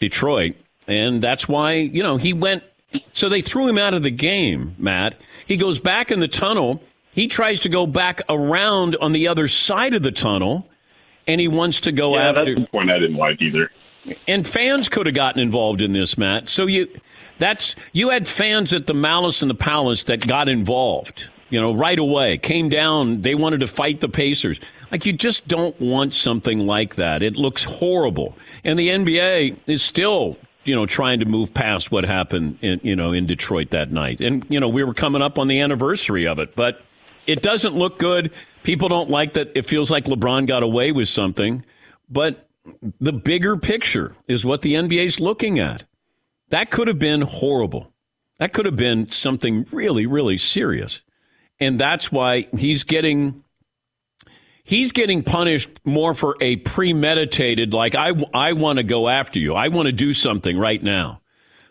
Detroit. 0.00 0.56
And 0.88 1.22
that's 1.22 1.48
why, 1.48 1.74
you 1.74 2.02
know, 2.02 2.16
he 2.16 2.32
went. 2.32 2.64
So 3.12 3.28
they 3.28 3.40
threw 3.40 3.66
him 3.68 3.78
out 3.78 3.94
of 3.94 4.02
the 4.02 4.10
game, 4.10 4.74
Matt. 4.78 5.14
He 5.46 5.56
goes 5.56 5.78
back 5.80 6.10
in 6.10 6.20
the 6.20 6.28
tunnel 6.28 6.82
He 7.16 7.28
tries 7.28 7.60
to 7.60 7.70
go 7.70 7.86
back 7.86 8.20
around 8.28 8.94
on 9.00 9.12
the 9.12 9.26
other 9.26 9.48
side 9.48 9.94
of 9.94 10.02
the 10.02 10.12
tunnel, 10.12 10.68
and 11.26 11.40
he 11.40 11.48
wants 11.48 11.80
to 11.80 11.92
go 11.92 12.14
Yeah, 12.14 12.28
after. 12.28 12.44
that's 12.44 12.60
the 12.60 12.66
point 12.66 12.90
I 12.90 12.98
didn't 12.98 13.16
like 13.16 13.40
either. 13.40 13.70
And 14.28 14.46
fans 14.46 14.90
could 14.90 15.06
have 15.06 15.14
gotten 15.14 15.40
involved 15.40 15.80
in 15.80 15.94
this, 15.94 16.18
Matt. 16.18 16.50
So 16.50 16.66
you 16.66 16.88
that's 17.38 17.74
you 17.92 18.10
had 18.10 18.28
fans 18.28 18.74
at 18.74 18.86
the 18.86 18.94
Malice 18.94 19.40
and 19.40 19.50
the 19.50 19.54
Palace 19.54 20.04
that 20.04 20.26
got 20.26 20.46
involved. 20.48 21.30
You 21.48 21.60
know, 21.60 21.72
right 21.72 21.98
away, 21.98 22.38
came 22.38 22.68
down. 22.68 23.22
They 23.22 23.34
wanted 23.34 23.60
to 23.60 23.68
fight 23.68 24.00
the 24.00 24.08
Pacers. 24.08 24.58
Like 24.90 25.06
you 25.06 25.12
just 25.12 25.46
don't 25.46 25.80
want 25.80 26.12
something 26.12 26.58
like 26.58 26.96
that. 26.96 27.22
It 27.22 27.36
looks 27.36 27.64
horrible. 27.64 28.36
And 28.64 28.78
the 28.78 28.88
NBA 28.88 29.56
is 29.66 29.82
still, 29.82 30.38
you 30.64 30.74
know, 30.74 30.86
trying 30.86 31.20
to 31.20 31.24
move 31.24 31.54
past 31.54 31.92
what 31.92 32.04
happened 32.04 32.58
in, 32.62 32.80
you 32.82 32.96
know, 32.96 33.12
in 33.12 33.26
Detroit 33.26 33.70
that 33.70 33.92
night. 33.92 34.20
And 34.20 34.44
you 34.48 34.58
know, 34.58 34.68
we 34.68 34.82
were 34.82 34.94
coming 34.94 35.22
up 35.22 35.38
on 35.38 35.46
the 35.46 35.60
anniversary 35.60 36.26
of 36.26 36.40
it, 36.40 36.56
but 36.56 36.82
it 37.26 37.42
doesn't 37.42 37.74
look 37.74 37.98
good. 37.98 38.32
People 38.64 38.88
don't 38.88 39.10
like 39.10 39.34
that. 39.34 39.52
It 39.54 39.66
feels 39.66 39.90
like 39.90 40.06
LeBron 40.06 40.46
got 40.46 40.64
away 40.64 40.90
with 40.90 41.08
something, 41.08 41.64
but 42.10 42.48
the 43.00 43.12
bigger 43.12 43.56
picture 43.56 44.16
is 44.26 44.44
what 44.44 44.62
the 44.62 44.74
NBA 44.74 45.06
is 45.06 45.20
looking 45.20 45.58
at. 45.58 45.84
That 46.48 46.70
could 46.70 46.88
have 46.88 46.98
been 46.98 47.22
horrible. 47.22 47.92
That 48.38 48.52
could 48.52 48.66
have 48.66 48.76
been 48.76 49.10
something 49.10 49.66
really, 49.70 50.06
really 50.06 50.36
serious. 50.36 51.00
And 51.58 51.78
that's 51.80 52.12
why 52.12 52.48
he's 52.56 52.84
getting 52.84 53.42
he's 54.62 54.92
getting 54.92 55.22
punished 55.22 55.68
more 55.84 56.12
for 56.12 56.36
a 56.40 56.56
premeditated 56.56 57.72
like 57.72 57.94
I 57.94 58.12
I 58.34 58.52
want 58.52 58.78
to 58.78 58.82
go 58.82 59.08
after 59.08 59.38
you. 59.38 59.54
I 59.54 59.68
want 59.68 59.86
to 59.86 59.92
do 59.92 60.12
something 60.12 60.58
right 60.58 60.82
now. 60.82 61.20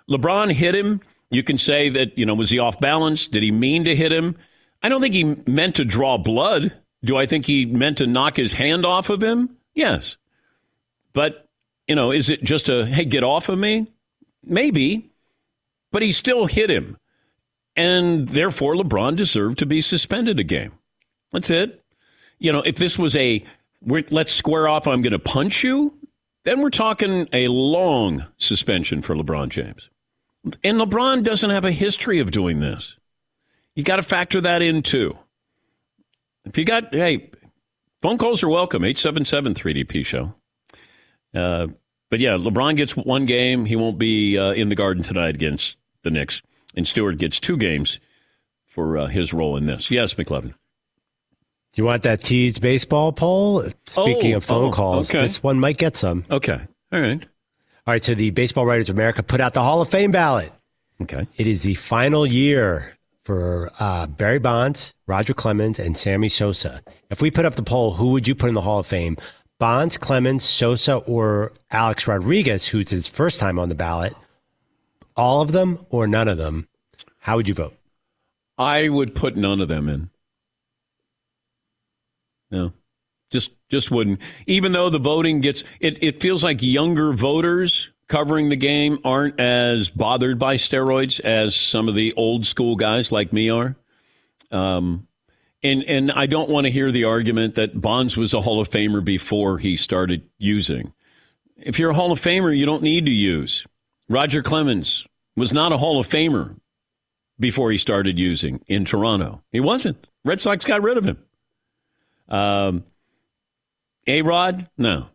LeBron 0.10 0.52
hit 0.52 0.76
him. 0.76 1.02
You 1.32 1.43
can 1.43 1.58
say 1.58 1.89
that, 1.89 2.17
you 2.17 2.26
know, 2.26 2.36
was 2.36 2.50
he 2.50 2.60
off 2.60 2.80
balance? 2.80 3.28
Did 3.28 3.43
he 3.43 3.52
mean 3.52 3.86
to 3.86 3.95
hit 3.95 4.12
him? 4.12 4.38
I 4.82 4.89
don't 4.89 5.02
think 5.02 5.15
he 5.15 5.24
meant 5.24 5.76
to 5.76 5.86
draw 5.86 6.17
blood. 6.17 6.71
Do 7.04 7.17
I 7.17 7.26
think 7.26 7.45
he 7.45 7.65
meant 7.65 7.98
to 7.98 8.08
knock 8.08 8.38
his 8.38 8.54
hand 8.54 8.86
off 8.86 9.10
of 9.10 9.21
him? 9.24 9.58
Yes. 9.74 10.17
But, 11.13 11.48
you 11.88 11.95
know, 11.95 12.12
is 12.12 12.30
it 12.30 12.43
just 12.43 12.69
a, 12.69 12.86
hey, 12.86 13.06
get 13.06 13.24
off 13.24 13.50
of 13.50 13.58
me? 13.58 13.88
Maybe. 14.43 15.10
But 15.91 16.02
he 16.02 16.12
still 16.12 16.45
hit 16.45 16.69
him. 16.69 16.98
And 17.75 18.29
therefore, 18.29 18.75
LeBron 18.75 19.15
deserved 19.15 19.59
to 19.59 19.65
be 19.65 19.81
suspended 19.81 20.39
a 20.39 20.43
game. 20.43 20.73
That's 21.31 21.49
it. 21.49 21.83
You 22.39 22.51
know, 22.51 22.61
if 22.61 22.77
this 22.77 22.97
was 22.97 23.15
a, 23.15 23.43
let's 23.85 24.31
square 24.31 24.67
off, 24.67 24.88
I'm 24.88 25.01
going 25.01 25.11
to 25.11 25.19
punch 25.19 25.63
you, 25.63 25.93
then 26.43 26.61
we're 26.61 26.69
talking 26.69 27.27
a 27.33 27.47
long 27.47 28.25
suspension 28.38 29.01
for 29.01 29.15
LeBron 29.15 29.49
James. 29.49 29.89
And 30.63 30.79
LeBron 30.79 31.23
doesn't 31.23 31.49
have 31.49 31.65
a 31.65 31.71
history 31.71 32.19
of 32.19 32.31
doing 32.31 32.59
this. 32.59 32.95
You 33.73 33.83
got 33.83 33.97
to 33.97 34.03
factor 34.03 34.39
that 34.41 34.61
in 34.61 34.81
too. 34.81 35.17
If 36.45 36.57
you 36.57 36.63
got, 36.63 36.93
hey, 36.93 37.31
phone 38.01 38.17
calls 38.17 38.43
are 38.43 38.49
welcome, 38.49 38.83
877 38.83 39.55
3DP 39.55 40.05
show. 40.05 40.35
Uh, 41.33 41.67
but 42.09 42.19
yeah, 42.19 42.38
LeBron 42.38 42.77
gets 42.77 42.95
one 42.95 43.25
game. 43.25 43.65
He 43.65 43.75
won't 43.75 43.97
be 43.97 44.38
uh, 44.38 44.51
in 44.51 44.69
the 44.69 44.75
garden 44.75 45.03
tonight 45.03 45.35
against 45.35 45.75
the 46.03 46.11
Knicks. 46.11 46.41
And 46.75 46.88
Stewart 46.88 47.17
gets 47.17 47.39
two 47.39 47.57
games 47.57 47.99
for 48.65 48.97
uh, 48.97 49.05
his 49.07 49.33
role 49.33 49.55
in 49.57 49.65
this. 49.65 49.89
Yes, 49.89 50.13
McLovin. 50.15 50.53
Do 51.73 51.81
you 51.81 51.85
want 51.85 52.03
that 52.03 52.23
teased 52.23 52.61
baseball 52.61 53.11
poll? 53.11 53.63
Speaking 53.85 54.33
Oh, 54.33 54.38
of 54.38 54.45
phone 54.45 54.69
oh, 54.69 54.71
calls, 54.71 55.09
okay. 55.09 55.21
this 55.21 55.41
one 55.43 55.59
might 55.59 55.77
get 55.77 55.95
some. 55.97 56.25
Okay. 56.29 56.59
All 56.91 56.99
right. 57.01 57.25
All 57.88 57.93
right, 57.93 58.03
so 58.03 58.15
the 58.15 58.31
Baseball 58.31 58.65
Writers 58.65 58.89
of 58.89 58.95
America 58.95 59.21
put 59.21 59.39
out 59.39 59.53
the 59.53 59.61
Hall 59.61 59.79
of 59.81 59.89
Fame 59.89 60.11
ballot. 60.11 60.51
Okay. 61.01 61.27
It 61.38 61.45
is 61.47 61.61
the 61.63 61.75
final 61.75 62.25
year 62.25 62.97
for 63.23 63.71
uh, 63.79 64.07
Barry 64.07 64.39
Bonds, 64.39 64.93
Roger 65.05 65.33
Clemens, 65.35 65.77
and 65.79 65.95
Sammy 65.97 66.27
Sosa. 66.29 66.81
If 67.11 67.21
we 67.21 67.29
put 67.29 67.45
up 67.45 67.55
the 67.55 67.61
poll, 67.63 67.93
who 67.93 68.07
would 68.11 68.27
you 68.27 68.33
put 68.35 68.49
in 68.49 68.55
the 68.55 68.61
Hall 68.61 68.79
of 68.79 68.88
Fame? 68.88 69.17
Bonds, 69.59 69.97
Clemens, 69.97 70.43
Sosa, 70.43 70.95
or 70.95 71.53
Alex 71.69 72.07
Rodriguez, 72.07 72.67
who's 72.67 72.89
his 72.89 73.05
first 73.07 73.39
time 73.39 73.59
on 73.59 73.69
the 73.69 73.75
ballot? 73.75 74.13
All 75.15 75.41
of 75.41 75.51
them 75.51 75.86
or 75.89 76.08
none 76.08 76.28
of 76.28 76.38
them? 76.38 76.67
How 77.19 77.38
would 77.38 77.47
you 77.47 77.54
vote? 77.54 77.75
I 78.58 78.89
would 78.89 79.15
put 79.15 79.36
none 79.36 79.62
of 79.62 79.67
them 79.67 79.89
in. 79.89 80.10
No. 82.51 82.73
Just 83.32 83.51
just 83.69 83.91
wouldn't. 83.91 84.21
Even 84.45 84.71
though 84.71 84.89
the 84.89 84.99
voting 84.99 85.41
gets 85.41 85.63
it, 85.80 86.01
it 86.04 86.21
feels 86.21 86.43
like 86.43 86.62
younger 86.62 87.12
voters 87.12 87.89
covering 88.08 88.49
the 88.49 88.56
game 88.56 88.99
aren't 89.04 89.39
as 89.39 89.89
bothered 89.89 90.38
by 90.38 90.56
steroids 90.56 91.19
as 91.19 91.56
some 91.56 91.89
of 91.89 91.95
the 91.95 92.13
old 92.13 92.45
school 92.45 92.75
guys 92.75 93.12
like 93.12 93.34
me 93.34 93.49
are. 93.49 93.75
Um 94.51 95.08
and 95.63 95.84
and 95.84 96.12
I 96.12 96.28
don't 96.28 96.49
want 96.49 96.65
to 96.65 96.71
hear 96.71 96.91
the 96.91 97.06
argument 97.06 97.56
that 97.56 97.82
Bonds 97.82 98.15
was 98.15 98.34
a 98.34 98.41
Hall 98.41 98.62
of 98.62 98.69
Famer 98.69 99.04
before 99.04 99.58
he 99.58 99.75
started 99.75 100.30
using. 100.38 100.93
If 101.58 101.80
you're 101.80 101.91
a 101.91 101.95
Hall 101.95 102.12
of 102.12 102.21
Famer, 102.21 102.56
you 102.56 102.65
don't 102.65 102.84
need 102.84 103.06
to 103.08 103.12
use. 103.12 103.65
Roger 104.07 104.41
Clemens 104.41 105.07
was 105.35 105.51
not 105.51 105.73
a 105.73 105.77
Hall 105.77 105.99
of 105.99 106.07
Famer 106.07 106.57
before 107.39 107.71
he 107.71 107.77
started 107.77 108.17
using 108.17 108.61
in 108.67 108.85
Toronto. 108.85 109.41
He 109.51 109.59
wasn't. 109.59 110.07
Red 110.23 110.41
Sox 110.41 110.63
got 110.65 110.81
rid 110.81 110.97
of 110.97 111.05
him. 111.05 111.17
Um, 112.29 112.83
a 114.07 114.21
Rod? 114.21 114.69
No. 114.77 115.07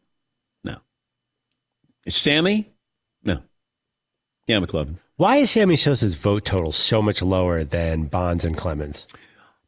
No. 0.65 0.77
Sammy? 2.09 2.67
No. 3.25 3.43
Yeah, 4.47 4.59
McLovin. 4.59 4.97
Why 5.17 5.37
is 5.37 5.51
Sammy 5.51 5.77
Sosa's 5.77 6.15
vote 6.15 6.45
total 6.45 6.73
so 6.73 7.03
much 7.03 7.21
lower 7.23 7.63
than 7.63 8.05
Bonds 8.05 8.45
and 8.45 8.57
Clemens? 8.57 9.07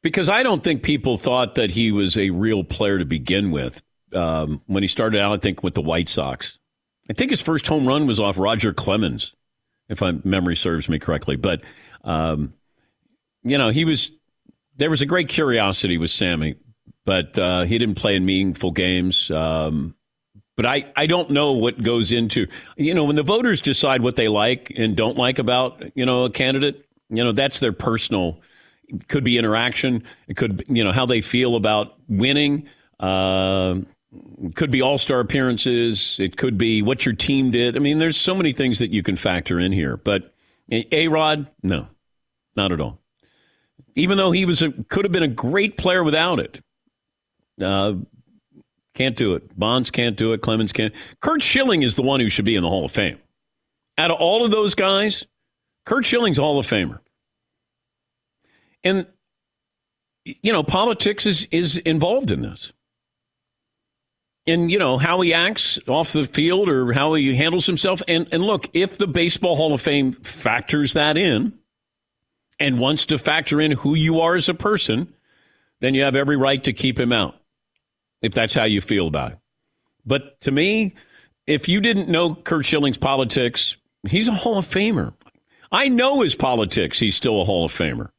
Because 0.01 0.29
I 0.29 0.43
don't 0.43 0.65
think 0.65 0.83
people 0.83 1.17
thought 1.17 1.55
that 1.55 1.71
he 1.71 1.93
was 1.93 2.17
a 2.17 2.31
real 2.31 2.65
player 2.65 2.99
to 2.99 3.05
begin 3.05 3.51
with 3.51 3.83
um, 4.15 4.63
when 4.67 4.83
he 4.83 4.89
started 4.89 5.21
out, 5.21 5.33
I 5.33 5.37
think, 5.37 5.63
with 5.63 5.75
the 5.75 5.83
White 5.83 6.09
Sox. 6.09 6.59
I 7.13 7.15
think 7.15 7.31
his 7.31 7.43
first 7.43 7.67
home 7.67 7.87
run 7.87 8.07
was 8.07 8.19
off 8.19 8.39
Roger 8.39 8.73
Clemens, 8.73 9.35
if 9.91 10.01
my 10.01 10.13
memory 10.25 10.57
serves 10.57 10.89
me 10.89 10.99
correctly. 10.99 11.37
But, 11.37 11.61
um, 12.05 12.55
you 13.43 13.59
know, 13.59 13.69
he 13.69 13.85
was, 13.85 14.13
there 14.79 14.89
was 14.89 15.03
a 15.03 15.07
great 15.07 15.29
curiosity 15.29 15.99
with 15.99 16.09
Sammy, 16.09 16.55
but 17.05 17.37
uh, 17.37 17.65
he 17.65 17.77
didn't 17.77 17.97
play 17.97 18.17
in 18.17 18.25
meaningful 18.25 18.71
games. 18.71 19.31
Um, 19.31 19.95
but 20.57 20.65
I, 20.65 20.91
I 20.97 21.05
don't 21.05 21.29
know 21.29 21.53
what 21.53 21.83
goes 21.83 22.13
into, 22.13 22.47
you 22.79 22.95
know, 22.95 23.05
when 23.05 23.17
the 23.17 23.23
voters 23.23 23.61
decide 23.61 24.01
what 24.01 24.17
they 24.17 24.29
like 24.29 24.73
and 24.75 24.97
don't 24.97 25.19
like 25.19 25.39
about, 25.39 25.85
you 25.95 26.07
know, 26.07 26.25
a 26.25 26.31
candidate, 26.31 26.87
you 27.11 27.23
know, 27.23 27.33
that's 27.33 27.61
their 27.61 27.75
personal, 27.75 28.41
could 29.09 29.23
be 29.23 29.37
interaction. 29.37 30.05
It 30.29 30.39
could, 30.39 30.65
you 30.67 30.83
know, 30.83 30.93
how 30.93 31.05
they 31.05 31.21
feel 31.21 31.57
about 31.57 31.93
winning. 32.09 32.69
Uh, 32.99 33.81
could 34.55 34.71
be 34.71 34.83
all 34.83 34.99
star 34.99 35.21
appearances. 35.21 36.19
It 36.21 36.37
could 36.37 36.59
be 36.59 36.83
what 36.83 37.07
your 37.07 37.15
team 37.15 37.51
did. 37.51 37.77
I 37.77 37.79
mean, 37.79 37.99
there's 37.99 38.17
so 38.17 38.35
many 38.35 38.53
things 38.53 38.79
that 38.79 38.91
you 38.91 39.03
can 39.03 39.17
factor 39.17 39.59
in 39.59 39.73
here. 39.73 39.97
But 39.97 40.35
A 40.71 41.09
Rod, 41.09 41.49
no, 41.63 41.89
not 42.57 42.73
at 42.73 42.81
all. 42.81 42.99
Even 43.95 44.19
though 44.19 44.31
he 44.31 44.45
was 44.45 44.63
a, 44.63 44.73
could 44.89 45.05
have 45.05 45.13
been 45.13 45.23
a 45.23 45.29
great 45.29 45.77
player 45.77 46.03
without 46.03 46.41
it. 46.41 46.61
Uh, 47.61 47.95
can't 48.95 49.17
do 49.17 49.35
it. 49.35 49.59
Bonds 49.59 49.91
can't 49.91 50.17
do 50.17 50.33
it. 50.33 50.43
Clemens 50.43 50.73
can't. 50.73 50.95
Curt 51.21 51.43
Schilling 51.43 51.83
is 51.83 51.95
the 51.95 52.03
one 52.03 52.21
who 52.21 52.29
should 52.29 52.45
be 52.45 52.57
in 52.57 52.63
the 52.63 52.69
Hall 52.69 52.85
of 52.85 52.93
Fame. 52.93 53.19
Out 53.97 54.11
of 54.11 54.19
all 54.19 54.45
of 54.45 54.51
those 54.51 54.75
guys, 54.75 55.27
Curt 55.87 56.05
Schilling's 56.05 56.39
Hall 56.39 56.59
of 56.59 56.67
Famer. 56.67 57.01
And, 58.85 59.07
you 60.25 60.53
know, 60.53 60.63
politics 60.63 61.25
is, 61.25 61.47
is 61.51 61.79
involved 61.79 62.31
in 62.31 62.43
this. 62.43 62.73
And, 64.47 64.73
you 64.73 64.79
know, 64.79 64.99
how 64.99 65.21
he 65.21 65.33
acts 65.33 65.79
off 65.87 66.13
the 66.13 66.25
field 66.25 66.69
or 66.69 66.93
how 66.93 67.15
he 67.15 67.35
handles 67.35 67.67
himself. 67.67 68.03
And, 68.09 68.27
and 68.33 68.43
look, 68.43 68.69
if 68.73 68.99
the 68.99 69.07
Baseball 69.07 69.55
Hall 69.55 69.73
of 69.73 69.81
Fame 69.81 70.13
factors 70.13 70.95
that 70.95 71.17
in 71.17 71.57
and 72.59 72.81
wants 72.81 73.05
to 73.07 73.19
factor 73.19 73.61
in 73.61 73.71
who 73.71 73.95
you 73.95 74.21
are 74.21 74.35
as 74.35 74.49
a 74.49 74.55
person, 74.55 75.13
then 75.81 75.95
you 75.95 76.03
have 76.03 76.17
every 76.17 76.37
right 76.37 76.63
to 76.65 76.73
keep 76.73 76.99
him 76.99 77.13
out 77.13 77.37
if 78.21 78.33
that's 78.33 78.55
how 78.55 78.65
you 78.65 78.81
feel 78.81 79.07
about 79.07 79.33
it. 79.33 79.39
But 80.05 80.41
to 80.41 80.51
me, 80.51 80.95
if 81.47 81.69
you 81.69 81.81
didn't 81.81 82.09
know 82.09 82.35
Curt 82.35 82.65
Schilling's 82.65 82.99
politics, 82.99 83.77
he's 84.09 84.29
a 84.29 84.33
Hall 84.33 84.59
of 84.59 84.67
Famer. 84.67 85.15
I 85.71 85.89
know 85.89 86.21
his 86.21 86.35
politics. 86.35 86.99
He's 86.99 87.17
still 87.17 87.41
a 87.41 87.45
Hall 87.45 87.65
of 87.65 87.73
Famer. 87.73 88.11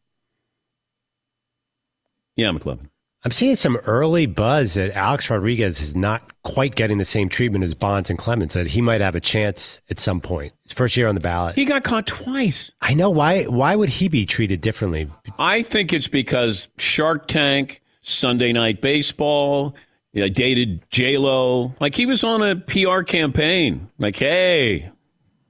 Yeah, 2.35 2.49
McLovin. 2.49 2.89
I'm 3.25 3.31
seeing 3.31 3.55
some 3.55 3.77
early 3.77 4.25
buzz 4.25 4.73
that 4.73 4.91
Alex 4.97 5.29
Rodriguez 5.29 5.79
is 5.79 5.95
not 5.95 6.29
quite 6.43 6.75
getting 6.75 6.97
the 6.97 7.05
same 7.05 7.29
treatment 7.29 7.63
as 7.63 7.73
Bonds 7.73 8.09
and 8.09 8.19
Clemens, 8.19 8.51
that 8.51 8.67
he 8.67 8.81
might 8.81 8.99
have 8.99 9.15
a 9.15 9.21
chance 9.21 9.79
at 9.89 9.97
some 9.97 10.19
point. 10.19 10.51
His 10.63 10.73
first 10.73 10.97
year 10.97 11.07
on 11.07 11.15
the 11.15 11.21
ballot. 11.21 11.55
He 11.55 11.63
got 11.63 11.85
caught 11.85 12.05
twice. 12.05 12.71
I 12.81 12.93
know. 12.93 13.09
Why 13.09 13.43
Why 13.45 13.75
would 13.77 13.89
he 13.89 14.09
be 14.09 14.25
treated 14.25 14.59
differently? 14.59 15.09
I 15.39 15.63
think 15.63 15.93
it's 15.93 16.09
because 16.09 16.67
Shark 16.77 17.27
Tank, 17.27 17.81
Sunday 18.01 18.51
Night 18.51 18.81
Baseball, 18.81 19.73
you 20.11 20.21
know, 20.21 20.27
dated 20.27 20.83
J 20.89 21.17
Lo. 21.17 21.73
Like 21.79 21.95
he 21.95 22.05
was 22.05 22.25
on 22.25 22.41
a 22.41 22.57
PR 22.57 23.03
campaign. 23.03 23.89
Like, 23.97 24.17
hey, 24.17 24.91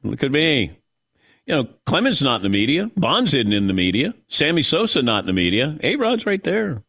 look 0.03 0.23
at 0.23 0.31
me. 0.31 0.79
You 1.47 1.55
know, 1.55 1.67
Clemens 1.88 2.21
not 2.21 2.38
in 2.38 2.43
the 2.43 2.49
media. 2.49 2.91
Bonds 2.95 3.33
isn't 3.33 3.51
in 3.51 3.65
the 3.65 3.73
media. 3.73 4.13
Sammy 4.27 4.62
Sosa 4.62 5.01
not 5.01 5.23
in 5.23 5.27
the 5.27 5.33
media. 5.33 5.77
A 5.81 5.95
Rod's 5.95 6.27
right 6.27 6.43
there. 6.43 6.83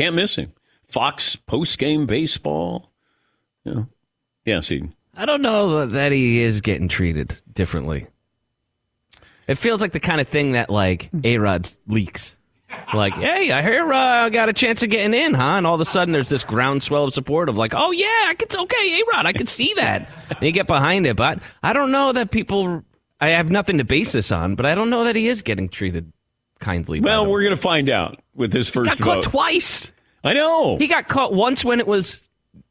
Can't 0.00 0.16
miss 0.16 0.36
him. 0.36 0.54
Fox 0.88 1.36
post 1.36 1.78
game 1.78 2.06
baseball. 2.06 2.90
You 3.64 3.74
know. 3.74 3.86
Yeah, 4.46 4.60
see. 4.60 4.84
I 5.14 5.26
don't 5.26 5.42
know 5.42 5.84
that 5.84 6.10
he 6.10 6.40
is 6.40 6.62
getting 6.62 6.88
treated 6.88 7.36
differently. 7.52 8.06
It 9.46 9.56
feels 9.56 9.82
like 9.82 9.92
the 9.92 10.00
kind 10.00 10.18
of 10.18 10.26
thing 10.26 10.52
that 10.52 10.70
like 10.70 11.10
A 11.22 11.36
Rod 11.36 11.68
leaks. 11.86 12.34
Like, 12.94 13.12
hey, 13.18 13.52
I 13.52 13.60
hear 13.60 13.92
uh, 13.92 14.24
I 14.24 14.30
got 14.30 14.48
a 14.48 14.54
chance 14.54 14.82
of 14.82 14.88
getting 14.88 15.12
in, 15.12 15.34
huh? 15.34 15.56
And 15.58 15.66
all 15.66 15.74
of 15.74 15.82
a 15.82 15.84
sudden, 15.84 16.12
there's 16.12 16.30
this 16.30 16.44
groundswell 16.44 17.04
of 17.04 17.12
support 17.12 17.50
of 17.50 17.58
like, 17.58 17.74
oh 17.76 17.90
yeah, 17.90 18.06
I 18.06 18.34
it's 18.40 18.56
okay, 18.56 19.00
A 19.00 19.04
Rod, 19.12 19.26
I 19.26 19.34
can 19.34 19.46
see 19.48 19.74
that. 19.74 20.08
and 20.30 20.40
you 20.40 20.50
get 20.52 20.66
behind 20.66 21.06
it, 21.06 21.16
but 21.16 21.42
I 21.62 21.74
don't 21.74 21.92
know 21.92 22.12
that 22.14 22.30
people. 22.30 22.84
I 23.20 23.28
have 23.30 23.50
nothing 23.50 23.76
to 23.76 23.84
base 23.84 24.12
this 24.12 24.32
on, 24.32 24.54
but 24.54 24.64
I 24.64 24.74
don't 24.74 24.88
know 24.88 25.04
that 25.04 25.14
he 25.14 25.28
is 25.28 25.42
getting 25.42 25.68
treated 25.68 26.10
kindly. 26.60 27.00
Well, 27.00 27.26
we're 27.26 27.42
going 27.42 27.54
to 27.56 27.60
find 27.60 27.88
out 27.90 28.20
with 28.34 28.52
his 28.52 28.68
first 28.68 28.88
got 28.90 28.98
caught 28.98 29.22
twice. 29.24 29.90
I 30.22 30.34
know. 30.34 30.76
He 30.78 30.86
got 30.86 31.08
caught 31.08 31.32
once 31.32 31.64
when 31.64 31.80
it 31.80 31.86
was 31.86 32.20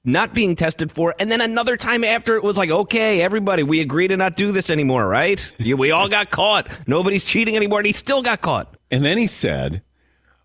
not 0.06 0.34
being 0.34 0.56
tested 0.56 0.92
for, 0.92 1.14
and 1.20 1.30
then 1.32 1.42
another 1.42 1.76
time 1.76 2.04
after 2.04 2.36
it 2.36 2.44
was 2.44 2.58
like, 2.58 2.70
okay, 2.70 3.22
everybody, 3.22 3.64
we 3.64 3.82
agree 3.82 4.08
to 4.08 4.16
not 4.16 4.36
do 4.36 4.52
this 4.52 4.70
anymore, 4.70 5.08
right? 5.08 5.44
We 5.60 5.92
all 5.92 6.08
got 6.08 6.30
caught. 6.30 6.68
Nobody's 6.88 7.24
cheating 7.26 7.56
anymore, 7.56 7.80
and 7.80 7.86
he 7.88 7.92
still 7.94 8.22
got 8.22 8.42
caught. 8.42 8.76
And 8.92 9.04
then 9.04 9.18
he 9.18 9.28
said, 9.28 9.82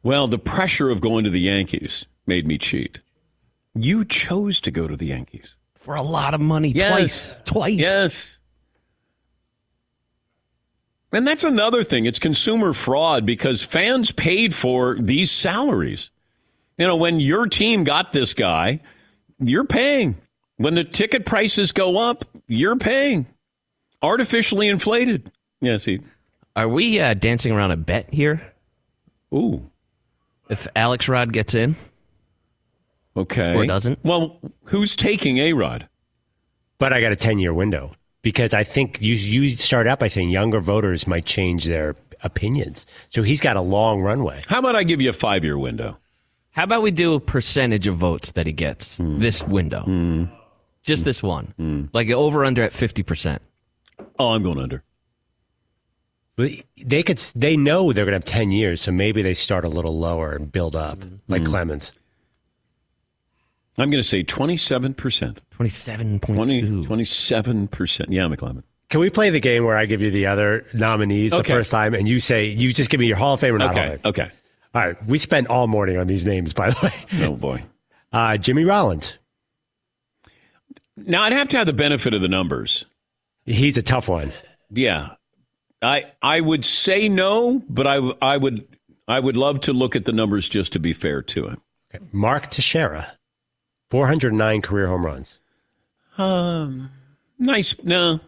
Well, 0.03 0.27
the 0.27 0.39
pressure 0.39 0.91
of 0.91 1.01
going 1.01 1.25
to 1.25 1.31
the 1.31 1.41
Yankees 1.41 2.05
made 2.27 2.47
me 2.47 2.59
cheat. 2.59 3.01
You 3.75 4.05
chose 4.05 4.61
to 4.63 4.71
go 4.71 4.87
to 4.89 4.97
the 4.97 5.07
Yankees. 5.07 5.57
For 5.77 5.95
a 5.95 6.03
lot 6.03 6.33
of 6.35 6.41
money, 6.41 6.69
Yes. 6.69 6.91
twice. 6.93 7.37
Twice. 7.45 7.79
Yes. 7.79 8.41
And 11.15 11.27
that's 11.27 11.45
another 11.45 11.85
thing. 11.85 12.07
It's 12.07 12.19
consumer 12.19 12.73
fraud 12.73 13.25
because 13.25 13.63
fans 13.63 14.11
paid 14.11 14.55
for 14.55 14.97
these 14.99 15.31
salaries. 15.31 16.11
You 16.77 16.87
know, 16.87 16.97
when 16.97 17.21
your 17.21 17.47
team 17.47 17.85
got 17.85 18.13
this 18.13 18.35
guy, 18.35 18.81
you're 19.39 19.65
paying. 19.65 20.17
When 20.57 20.75
the 20.75 20.85
ticket 20.85 21.25
prices 21.25 21.73
go 21.73 21.97
up, 21.99 22.25
you're 22.47 22.77
paying. 22.77 23.27
Artificially 24.03 24.69
inflated. 24.69 25.31
Yes, 25.61 25.85
he. 25.85 26.01
Are 26.57 26.69
we 26.69 27.01
uh, 27.01 27.15
dancing 27.15 27.53
around 27.53 27.71
a 27.71 27.77
bet 27.77 28.13
here? 28.13 28.53
Ooh. 29.33 29.71
If 30.49 30.69
Alex 30.77 31.09
Rod 31.09 31.33
gets 31.33 31.55
in, 31.55 31.77
Okay. 33.17 33.55
Or 33.55 33.65
doesn't. 33.65 33.99
Well, 34.05 34.41
who's 34.65 34.97
taking 34.97 35.39
A 35.39 35.53
Rod? 35.53 35.89
But 36.79 36.93
I 36.93 37.01
got 37.01 37.13
a 37.13 37.17
10 37.17 37.39
year 37.39 37.55
window 37.55 37.93
because 38.25 38.53
I 38.53 38.65
think 38.65 39.01
you, 39.01 39.15
you 39.15 39.57
start 39.57 39.87
out 39.87 40.01
by 40.01 40.09
saying 40.09 40.31
younger 40.31 40.59
voters 40.59 41.07
might 41.07 41.25
change 41.25 41.67
their 41.67 41.95
opinions. 42.23 42.87
So 43.11 43.23
he's 43.23 43.41
got 43.41 43.57
a 43.57 43.61
long 43.61 44.01
runway. 44.01 44.43
How 44.49 44.59
about 44.59 44.75
I 44.75 44.83
give 44.83 45.01
you 45.01 45.11
a 45.11 45.13
five 45.13 45.45
year 45.45 45.57
window? 45.57 45.99
how 46.55 46.63
about 46.63 46.83
we 46.83 46.93
do 46.93 47.15
a 47.15 47.21
percentage 47.21 47.89
of 47.89 47.97
votes 47.97 48.31
that 48.33 48.47
he 48.47 48.53
gets 48.53 48.97
hmm. 48.97 49.19
this 49.19 49.43
window? 49.43 49.83
Hmm. 49.83 50.25
Just 50.83 51.05
this 51.05 51.21
hmm. 51.21 51.27
one. 51.27 51.55
Like 51.93 52.09
over 52.11 52.45
under 52.45 52.63
at 52.63 52.73
50%. 52.73 53.41
Oh, 54.19 54.31
I'm 54.31 54.43
going 54.43 54.61
under. 54.61 54.85
They 56.37 57.03
could, 57.03 57.19
they 57.37 57.57
know 57.57 57.93
they're 57.93 58.05
going 58.05 58.13
to 58.13 58.17
have 58.17 58.25
10 58.25 58.53
years. 58.53 58.81
So 58.81 58.93
maybe 58.93 59.23
they 59.23 59.35
start 59.35 59.65
a 59.65 59.69
little 59.69 59.99
lower 59.99 60.33
and 60.33 60.51
build 60.51 60.77
up 60.77 60.99
like 61.29 61.45
Clemens. 61.45 61.93
I'm 63.77 63.91
going 63.91 64.03
to 64.03 64.09
say 64.09 64.23
27%. 64.23 65.39
27.2. 65.59 66.21
20, 66.23 66.63
27%. 66.63 68.07
Yeah, 68.09 68.29
McClellan. 68.29 68.63
Can 68.91 69.01
we 69.01 69.11
play 69.11 69.31
the 69.31 69.41
game 69.41 69.65
where 69.65 69.77
I 69.77 69.87
give 69.87 70.01
you 70.03 70.11
the 70.11 70.27
other 70.27 70.67
nominees 70.73 71.33
the 71.33 71.43
first 71.43 71.71
time 71.71 71.95
and 71.95 72.07
you 72.09 72.21
say, 72.21 72.45
you 72.47 72.73
just 72.73 72.91
give 72.91 73.01
me 73.01 73.07
your 73.07 73.17
Hall 73.17 73.35
of 73.35 73.41
Fame 73.41 73.55
or 73.55 73.59
not 73.59 73.75
Hall 73.75 73.85
of 73.85 73.91
Okay. 73.91 73.97
Fame? 73.97 74.01
Okay. 74.05 74.31
All 74.75 74.87
right. 74.87 75.07
We 75.07 75.19
spent 75.19 75.49
all 75.49 75.67
morning 75.67 75.97
on 75.97 76.07
these 76.07 76.25
names, 76.25 76.53
by 76.53 76.71
the 76.71 76.77
way. 76.83 77.25
Oh, 77.25 77.33
boy. 77.37 77.65
Uh, 78.13 78.37
Jimmy 78.37 78.65
Rollins. 78.65 79.19
Now, 80.97 81.25
I'd 81.25 81.33
have 81.33 81.49
to 81.49 81.57
have 81.57 81.67
the 81.67 81.73
benefit 81.73 82.15
of 82.15 82.21
the 82.23 82.29
numbers. 82.29 82.85
He's 83.45 83.77
a 83.77 83.83
tough 83.83 84.09
one. 84.09 84.33
Yeah. 84.71 85.15
I 85.83 86.13
I 86.23 86.41
would 86.41 86.65
say 86.65 87.09
no, 87.09 87.61
but 87.69 87.89
I, 87.89 87.97
I 88.23 88.37
would 88.37 88.69
I 89.09 89.19
would 89.19 89.37
love 89.37 89.59
to 89.63 89.73
look 89.73 89.97
at 89.97 90.05
the 90.05 90.13
numbers 90.13 90.49
just 90.49 90.73
to 90.75 90.79
be 90.79 90.93
fair 90.93 91.23
to 91.23 91.49
him. 91.49 91.61
Mark 92.13 92.51
Teixeira, 92.51 93.19
409 93.95 94.61
career 94.61 94.89
home 94.89 95.07
runs. 95.07 95.39
Um, 96.19 96.91
nice. 97.39 97.77
No, 97.85 98.19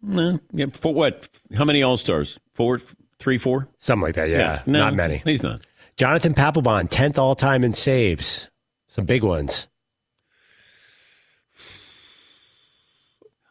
no. 0.00 0.38
Yeah, 0.52 0.66
for 0.66 0.94
what? 0.94 1.28
How 1.56 1.64
many 1.64 1.82
All 1.82 1.96
Stars? 1.96 2.38
Four, 2.54 2.80
three, 3.18 3.36
four? 3.36 3.66
Something 3.78 4.02
like 4.04 4.14
that. 4.14 4.28
Yeah. 4.28 4.62
no, 4.64 4.78
Not 4.78 4.94
many. 4.94 5.22
He's 5.24 5.42
not. 5.42 5.62
Jonathan 5.96 6.34
Papelbon, 6.34 6.88
10th 6.88 7.18
all 7.18 7.34
time 7.34 7.64
in 7.64 7.74
saves. 7.74 8.46
Some 8.86 9.06
big 9.06 9.24
ones. 9.24 9.66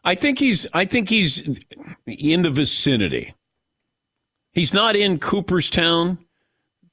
I 0.04 0.14
think 0.14 0.38
he's. 0.38 0.66
I 0.72 0.86
think 0.86 1.10
he's 1.10 1.46
in 2.06 2.40
the 2.42 2.50
vicinity. 2.50 3.34
He's 4.52 4.72
not 4.72 4.96
in 4.96 5.18
Cooperstown, 5.18 6.16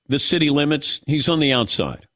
the 0.09 0.19
city 0.19 0.49
limits. 0.49 0.99
He's 1.07 1.29
on 1.29 1.39
the 1.39 1.53
outside. 1.53 2.09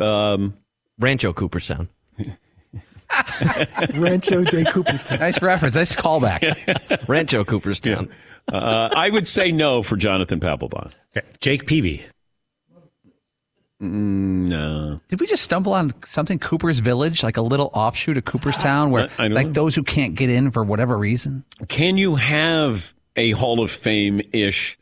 Um, 0.00 0.54
Rancho 0.98 1.32
Cooperstown. 1.32 1.88
Rancho 3.94 4.44
de 4.44 4.64
Cooperstown. 4.72 5.18
Nice 5.20 5.42
reference. 5.42 5.74
Nice 5.74 5.94
callback. 5.96 7.04
Rancho 7.08 7.44
Cooperstown. 7.44 8.08
uh, 8.52 8.88
I 8.94 9.10
would 9.10 9.26
say 9.26 9.52
no 9.52 9.82
for 9.82 9.96
Jonathan 9.96 10.40
Papelbon. 10.40 10.92
Okay. 11.16 11.26
Jake 11.40 11.66
Peavy. 11.66 12.04
No. 13.80 15.00
Did 15.08 15.20
we 15.20 15.26
just 15.26 15.42
stumble 15.42 15.72
on 15.72 15.92
something 16.06 16.38
Cooper's 16.38 16.78
Village, 16.78 17.22
like 17.24 17.36
a 17.36 17.42
little 17.42 17.70
offshoot 17.74 18.16
of 18.16 18.24
Cooperstown, 18.24 18.90
where 18.92 19.08
I- 19.18 19.24
I 19.24 19.28
like 19.28 19.48
know. 19.48 19.52
those 19.54 19.74
who 19.74 19.82
can't 19.82 20.14
get 20.14 20.30
in 20.30 20.52
for 20.52 20.62
whatever 20.62 20.96
reason? 20.96 21.44
Can 21.68 21.96
you 21.96 22.14
have 22.14 22.94
a 23.16 23.32
Hall 23.32 23.60
of 23.60 23.70
Fame 23.72 24.20
ish 24.32 24.78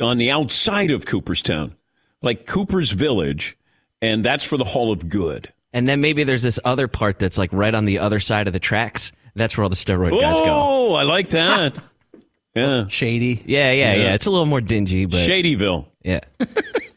on 0.00 0.18
the 0.18 0.30
outside 0.30 0.90
of 0.92 1.04
Cooperstown, 1.04 1.74
like 2.22 2.46
Cooper's 2.46 2.92
Village, 2.92 3.58
and 4.02 4.24
that's 4.24 4.44
for 4.44 4.56
the 4.56 4.64
Hall 4.64 4.92
of 4.92 5.08
Good? 5.08 5.52
And 5.72 5.88
then 5.88 6.00
maybe 6.00 6.24
there's 6.24 6.42
this 6.42 6.58
other 6.64 6.88
part 6.88 7.18
that's 7.18 7.36
like 7.38 7.50
right 7.52 7.74
on 7.74 7.84
the 7.84 7.98
other 7.98 8.20
side 8.20 8.46
of 8.46 8.52
the 8.52 8.58
tracks. 8.60 9.12
That's 9.34 9.56
where 9.56 9.64
all 9.64 9.70
the 9.70 9.76
steroid 9.76 10.18
guys 10.18 10.34
go. 10.36 10.44
Oh, 10.48 10.94
I 10.94 11.02
like 11.02 11.28
that. 11.30 11.78
yeah, 12.54 12.86
Shady. 12.88 13.42
Yeah, 13.44 13.72
yeah, 13.72 13.94
yeah, 13.94 14.02
Yeah. 14.04 14.14
It's 14.14 14.26
a 14.26 14.30
little 14.30 14.46
more 14.46 14.60
dingy, 14.62 15.04
but 15.04 15.18
Shadyville. 15.28 15.86
yeah. 16.02 16.20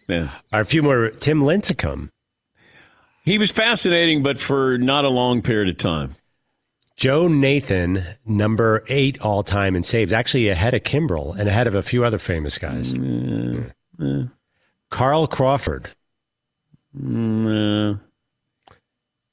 Yeah, 0.07 0.21
All 0.21 0.29
right, 0.53 0.61
a 0.61 0.65
few 0.65 0.81
more. 0.81 1.11
Tim 1.11 1.41
Lincecum. 1.41 2.09
he 3.25 3.37
was 3.37 3.51
fascinating, 3.51 4.23
but 4.23 4.39
for 4.39 4.79
not 4.79 5.05
a 5.05 5.09
long 5.09 5.43
period 5.43 5.69
of 5.69 5.77
time. 5.77 6.15
Joe 6.95 7.27
Nathan, 7.27 8.03
number 8.25 8.83
eight 8.87 9.21
all 9.21 9.43
time 9.43 9.75
in 9.75 9.83
saves, 9.83 10.11
actually 10.11 10.49
ahead 10.49 10.73
of 10.73 10.81
Kimbrel 10.81 11.37
and 11.37 11.47
ahead 11.47 11.67
of 11.67 11.75
a 11.75 11.83
few 11.83 12.03
other 12.03 12.17
famous 12.17 12.57
guys. 12.57 12.91
Mm, 12.91 14.31
Carl 14.89 15.27
Crawford, 15.27 15.89
Mm, 16.97 17.99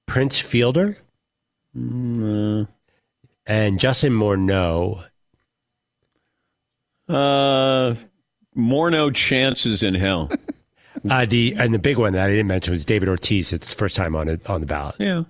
Prince 0.07 0.38
Fielder, 0.38 0.99
and 1.75 2.66
Justin 3.79 4.12
Morneau. 4.12 5.05
uh, 7.09 7.12
uh, 7.12 7.95
more 8.55 8.90
no 8.90 9.11
chances 9.11 9.83
in 9.83 9.95
hell. 9.95 10.31
Uh, 11.09 11.25
the 11.25 11.55
and 11.57 11.73
the 11.73 11.79
big 11.79 11.99
one 11.99 12.14
that 12.14 12.27
I 12.27 12.31
didn't 12.31 12.49
mention 12.49 12.73
was 12.73 12.85
David 12.85 13.09
Ortiz. 13.09 13.53
It's 13.53 13.69
the 13.69 13.77
first 13.77 13.95
time 13.95 14.16
on 14.16 14.29
it 14.29 14.45
on 14.49 14.61
the 14.61 14.66
ballot. 14.66 14.97
Yeah, 14.99 15.25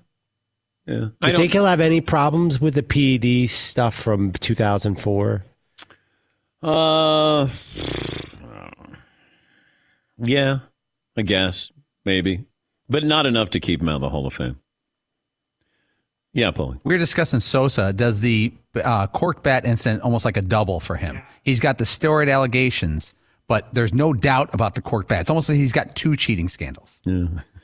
yeah. 0.87 0.95
Do 0.95 1.13
I 1.21 1.27
you 1.27 1.33
don't 1.33 1.41
think 1.41 1.53
he'll 1.53 1.67
have 1.67 1.81
any 1.81 2.01
problems 2.01 2.63
with 2.63 2.75
the 2.75 2.83
PED 2.83 3.51
stuff 3.51 3.95
from 3.95 4.33
2004? 4.33 5.45
Uh, 6.63 7.49
yeah, 10.19 10.61
I 11.17 11.23
guess 11.23 11.71
maybe, 12.07 12.47
but 12.89 13.05
not 13.05 13.27
enough 13.27 13.51
to 13.51 13.61
keep 13.61 13.83
him 13.83 13.89
out 13.91 13.97
of 13.97 14.01
the 14.01 14.09
Hall 14.09 14.27
of 14.27 14.33
Fame. 14.33 14.59
Yeah, 16.33 16.51
Paulie. 16.51 16.79
We 16.85 16.95
were 16.95 16.99
discussing 16.99 17.41
Sosa. 17.41 17.93
Does 17.93 18.21
the 18.21 18.53
uh, 18.75 19.07
cork 19.09 19.43
bat 19.43 19.65
incident 19.65 20.03
almost 20.03 20.25
like 20.25 20.37
a 20.37 20.43
double 20.43 20.81
for 20.81 20.97
him? 20.97 21.21
He's 21.43 21.61
got 21.61 21.79
the 21.79 21.85
steroid 21.85 22.33
allegations, 22.33 23.15
but 23.49 23.73
there's 23.75 23.95
no 23.95 24.13
doubt 24.13 24.51
about 24.53 24.75
the 24.75 24.83
cork 24.83 25.09
bat. 25.09 25.23
It's 25.23 25.31
almost 25.31 25.49
like 25.49 25.57
he's 25.57 25.73
got 25.73 25.97
two 25.97 26.15
cheating 26.15 26.49
scandals. 26.49 27.01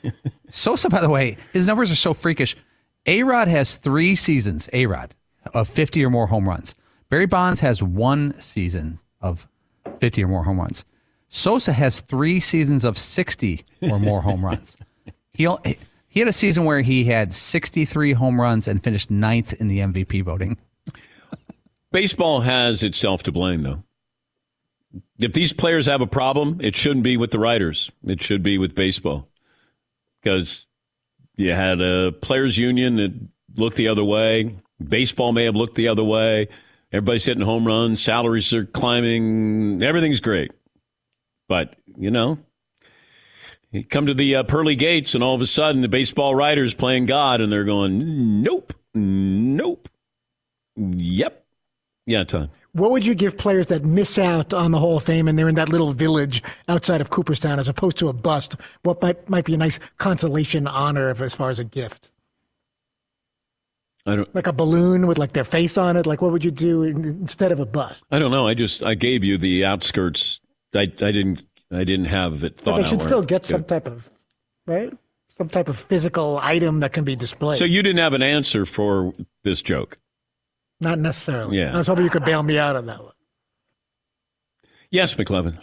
Sosa, 0.51 0.89
by 0.89 1.01
the 1.01 1.09
way, 1.11 1.37
his 1.53 1.67
numbers 1.67 1.91
are 1.91 1.97
so 1.97 2.15
freakish. 2.15 2.57
A 3.07 3.23
Rod 3.25 3.49
has 3.49 3.77
three 3.77 4.15
seasons, 4.15 4.69
A 4.73 4.87
Rod, 4.87 5.15
of 5.53 5.69
50 5.69 6.05
or 6.05 6.11
more 6.11 6.29
home 6.29 6.49
runs. 6.49 6.75
Barry 7.11 7.27
Bonds 7.27 7.61
has 7.61 7.83
one 7.83 8.41
season 8.41 8.99
of 9.21 9.47
50 10.01 10.25
or 10.25 10.29
more 10.29 10.45
home 10.45 10.59
runs. 10.59 10.87
Sosa 11.35 11.73
has 11.73 12.01
three 12.01 12.41
seasons 12.41 12.85
of 12.85 12.99
60 12.99 13.65
or 13.91 13.99
more 13.99 14.21
home 14.21 14.45
runs. 14.45 14.77
He, 15.33 15.49
he 16.07 16.21
had 16.21 16.29
a 16.29 16.33
season 16.33 16.67
where 16.67 16.83
he 16.83 17.05
had 17.05 17.33
63 17.33 18.13
home 18.13 18.39
runs 18.39 18.69
and 18.69 18.85
finished 18.85 19.11
ninth 19.11 19.55
in 19.55 19.67
the 19.67 19.79
MVP 19.79 20.23
voting. 20.23 20.59
Baseball 21.91 22.43
has 22.43 22.83
itself 22.83 23.23
to 23.23 23.33
blame, 23.33 23.63
though. 23.63 23.83
If 25.21 25.33
these 25.33 25.55
players 25.55 25.87
have 25.87 26.03
a 26.03 26.07
problem, 26.07 26.61
it 26.61 26.77
shouldn't 26.77 27.03
be 27.03 27.17
with 27.17 27.31
the 27.31 27.39
writers. 27.39 27.91
It 28.05 28.23
should 28.23 28.43
be 28.43 28.59
with 28.59 28.75
baseball. 28.75 29.27
Because 30.23 30.67
you 31.37 31.55
had 31.55 31.81
a 31.81 32.13
players' 32.13 32.59
union 32.59 32.97
that 32.97 33.13
looked 33.57 33.77
the 33.77 33.89
other 33.89 34.05
way. 34.05 34.55
Baseball 34.87 35.33
may 35.33 35.45
have 35.45 35.57
looked 35.57 35.77
the 35.77 35.89
other 35.89 36.05
way. 36.05 36.49
Everybody's 36.93 37.25
hitting 37.25 37.43
home 37.43 37.67
runs. 37.67 38.03
Salaries 38.03 38.53
are 38.53 38.67
climbing. 38.67 39.83
Everything's 39.83 40.21
great. 40.21 40.53
But, 41.53 41.77
you 41.99 42.11
know, 42.11 42.39
you 43.73 43.85
come 43.85 44.07
to 44.07 44.15
the 44.15 44.37
uh, 44.37 44.43
pearly 44.43 44.75
gates, 44.75 45.15
and 45.15 45.23
all 45.23 45.35
of 45.35 45.43
a 45.43 45.47
sudden, 45.47 45.83
the 45.83 45.89
baseball 45.89 46.35
writers 46.35 46.73
playing 46.73 47.05
God, 47.05 47.43
and 47.43 47.53
they're 47.53 47.63
going, 47.63 48.43
nope, 48.43 48.73
nope, 48.95 49.91
yep. 50.75 51.45
Yeah, 52.07 52.25
Tom. 52.25 52.49
What 52.73 52.91
would 52.93 53.05
you 53.05 53.15
give 53.15 53.37
players 53.37 53.67
that 53.67 53.85
miss 53.85 54.17
out 54.17 54.55
on 54.55 54.71
the 54.71 54.79
Hall 54.79 54.97
of 54.97 55.03
Fame 55.03 55.29
and 55.29 55.39
they're 55.39 55.51
in 55.51 55.57
that 55.57 55.69
little 55.69 55.93
village 55.93 56.43
outside 56.69 57.03
of 57.03 57.11
Cooperstown 57.11 57.59
as 57.59 57.69
opposed 57.69 57.99
to 57.99 58.09
a 58.09 58.15
bust? 58.15 58.57
What 58.83 59.03
might, 59.03 59.29
might 59.29 59.45
be 59.45 59.53
a 59.53 59.59
nice 59.59 59.79
consolation 59.99 60.67
honor 60.67 61.11
as 61.11 61.35
far 61.35 61.51
as 61.51 61.59
a 61.59 61.65
gift? 61.65 62.13
I 64.07 64.17
don't 64.17 64.35
like 64.35 64.47
a 64.47 64.55
balloon 64.55 65.07
with 65.07 65.19
like 65.19 65.33
their 65.33 65.45
face 65.45 65.77
on 65.77 65.99
it. 65.99 66.07
Like 66.07 66.23
what 66.23 66.33
would 66.33 66.45
you 66.45 66.51
do 66.51 66.83
instead 66.83 67.53
of 67.53 67.61
a 67.61 67.67
bust? 67.67 68.05
I 68.11 68.19
don't 68.19 68.31
know. 68.31 68.49
I 68.49 68.55
just 68.55 68.83
I 68.83 68.95
gave 68.95 69.23
you 69.23 69.37
the 69.37 69.67
outskirts. 69.67 70.41
I 70.75 70.81
I 70.81 70.85
didn't 70.87 71.43
I 71.71 71.85
didn't 71.85 72.07
have 72.07 72.45
it 72.45 72.59
thought 72.59 72.77
but 72.77 72.83
they 72.83 72.89
should 72.89 73.01
out 73.01 73.07
still 73.07 73.23
get 73.23 73.47
some 73.47 73.65
type 73.65 73.87
of 73.87 74.11
right, 74.67 74.93
some 75.29 75.49
type 75.49 75.69
of 75.69 75.79
physical 75.79 76.39
item 76.43 76.81
that 76.81 76.93
can 76.93 77.05
be 77.05 77.17
displayed. 77.17 77.59
So 77.59 77.65
you 77.65 77.83
didn't 77.83 77.99
have 78.01 78.15
an 78.15 78.23
answer 78.23 78.65
for 78.65 79.15
this 79.45 79.63
joke. 79.63 79.99
Not 80.81 80.99
necessarily. 80.99 81.59
Yeah. 81.59 81.75
I 81.75 81.79
was 81.79 81.87
hoping 81.87 82.05
you 82.05 82.11
could 82.11 82.25
bail 82.25 82.43
me 82.43 82.59
out 82.59 82.75
on 82.77 82.87
that 82.87 83.03
one. 83.03 83.13
Yes, 84.91 85.15
McLovin. 85.15 85.63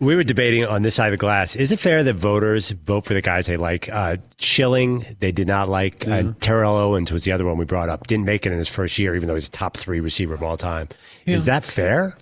We 0.00 0.16
were 0.16 0.24
debating 0.24 0.64
on 0.66 0.82
this 0.82 0.96
side 0.96 1.06
of 1.06 1.12
the 1.12 1.16
glass. 1.18 1.54
Is 1.54 1.70
it 1.70 1.78
fair 1.78 2.02
that 2.02 2.14
voters 2.14 2.70
vote 2.70 3.04
for 3.04 3.14
the 3.14 3.22
guys 3.22 3.46
they 3.46 3.56
like? 3.56 3.88
Uh, 3.88 4.16
Schilling, 4.38 5.16
they 5.20 5.30
did 5.30 5.46
not 5.46 5.68
like. 5.68 6.06
Uh, 6.06 6.32
Terrell 6.40 6.74
Owens 6.76 7.12
was 7.12 7.22
the 7.22 7.30
other 7.30 7.44
one 7.44 7.56
we 7.56 7.64
brought 7.64 7.88
up. 7.88 8.08
Didn't 8.08 8.24
make 8.26 8.44
it 8.44 8.52
in 8.52 8.58
his 8.58 8.68
first 8.68 8.98
year, 8.98 9.14
even 9.14 9.28
though 9.28 9.34
he's 9.34 9.46
a 9.46 9.52
top 9.52 9.76
three 9.76 10.00
receiver 10.00 10.34
of 10.34 10.42
all 10.42 10.56
time. 10.56 10.88
Is 11.24 11.44
that 11.44 11.62
fair? 11.62 12.18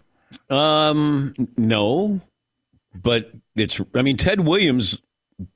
Um, 0.51 1.35
no, 1.57 2.21
but 2.95 3.31
it's. 3.57 3.81
I 3.95 4.03
mean, 4.03 4.17
Ted 4.17 4.41
Williams 4.41 4.99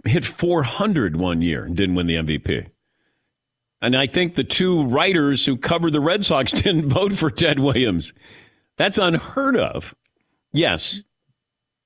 hit 0.05 0.25
400 0.25 1.17
one 1.17 1.43
year 1.43 1.65
and 1.65 1.77
didn't 1.77 1.95
win 1.95 2.07
the 2.07 2.17
MVP. 2.17 2.69
And 3.83 3.97
I 3.97 4.07
think 4.07 4.35
the 4.35 4.45
two 4.45 4.85
writers 4.85 5.47
who 5.47 5.57
covered 5.57 5.93
the 5.93 6.01
Red 6.01 6.25
Sox 6.25 6.53
didn't 6.63 6.89
vote 6.89 7.13
for 7.13 7.31
Ted 7.31 7.59
Williams. 7.59 8.13
That's 8.77 8.99
unheard 8.99 9.57
of. 9.57 9.95
Yes. 10.53 11.05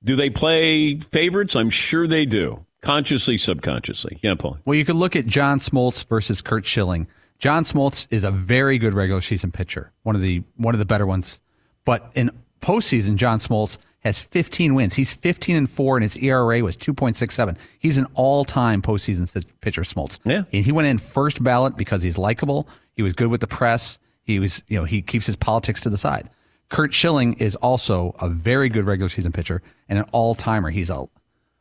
Do 0.03 0.15
they 0.15 0.29
play 0.29 0.97
favorites? 0.97 1.55
I'm 1.55 1.69
sure 1.69 2.07
they 2.07 2.25
do. 2.25 2.65
Consciously, 2.81 3.37
subconsciously. 3.37 4.19
Yeah, 4.23 4.33
Paul. 4.35 4.57
Well, 4.65 4.75
you 4.75 4.85
could 4.85 4.95
look 4.95 5.15
at 5.15 5.27
John 5.27 5.59
Smoltz 5.59 6.03
versus 6.07 6.41
Curt 6.41 6.65
Schilling. 6.65 7.07
John 7.37 7.63
Smoltz 7.63 8.07
is 8.09 8.23
a 8.23 8.31
very 8.31 8.79
good 8.79 8.93
regular 8.93 9.21
season 9.21 9.51
pitcher, 9.51 9.91
one 10.03 10.15
of 10.15 10.21
the 10.21 10.43
one 10.57 10.73
of 10.73 10.79
the 10.79 10.85
better 10.85 11.05
ones. 11.05 11.39
But 11.85 12.11
in 12.15 12.31
postseason, 12.61 13.15
John 13.15 13.39
Smoltz 13.39 13.77
has 13.99 14.19
15 14.19 14.73
wins. 14.73 14.95
He's 14.95 15.13
15 15.13 15.55
and 15.55 15.69
four, 15.69 15.97
and 15.97 16.03
his 16.03 16.15
ERA 16.17 16.61
was 16.63 16.75
2.67. 16.77 17.57
He's 17.79 17.97
an 17.97 18.07
all-time 18.15 18.81
postseason 18.81 19.45
pitcher, 19.61 19.83
Smoltz. 19.83 20.17
Yeah. 20.25 20.43
and 20.51 20.65
he 20.65 20.71
went 20.71 20.87
in 20.87 20.97
first 20.97 21.43
ballot 21.43 21.77
because 21.77 22.01
he's 22.01 22.17
likable. 22.17 22.67
He 22.95 23.03
was 23.03 23.13
good 23.13 23.29
with 23.29 23.41
the 23.41 23.47
press. 23.47 23.99
He 24.23 24.39
was, 24.39 24.63
you 24.67 24.77
know, 24.77 24.85
he 24.85 25.01
keeps 25.01 25.25
his 25.27 25.35
politics 25.35 25.81
to 25.81 25.89
the 25.89 25.97
side. 25.97 26.29
Curt 26.69 26.93
Schilling 26.93 27.33
is 27.33 27.55
also 27.57 28.15
a 28.19 28.29
very 28.29 28.69
good 28.69 28.85
regular 28.85 29.09
season 29.09 29.31
pitcher 29.31 29.61
and 29.89 29.99
an 29.99 30.05
all-timer. 30.11 30.69
He's 30.71 30.89
a 30.89 31.05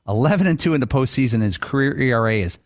11 0.09 0.47
and 0.47 0.59
2 0.59 0.75
in 0.75 0.81
the 0.81 0.87
postseason. 0.87 1.43
His 1.43 1.59
career 1.59 1.97
ERA 1.97 2.37
is 2.37 2.59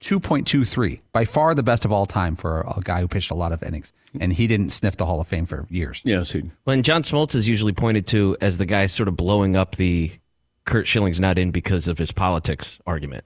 2.23, 0.00 1.00
by 1.12 1.24
far 1.24 1.54
the 1.54 1.62
best 1.62 1.84
of 1.84 1.92
all 1.92 2.06
time 2.06 2.36
for 2.36 2.60
a 2.60 2.80
guy 2.82 3.00
who 3.00 3.08
pitched 3.08 3.30
a 3.30 3.34
lot 3.34 3.52
of 3.52 3.62
innings. 3.62 3.92
And 4.20 4.32
he 4.32 4.46
didn't 4.46 4.70
sniff 4.70 4.96
the 4.96 5.04
Hall 5.06 5.20
of 5.20 5.28
Fame 5.28 5.46
for 5.46 5.66
years. 5.68 6.00
Yes, 6.04 6.32
he. 6.32 6.50
When 6.64 6.82
John 6.82 7.02
Smoltz 7.02 7.34
is 7.34 7.48
usually 7.48 7.72
pointed 7.72 8.06
to 8.08 8.36
as 8.40 8.56
the 8.58 8.64
guy 8.66 8.86
sort 8.86 9.08
of 9.08 9.16
blowing 9.16 9.56
up 9.56 9.76
the 9.76 10.10
Curt 10.64 10.86
Schilling's 10.86 11.20
not 11.20 11.38
in 11.38 11.50
because 11.50 11.86
of 11.88 11.98
his 11.98 12.12
politics 12.12 12.78
argument. 12.86 13.24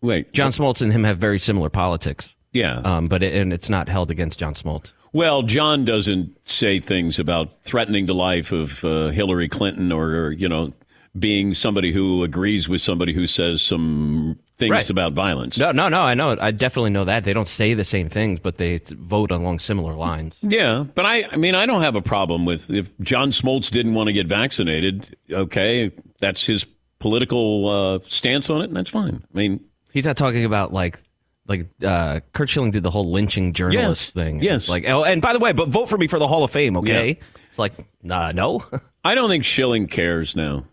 Wait. 0.00 0.32
John 0.32 0.50
Smoltz 0.50 0.80
and 0.82 0.92
him 0.92 1.04
have 1.04 1.18
very 1.18 1.38
similar 1.38 1.68
politics, 1.70 2.34
Yeah. 2.52 2.76
um, 2.84 3.08
but 3.08 3.22
it, 3.22 3.34
and 3.34 3.52
it's 3.52 3.68
not 3.68 3.88
held 3.88 4.10
against 4.10 4.38
John 4.38 4.54
Smoltz. 4.54 4.92
Well, 5.12 5.42
John 5.42 5.84
doesn't 5.84 6.36
say 6.46 6.80
things 6.80 7.18
about 7.18 7.62
threatening 7.62 8.06
the 8.06 8.14
life 8.14 8.50
of 8.52 8.84
uh, 8.84 9.08
Hillary 9.08 9.48
Clinton 9.48 9.92
or, 9.92 10.08
or, 10.10 10.32
you 10.32 10.48
know, 10.48 10.72
being 11.18 11.54
somebody 11.54 11.92
who 11.92 12.22
agrees 12.24 12.68
with 12.68 12.80
somebody 12.82 13.12
who 13.12 13.26
says 13.26 13.62
some 13.62 14.38
things 14.56 14.70
Right. 14.70 14.90
about 14.90 15.12
violence. 15.12 15.56
No, 15.58 15.70
no, 15.72 15.88
no. 15.88 16.00
I 16.02 16.14
know. 16.14 16.36
I 16.40 16.50
definitely 16.50 16.90
know 16.90 17.04
that 17.04 17.24
they 17.24 17.32
don't 17.32 17.46
say 17.48 17.74
the 17.74 17.84
same 17.84 18.08
things, 18.08 18.40
but 18.40 18.56
they 18.58 18.80
vote 18.90 19.30
along 19.30 19.60
similar 19.60 19.94
lines. 19.94 20.38
Yeah, 20.42 20.84
but 20.94 21.06
I, 21.06 21.24
I 21.30 21.36
mean, 21.36 21.54
I 21.54 21.66
don't 21.66 21.82
have 21.82 21.94
a 21.94 22.02
problem 22.02 22.44
with 22.44 22.68
if 22.70 22.96
John 23.00 23.30
Smoltz 23.30 23.70
didn't 23.70 23.94
want 23.94 24.08
to 24.08 24.12
get 24.12 24.26
vaccinated. 24.26 25.16
Okay, 25.30 25.92
that's 26.20 26.44
his 26.44 26.66
political 26.98 27.68
uh, 27.68 27.98
stance 28.06 28.48
on 28.50 28.60
it, 28.62 28.64
and 28.64 28.76
that's 28.76 28.90
fine. 28.90 29.22
I 29.34 29.36
mean, 29.38 29.60
He's 29.92 30.06
not 30.06 30.16
talking 30.16 30.44
about 30.44 30.72
like 30.72 30.98
like 31.46 31.68
uh, 31.84 32.20
Curt 32.32 32.48
Schilling 32.48 32.70
did 32.72 32.82
the 32.82 32.90
whole 32.90 33.12
lynching 33.12 33.52
journalist 33.52 33.84
Yes. 33.84 34.10
thing. 34.10 34.42
Yes. 34.42 34.68
Like 34.68 34.84
oh, 34.88 35.04
and 35.04 35.20
by 35.22 35.32
the 35.32 35.38
way, 35.38 35.52
but 35.52 35.68
vote 35.68 35.88
for 35.88 35.98
me 35.98 36.08
for 36.08 36.18
the 36.18 36.26
Hall 36.26 36.42
of 36.42 36.50
Fame, 36.50 36.76
okay? 36.78 37.08
Yeah. 37.08 37.26
It's 37.50 37.58
like 37.58 37.72
nah, 38.02 38.32
no. 38.32 38.64
I 39.04 39.14
don't 39.14 39.28
think 39.28 39.44
Schilling 39.44 39.86
cares 39.86 40.34
now. 40.34 40.64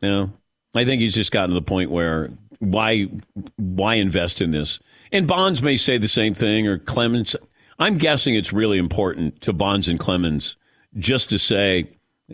You 0.00 0.32
I 0.74 0.84
think 0.84 1.00
he's 1.00 1.14
just 1.14 1.32
gotten 1.32 1.50
to 1.50 1.54
the 1.54 1.62
point 1.62 1.90
where 1.90 2.30
why 2.60 3.08
why 3.56 3.94
invest 3.94 4.40
in 4.40 4.50
this? 4.50 4.78
And 5.12 5.26
Bonds 5.26 5.62
may 5.62 5.76
say 5.76 5.98
the 5.98 6.08
same 6.08 6.34
thing, 6.34 6.66
or 6.66 6.78
Clemens. 6.78 7.34
I'm 7.78 7.96
guessing 7.96 8.34
it's 8.34 8.52
really 8.52 8.78
important 8.78 9.40
to 9.42 9.52
Bonds 9.52 9.88
and 9.88 9.98
Clemens 9.98 10.56
just 10.98 11.30
to 11.30 11.38
say, 11.38 11.88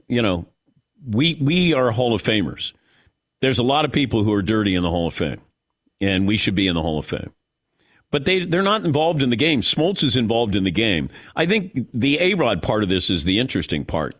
you 0.09 0.23
know, 0.23 0.47
we 1.07 1.35
we 1.41 1.75
are 1.75 1.91
Hall 1.91 2.15
of 2.15 2.23
Famers. 2.23 2.73
There's 3.41 3.59
a 3.59 3.65
lot 3.65 3.85
of 3.85 3.93
people 3.93 4.25
who 4.25 4.33
are 4.33 4.43
dirty 4.43 4.75
in 4.75 4.83
the 4.83 4.91
Hall 4.91 5.07
of 5.07 5.15
Fame, 5.15 5.41
and 6.01 6.27
we 6.27 6.37
should 6.37 6.55
be 6.55 6.67
in 6.67 6.75
the 6.75 6.83
Hall 6.83 6.99
of 6.99 7.07
Fame. 7.07 7.33
But 8.11 8.25
they 8.25 8.45
they're 8.45 8.63
not 8.63 8.85
involved 8.85 9.23
in 9.23 9.31
the 9.31 9.37
game. 9.37 9.61
Smoltz 9.61 10.03
is 10.03 10.17
involved 10.17 10.57
in 10.57 10.65
the 10.65 10.71
game. 10.71 11.09
I 11.37 11.47
think 11.47 11.89
the 11.93 12.19
A 12.21 12.35
Rod 12.35 12.63
part 12.63 12.83
of 12.83 12.89
this 12.89 13.11
is 13.11 13.25
the 13.25 13.39
interesting 13.39 13.85
part. 13.85 14.15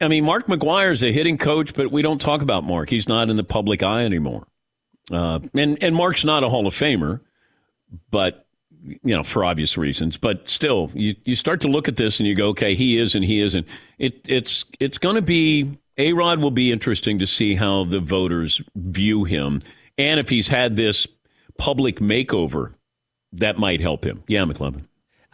I 0.00 0.08
mean, 0.08 0.24
Mark 0.24 0.46
McGwire's 0.46 1.02
a 1.02 1.12
hitting 1.12 1.38
coach, 1.38 1.74
but 1.74 1.90
we 1.90 2.02
don't 2.02 2.20
talk 2.20 2.40
about 2.40 2.64
Mark. 2.64 2.90
He's 2.90 3.08
not 3.08 3.30
in 3.30 3.36
the 3.36 3.44
public 3.44 3.82
eye 3.82 4.04
anymore. 4.04 4.46
Uh, 5.10 5.40
and 5.54 5.82
and 5.82 5.96
Mark's 5.96 6.24
not 6.24 6.44
a 6.44 6.48
Hall 6.48 6.66
of 6.66 6.74
Famer, 6.74 7.20
but 8.10 8.46
you 8.82 9.16
know 9.16 9.24
for 9.24 9.44
obvious 9.44 9.76
reasons. 9.76 10.16
But 10.16 10.48
still, 10.48 10.90
you 10.94 11.14
you 11.24 11.34
start 11.34 11.60
to 11.62 11.68
look 11.68 11.88
at 11.88 11.96
this 11.96 12.20
and 12.20 12.26
you 12.26 12.34
go, 12.34 12.48
okay, 12.48 12.74
he 12.74 12.98
is 12.98 13.14
and 13.14 13.24
he 13.24 13.40
isn't. 13.40 13.66
It 13.98 14.20
it's 14.26 14.64
it's 14.78 14.98
going 14.98 15.16
to 15.16 15.22
be 15.22 15.78
a 15.96 16.12
Rod 16.12 16.40
will 16.40 16.50
be 16.50 16.70
interesting 16.70 17.18
to 17.18 17.26
see 17.26 17.54
how 17.54 17.84
the 17.84 18.00
voters 18.00 18.62
view 18.76 19.24
him, 19.24 19.62
and 19.96 20.20
if 20.20 20.28
he's 20.28 20.48
had 20.48 20.76
this 20.76 21.06
public 21.56 21.96
makeover, 21.96 22.74
that 23.32 23.58
might 23.58 23.80
help 23.80 24.04
him. 24.04 24.22
Yeah, 24.28 24.44
McLovin. 24.44 24.87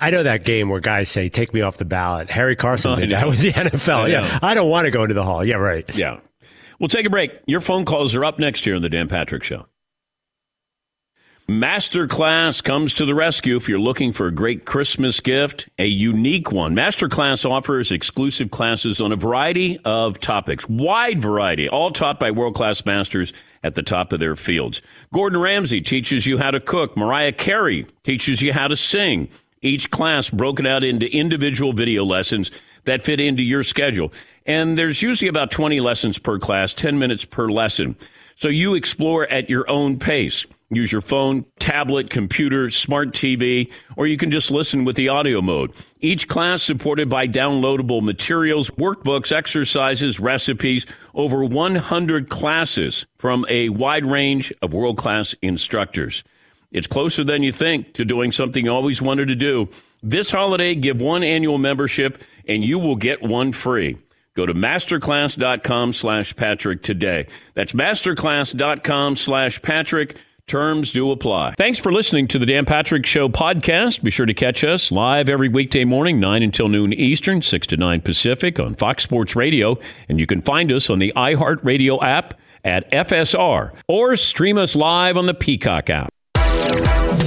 I 0.04 0.10
know 0.10 0.22
that 0.22 0.44
game 0.44 0.68
where 0.68 0.80
guys 0.80 1.08
say, 1.08 1.30
take 1.30 1.54
me 1.54 1.62
off 1.62 1.78
the 1.78 1.86
ballot. 1.86 2.28
Harry 2.28 2.56
Carson 2.56 2.90
oh, 2.90 2.94
I 2.96 3.00
did 3.00 3.10
that 3.12 3.26
with 3.26 3.38
the 3.38 3.52
NFL. 3.52 4.04
I 4.04 4.08
yeah. 4.08 4.38
I 4.42 4.52
don't 4.52 4.68
want 4.68 4.84
to 4.84 4.90
go 4.90 5.02
into 5.02 5.14
the 5.14 5.22
hall. 5.22 5.42
Yeah, 5.42 5.56
right. 5.56 5.96
Yeah. 5.96 6.20
We'll 6.78 6.90
take 6.90 7.06
a 7.06 7.10
break. 7.10 7.32
Your 7.46 7.62
phone 7.62 7.86
calls 7.86 8.14
are 8.14 8.22
up 8.22 8.38
next 8.38 8.66
year 8.66 8.76
on 8.76 8.82
the 8.82 8.90
Dan 8.90 9.08
Patrick 9.08 9.42
Show. 9.42 9.64
Masterclass 11.48 12.62
comes 12.62 12.92
to 12.94 13.06
the 13.06 13.14
rescue 13.14 13.56
if 13.56 13.66
you're 13.66 13.78
looking 13.78 14.12
for 14.12 14.26
a 14.26 14.30
great 14.30 14.66
Christmas 14.66 15.20
gift, 15.20 15.70
a 15.78 15.86
unique 15.86 16.52
one. 16.52 16.74
Masterclass 16.74 17.48
offers 17.48 17.90
exclusive 17.90 18.50
classes 18.50 19.00
on 19.00 19.10
a 19.10 19.16
variety 19.16 19.78
of 19.86 20.20
topics, 20.20 20.68
wide 20.68 21.22
variety, 21.22 21.66
all 21.66 21.90
taught 21.90 22.20
by 22.20 22.30
world 22.30 22.54
class 22.54 22.84
masters 22.84 23.32
at 23.62 23.74
the 23.74 23.82
top 23.82 24.12
of 24.12 24.20
their 24.20 24.36
fields. 24.36 24.82
Gordon 25.14 25.40
Ramsay 25.40 25.80
teaches 25.80 26.26
you 26.26 26.36
how 26.36 26.50
to 26.50 26.60
cook, 26.60 26.94
Mariah 26.94 27.32
Carey 27.32 27.86
teaches 28.04 28.42
you 28.42 28.52
how 28.52 28.68
to 28.68 28.76
sing. 28.76 29.28
Each 29.64 29.90
class 29.90 30.29
broken 30.29 30.66
out 30.66 30.85
into 30.85 31.11
individual 31.11 31.72
video 31.72 32.05
lessons 32.05 32.50
that 32.85 33.03
fit 33.03 33.18
into 33.18 33.42
your 33.42 33.62
schedule. 33.62 34.12
And 34.44 34.77
there's 34.77 35.00
usually 35.00 35.29
about 35.29 35.50
20 35.50 35.81
lessons 35.81 36.18
per 36.18 36.38
class, 36.38 36.74
10 36.74 36.98
minutes 36.98 37.24
per 37.24 37.48
lesson. 37.48 37.96
So 38.37 38.48
you 38.48 38.74
explore 38.74 39.27
at 39.27 39.48
your 39.48 39.68
own 39.70 39.98
pace. 39.98 40.44
Use 40.68 40.92
your 40.92 41.00
phone, 41.00 41.46
tablet, 41.61 42.11
computer, 42.11 42.68
smart 42.68 43.12
TV, 43.12 43.70
or 43.96 44.07
you 44.07 44.18
can 44.18 44.31
just 44.31 44.50
listen 44.50 44.85
with 44.85 44.96
the 44.96 45.09
audio 45.09 45.40
mode. 45.40 45.73
Each 46.00 46.29
class 46.29 46.62
supported 46.62 47.08
by 47.08 47.27
downloadable 47.27 48.02
materials, 48.02 48.69
workbooks, 48.71 49.33
exercises, 49.33 50.21
recipes, 50.21 50.85
over 51.15 51.42
100 51.42 52.29
classes 52.29 53.06
from 53.17 53.46
a 53.48 53.71
wide 53.71 54.04
range 54.04 54.52
of 54.60 54.75
world 54.75 54.98
class 54.98 55.35
instructors. 55.40 56.23
It's 56.75 56.87
closer 56.88 57.25
than 57.25 57.42
you 57.42 57.52
think 57.52 57.94
to 57.94 58.04
doing 58.04 58.33
something 58.33 58.66
you 58.66 58.72
always 58.72 59.00
wanted 59.00 59.29
to 59.29 59.35
do. 59.35 59.70
This 60.02 60.31
holiday, 60.31 60.75
give 60.75 61.00
one 61.00 61.22
annual 61.22 61.56
membership 61.56 62.20
and 62.46 62.62
you 62.62 62.79
will 62.79 62.96
get 62.96 63.22
one 63.22 63.52
free. 63.52 63.96
Go 64.35 64.44
to 64.44 64.52
masterclass.com 64.52 65.92
slash 65.92 66.35
Patrick 66.35 66.83
today. 66.83 67.29
That's 67.54 67.72
masterclass.com 67.72 69.16
slash 69.16 69.62
Patrick. 69.62 70.16
Terms 70.46 70.92
do 70.92 71.10
apply. 71.10 71.54
Thanks 71.56 71.79
for 71.79 71.90
listening 71.90 72.29
to 72.29 72.38
the 72.38 72.44
Dan 72.44 72.66
Patrick 72.66 73.06
Show 73.06 73.31
podcast. 73.31 74.02
Be 74.02 74.10
sure 74.10 74.27
to 74.27 74.35
catch 74.35 74.62
us 74.62 74.92
live 74.92 75.31
every 75.31 75.48
weekday 75.48 75.85
morning, 75.85 76.20
9 76.20 76.42
until 76.42 76.68
noon 76.68 76.92
Eastern, 76.92 77.40
6 77.40 77.66
to 77.68 77.77
9 77.79 78.02
Pacific 78.02 78.60
on 78.60 78.75
Fox 78.75 79.04
Sports 79.04 79.35
Radio. 79.35 79.79
And 80.08 80.20
you 80.20 80.27
can 80.27 80.42
find 80.42 80.70
us 80.70 80.90
on 80.90 80.98
the 80.98 81.12
iHeartRadio 81.16 82.02
app 82.02 82.38
at 82.62 82.90
FSR 82.90 83.72
or 83.88 84.16
stream 84.16 84.58
us 84.58 84.77
live 84.77 85.16
on 85.16 85.27
the 85.27 85.35
Peacock 85.35 85.88
app. 85.88 86.13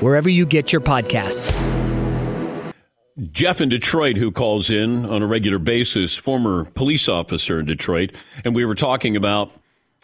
wherever 0.00 0.28
you 0.28 0.46
get 0.46 0.72
your 0.72 0.80
podcasts. 0.80 1.70
Jeff 3.32 3.62
in 3.62 3.70
Detroit, 3.70 4.16
who 4.16 4.30
calls 4.30 4.68
in 4.68 5.06
on 5.06 5.22
a 5.22 5.26
regular 5.26 5.58
basis, 5.58 6.14
former 6.14 6.64
police 6.64 7.08
officer 7.08 7.58
in 7.58 7.64
Detroit, 7.64 8.12
and 8.44 8.54
we 8.54 8.64
were 8.64 8.74
talking 8.74 9.16
about 9.16 9.50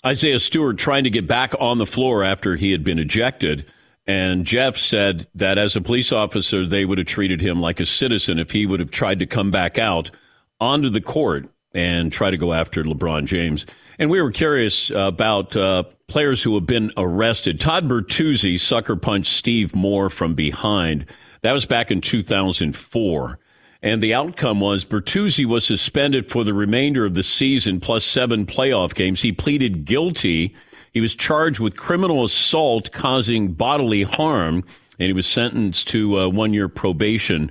Isaiah 0.05 0.41
Stewart 0.41 0.79
trying 0.79 1.05
to 1.05 1.11
get 1.11 1.27
back 1.27 1.55
on 1.61 1.77
the 1.79 1.87
floor 1.87 2.25
after 2.25 2.57
he 2.57 2.73
had 2.73 2.83
been 2.83 2.99
ejected. 2.99 3.67
And 4.07 4.47
Jeff 4.47 4.79
said 4.79 5.29
that 5.35 5.59
as 5.59 5.77
a 5.77 5.81
police 5.81 6.11
officer, 6.11 6.67
they 6.67 6.85
would 6.85 6.99
have 6.99 7.07
treated 7.07 7.41
him 7.41 7.61
like 7.61 7.79
a 7.79 7.87
citizen 7.87 8.39
if 8.39 8.51
he 8.51 8.67
would 8.67 8.81
have 8.81 8.91
tried 8.91 9.19
to 9.19 9.27
come 9.27 9.51
back 9.51 9.79
out 9.79 10.11
onto 10.59 10.89
the 10.89 11.01
court 11.01 11.49
and 11.75 12.13
try 12.13 12.31
to 12.31 12.37
go 12.37 12.53
after 12.53 12.85
LeBron 12.85 13.27
James. 13.27 13.67
And 13.99 14.11
we 14.11 14.21
were 14.21 14.31
curious 14.31 14.91
about 14.91 15.57
uh, 15.57 15.85
players 16.09 16.43
who 16.43 16.55
have 16.55 16.67
been 16.67 16.93
arrested. 16.97 17.61
Todd 17.61 17.89
Bertuzzi 17.89 18.59
sucker 18.59 18.97
punched 18.97 19.33
Steve 19.33 19.75
Moore 19.75 20.11
from 20.11 20.35
behind. 20.35 21.07
That 21.43 21.53
was 21.53 21.67
back 21.67 21.91
in 21.91 22.01
2004. 22.01 23.39
And 23.83 24.03
the 24.03 24.15
outcome 24.15 24.61
was 24.61 24.85
Bertuzzi 24.85 25.45
was 25.45 25.67
suspended 25.67 26.31
for 26.31 26.45
the 26.45 26.55
remainder 26.55 27.05
of 27.05 27.15
the 27.15 27.23
season 27.25 27.81
plus 27.81 28.05
seven 28.05 28.47
playoff 28.47 28.95
games. 28.95 29.23
He 29.23 29.33
pleaded 29.33 29.85
guilty. 29.85 30.55
He 30.93 31.01
was 31.01 31.15
charged 31.15 31.59
with 31.59 31.77
criminal 31.77 32.23
assault 32.25 32.93
causing 32.93 33.55
bodily 33.55 34.03
harm, 34.03 34.65
and 34.99 35.07
he 35.07 35.13
was 35.13 35.27
sentenced 35.27 35.89
to 35.89 36.21
uh, 36.21 36.29
one 36.29 36.55
year 36.55 36.69
probation. 36.69 37.51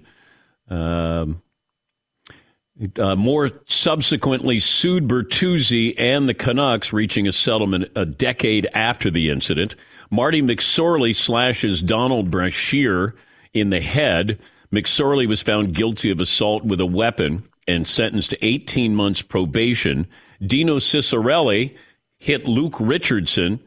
Um, 0.70 1.42
uh, 2.98 3.16
Moore 3.16 3.52
subsequently 3.68 4.60
sued 4.60 5.08
Bertuzzi 5.08 5.94
and 6.00 6.28
the 6.28 6.34
Canucks, 6.34 6.94
reaching 6.94 7.28
a 7.28 7.32
settlement 7.32 7.90
a 7.96 8.06
decade 8.06 8.68
after 8.74 9.12
the 9.12 9.30
incident. 9.30 9.76
Marty 10.10 10.42
McSorley 10.42 11.16
slashes 11.16 11.82
Donald 11.82 12.32
Brashear 12.32 13.16
in 13.54 13.70
the 13.70 13.82
head. 13.82 14.40
McSorley 14.72 15.28
was 15.28 15.42
found 15.42 15.74
guilty 15.74 16.10
of 16.10 16.20
assault 16.20 16.64
with 16.64 16.82
a 16.82 16.86
weapon 16.86 17.48
and 17.68 17.88
sentenced 17.88 18.32
to 18.32 18.46
18 18.46 18.96
months 18.96 19.22
probation. 19.22 20.08
Dino 20.46 20.78
Ciccarelli 20.78 21.76
hit 22.18 22.46
Luke 22.46 22.76
Richardson. 22.80 23.60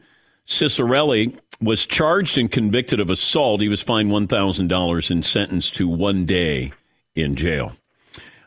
Ciccarelli 0.47 1.37
was 1.61 1.85
charged 1.85 2.37
and 2.37 2.51
convicted 2.51 2.99
of 2.99 3.09
assault. 3.09 3.61
He 3.61 3.69
was 3.69 3.81
fined 3.81 4.11
$1,000 4.11 5.11
and 5.11 5.25
sentenced 5.25 5.75
to 5.75 5.87
one 5.87 6.25
day 6.25 6.73
in 7.15 7.35
jail. 7.35 7.75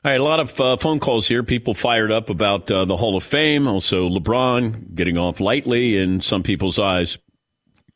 All 0.08 0.12
right, 0.12 0.20
a 0.22 0.24
lot 0.24 0.40
of 0.40 0.58
uh, 0.58 0.76
phone 0.78 1.00
calls 1.00 1.28
here. 1.28 1.42
People 1.42 1.74
fired 1.74 2.10
up 2.10 2.30
about 2.30 2.70
uh, 2.70 2.86
the 2.86 2.96
Hall 2.96 3.14
of 3.14 3.22
Fame. 3.22 3.68
Also, 3.68 4.08
LeBron 4.08 4.94
getting 4.94 5.18
off 5.18 5.38
lightly 5.38 5.98
in 5.98 6.22
some 6.22 6.42
people's 6.42 6.78
eyes 6.78 7.18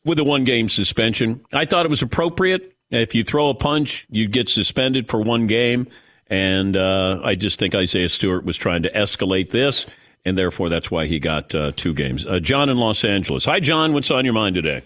with 0.05 0.19
a 0.19 0.23
one 0.23 0.43
game 0.43 0.69
suspension. 0.69 1.43
I 1.51 1.65
thought 1.65 1.87
it 1.87 1.89
was 1.89 2.03
appropriate. 2.03 2.71
If 2.91 3.15
you 3.15 3.23
throw 3.23 3.49
a 3.49 3.55
punch, 3.55 4.05
you 4.11 4.27
get 4.27 4.47
suspended 4.47 5.09
for 5.09 5.23
one 5.23 5.47
game. 5.47 5.87
And 6.27 6.77
uh, 6.77 7.19
I 7.23 7.33
just 7.33 7.57
think 7.57 7.73
Isaiah 7.73 8.09
Stewart 8.09 8.45
was 8.45 8.57
trying 8.57 8.83
to 8.83 8.91
escalate 8.91 9.49
this, 9.49 9.87
and 10.23 10.37
therefore 10.37 10.69
that's 10.69 10.91
why 10.91 11.07
he 11.07 11.17
got 11.17 11.55
uh, 11.55 11.71
two 11.75 11.95
games. 11.95 12.27
Uh, 12.27 12.39
John 12.39 12.69
in 12.69 12.77
Los 12.77 13.03
Angeles. 13.03 13.45
Hi, 13.45 13.59
John. 13.59 13.91
What's 13.91 14.11
on 14.11 14.23
your 14.23 14.35
mind 14.35 14.53
today? 14.53 14.83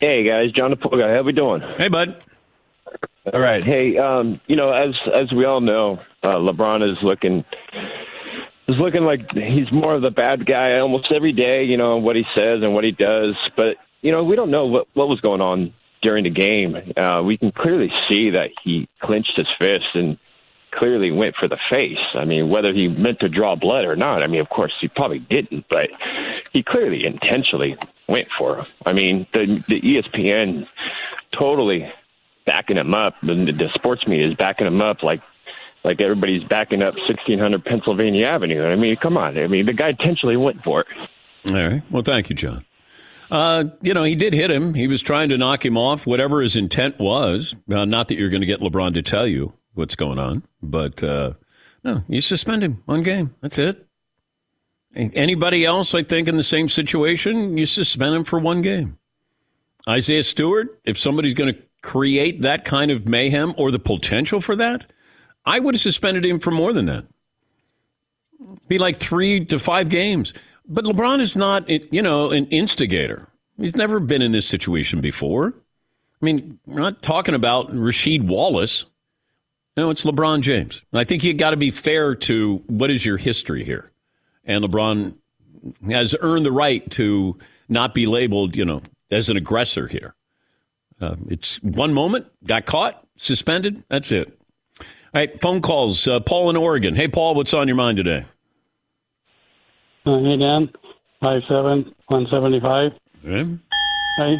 Hey 0.00 0.22
guys, 0.22 0.52
John 0.52 0.70
the 0.70 0.76
Guy. 0.76 1.14
How 1.14 1.22
we 1.22 1.32
doing? 1.32 1.62
Hey, 1.78 1.88
bud. 1.88 2.22
All 3.32 3.40
right. 3.40 3.62
Hey, 3.62 3.98
um, 3.98 4.40
you 4.46 4.56
know, 4.56 4.72
as 4.72 4.94
as 5.14 5.32
we 5.32 5.44
all 5.44 5.60
know, 5.60 5.98
uh, 6.22 6.34
LeBron 6.34 6.90
is 6.90 6.98
looking 7.02 7.44
is 8.68 8.76
looking 8.78 9.02
like 9.02 9.20
he's 9.32 9.70
more 9.72 9.94
of 9.94 10.02
the 10.02 10.10
bad 10.10 10.46
guy 10.46 10.78
almost 10.78 11.12
every 11.14 11.32
day. 11.32 11.64
You 11.64 11.76
know 11.76 11.98
what 11.98 12.16
he 12.16 12.22
says 12.34 12.60
and 12.62 12.74
what 12.74 12.84
he 12.84 12.92
does, 12.92 13.36
but 13.56 13.76
you 14.00 14.10
know 14.10 14.24
we 14.24 14.36
don't 14.36 14.50
know 14.50 14.66
what 14.66 14.86
what 14.94 15.08
was 15.08 15.20
going 15.20 15.40
on 15.40 15.74
during 16.02 16.24
the 16.24 16.30
game. 16.30 16.74
Uh, 16.96 17.22
we 17.22 17.36
can 17.36 17.52
clearly 17.52 17.90
see 18.10 18.30
that 18.30 18.48
he 18.64 18.88
clenched 19.02 19.34
his 19.36 19.46
fist 19.60 19.84
and 19.94 20.18
clearly 20.72 21.10
went 21.10 21.34
for 21.38 21.48
the 21.48 21.58
face. 21.70 21.98
I 22.14 22.24
mean, 22.24 22.48
whether 22.48 22.72
he 22.72 22.88
meant 22.88 23.20
to 23.20 23.28
draw 23.28 23.56
blood 23.56 23.84
or 23.84 23.96
not, 23.96 24.24
I 24.24 24.28
mean, 24.28 24.40
of 24.40 24.48
course 24.48 24.72
he 24.80 24.88
probably 24.88 25.18
didn't, 25.18 25.66
but 25.68 25.88
he 26.52 26.62
clearly 26.62 27.02
intentionally 27.04 27.76
went 28.08 28.28
for 28.38 28.58
him. 28.58 28.66
I 28.86 28.92
mean, 28.92 29.26
the 29.34 29.58
the 29.68 29.80
ESPN 29.80 30.64
totally 31.38 31.86
backing 32.46 32.78
him 32.78 32.94
up. 32.94 33.14
The, 33.22 33.34
the 33.34 33.68
sports 33.74 34.06
media 34.06 34.28
is 34.28 34.34
backing 34.34 34.66
him 34.66 34.80
up 34.80 35.02
like 35.02 35.20
like 35.82 36.02
everybody's 36.02 36.44
backing 36.44 36.82
up 36.82 36.94
1600 36.94 37.64
Pennsylvania 37.64 38.26
Avenue. 38.26 38.64
I 38.64 38.76
mean, 38.76 38.96
come 38.96 39.16
on. 39.16 39.38
I 39.38 39.46
mean, 39.46 39.64
the 39.66 39.72
guy 39.72 39.90
intentionally 39.90 40.36
went 40.36 40.62
for 40.62 40.80
it. 40.82 40.86
All 41.50 41.56
right. 41.56 41.82
Well, 41.90 42.02
thank 42.02 42.28
you, 42.28 42.36
John. 42.36 42.66
Uh, 43.30 43.64
you 43.80 43.94
know, 43.94 44.02
he 44.02 44.14
did 44.14 44.34
hit 44.34 44.50
him. 44.50 44.74
He 44.74 44.88
was 44.88 45.00
trying 45.00 45.28
to 45.28 45.38
knock 45.38 45.64
him 45.64 45.78
off, 45.78 46.06
whatever 46.06 46.42
his 46.42 46.56
intent 46.56 46.98
was. 46.98 47.54
Uh, 47.70 47.84
not 47.84 48.08
that 48.08 48.16
you're 48.16 48.28
going 48.28 48.42
to 48.42 48.46
get 48.46 48.60
LeBron 48.60 48.92
to 48.94 49.02
tell 49.02 49.26
you 49.26 49.52
what's 49.74 49.94
going 49.94 50.18
on, 50.18 50.42
but 50.62 51.02
uh, 51.02 51.34
no, 51.84 52.02
you 52.08 52.20
suspend 52.20 52.62
him 52.62 52.82
one 52.86 53.02
game. 53.02 53.34
That's 53.40 53.58
it. 53.58 53.86
Anybody 54.94 55.64
else, 55.64 55.94
I 55.94 56.02
think, 56.02 56.26
in 56.26 56.36
the 56.36 56.42
same 56.42 56.68
situation, 56.68 57.56
you 57.56 57.64
suspend 57.64 58.14
him 58.14 58.24
for 58.24 58.40
one 58.40 58.60
game. 58.60 58.98
Isaiah 59.88 60.24
Stewart, 60.24 60.80
if 60.84 60.98
somebody's 60.98 61.34
going 61.34 61.54
to 61.54 61.62
create 61.82 62.42
that 62.42 62.64
kind 62.64 62.90
of 62.90 63.08
mayhem 63.08 63.54
or 63.56 63.70
the 63.70 63.78
potential 63.78 64.40
for 64.40 64.56
that, 64.56 64.92
I 65.44 65.58
would 65.58 65.74
have 65.74 65.80
suspended 65.80 66.24
him 66.24 66.38
for 66.38 66.50
more 66.50 66.72
than 66.72 66.86
that. 66.86 67.06
Be 68.68 68.78
like 68.78 68.96
three 68.96 69.44
to 69.46 69.58
five 69.58 69.88
games. 69.88 70.32
But 70.66 70.84
LeBron 70.84 71.20
is 71.20 71.36
not, 71.36 71.68
you 71.68 72.02
know, 72.02 72.30
an 72.30 72.46
instigator. 72.46 73.28
He's 73.58 73.76
never 73.76 74.00
been 74.00 74.22
in 74.22 74.32
this 74.32 74.46
situation 74.46 75.00
before. 75.00 75.54
I 76.20 76.24
mean, 76.24 76.58
we're 76.66 76.80
not 76.80 77.02
talking 77.02 77.34
about 77.34 77.70
Rasheed 77.72 78.26
Wallace. 78.26 78.84
No, 79.76 79.90
it's 79.90 80.04
LeBron 80.04 80.42
James. 80.42 80.84
And 80.92 81.00
I 81.00 81.04
think 81.04 81.24
you 81.24 81.34
got 81.34 81.50
to 81.50 81.56
be 81.56 81.70
fair 81.70 82.14
to 82.14 82.62
what 82.66 82.90
is 82.90 83.04
your 83.04 83.16
history 83.16 83.64
here. 83.64 83.90
And 84.44 84.64
LeBron 84.64 85.14
has 85.88 86.14
earned 86.20 86.44
the 86.44 86.52
right 86.52 86.88
to 86.92 87.38
not 87.68 87.94
be 87.94 88.06
labeled, 88.06 88.56
you 88.56 88.64
know, 88.64 88.82
as 89.10 89.28
an 89.28 89.36
aggressor 89.36 89.86
here. 89.86 90.14
Uh, 91.00 91.16
it's 91.28 91.62
one 91.62 91.94
moment, 91.94 92.26
got 92.44 92.66
caught, 92.66 93.06
suspended. 93.16 93.82
That's 93.88 94.12
it. 94.12 94.36
All 94.78 94.84
right, 95.14 95.40
phone 95.40 95.60
calls. 95.60 96.06
Uh, 96.06 96.20
Paul 96.20 96.50
in 96.50 96.56
Oregon. 96.56 96.94
Hey, 96.94 97.08
Paul, 97.08 97.34
what's 97.34 97.54
on 97.54 97.66
your 97.66 97.76
mind 97.76 97.96
today? 97.96 98.26
Uh, 100.06 100.18
hey, 100.20 100.36
Dan. 100.36 100.70
Five 101.20 101.42
seven 101.48 101.94
one 102.06 102.26
seventy 102.30 102.60
five. 102.60 102.92
Okay. 103.24 103.58
I, 104.18 104.36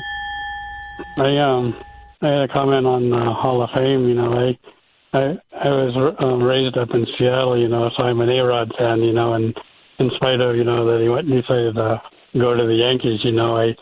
I 1.19 1.39
um, 1.39 1.75
I 2.23 2.29
had 2.29 2.43
a 2.43 2.49
comment 2.49 2.87
on 2.87 3.13
uh, 3.13 3.35
Hall 3.35 3.63
of 3.63 3.71
Fame. 3.77 4.09
You 4.09 4.15
know, 4.15 4.33
I, 4.33 5.19
I, 5.19 5.39
I 5.53 5.69
was 5.69 6.15
um, 6.21 6.43
raised 6.43 6.79
up 6.79 6.89
in 6.95 7.07
Seattle. 7.19 7.59
You 7.59 7.69
know, 7.69 7.91
so 7.99 8.05
I'm 8.05 8.21
an 8.21 8.31
A 8.31 8.43
Rod 8.43 8.73
fan. 8.79 9.01
You 9.01 9.13
know, 9.13 9.35
and 9.35 9.55
in 9.99 10.11
spite 10.17 10.41
of 10.41 10.57
you 10.57 10.65
know 10.65 10.87
that 10.87 11.03
he 11.03 11.09
went 11.09 11.27
and 11.27 11.43
decided 11.43 11.75
to 11.75 12.01
go 12.35 12.55
to 12.55 12.67
the 12.67 12.75
Yankees, 12.75 13.21
you 13.25 13.33
know, 13.33 13.57
I 13.57 13.75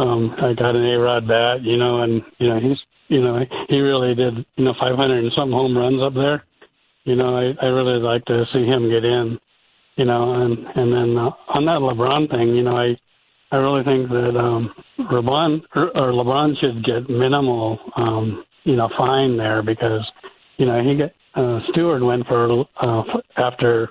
um, 0.00 0.34
I 0.38 0.54
got 0.54 0.76
an 0.76 0.84
A 0.84 0.98
Rod 0.98 1.28
bat, 1.28 1.62
you 1.62 1.76
know, 1.76 2.02
and 2.02 2.22
you 2.38 2.48
know 2.48 2.58
he's 2.58 2.78
you 3.08 3.20
know 3.20 3.44
he 3.68 3.80
really 3.80 4.14
did 4.14 4.44
you 4.56 4.64
know 4.64 4.74
500 4.80 5.24
and 5.24 5.32
some 5.36 5.52
home 5.52 5.76
runs 5.76 6.02
up 6.02 6.14
there. 6.14 6.44
You 7.04 7.16
know, 7.16 7.36
I 7.36 7.54
I 7.64 7.68
really 7.68 8.00
like 8.00 8.24
to 8.26 8.44
see 8.52 8.64
him 8.64 8.88
get 8.88 9.04
in. 9.04 9.38
You 9.96 10.06
know, 10.06 10.42
and 10.42 10.56
and 10.76 10.92
then 10.92 11.18
uh, 11.18 11.30
on 11.48 11.66
that 11.66 11.80
LeBron 11.80 12.30
thing, 12.30 12.54
you 12.54 12.62
know, 12.62 12.76
I 12.76 12.96
I 13.52 13.56
really 13.56 13.82
think 13.84 14.08
that 14.10 14.36
um, 14.38 14.72
LeBron 14.98 15.62
or, 15.74 15.88
or 15.96 16.12
LeBron 16.12 16.58
should 16.60 16.84
get 16.84 17.10
minimal, 17.10 17.78
um, 17.96 18.44
you 18.64 18.76
know, 18.76 18.88
fine 18.96 19.36
there 19.36 19.62
because, 19.62 20.08
you 20.56 20.66
know, 20.66 20.80
he 20.82 20.96
got 20.96 21.10
uh, 21.34 21.60
Stewart 21.70 22.02
went 22.02 22.26
for 22.26 22.64
uh, 22.80 23.02
after 23.36 23.90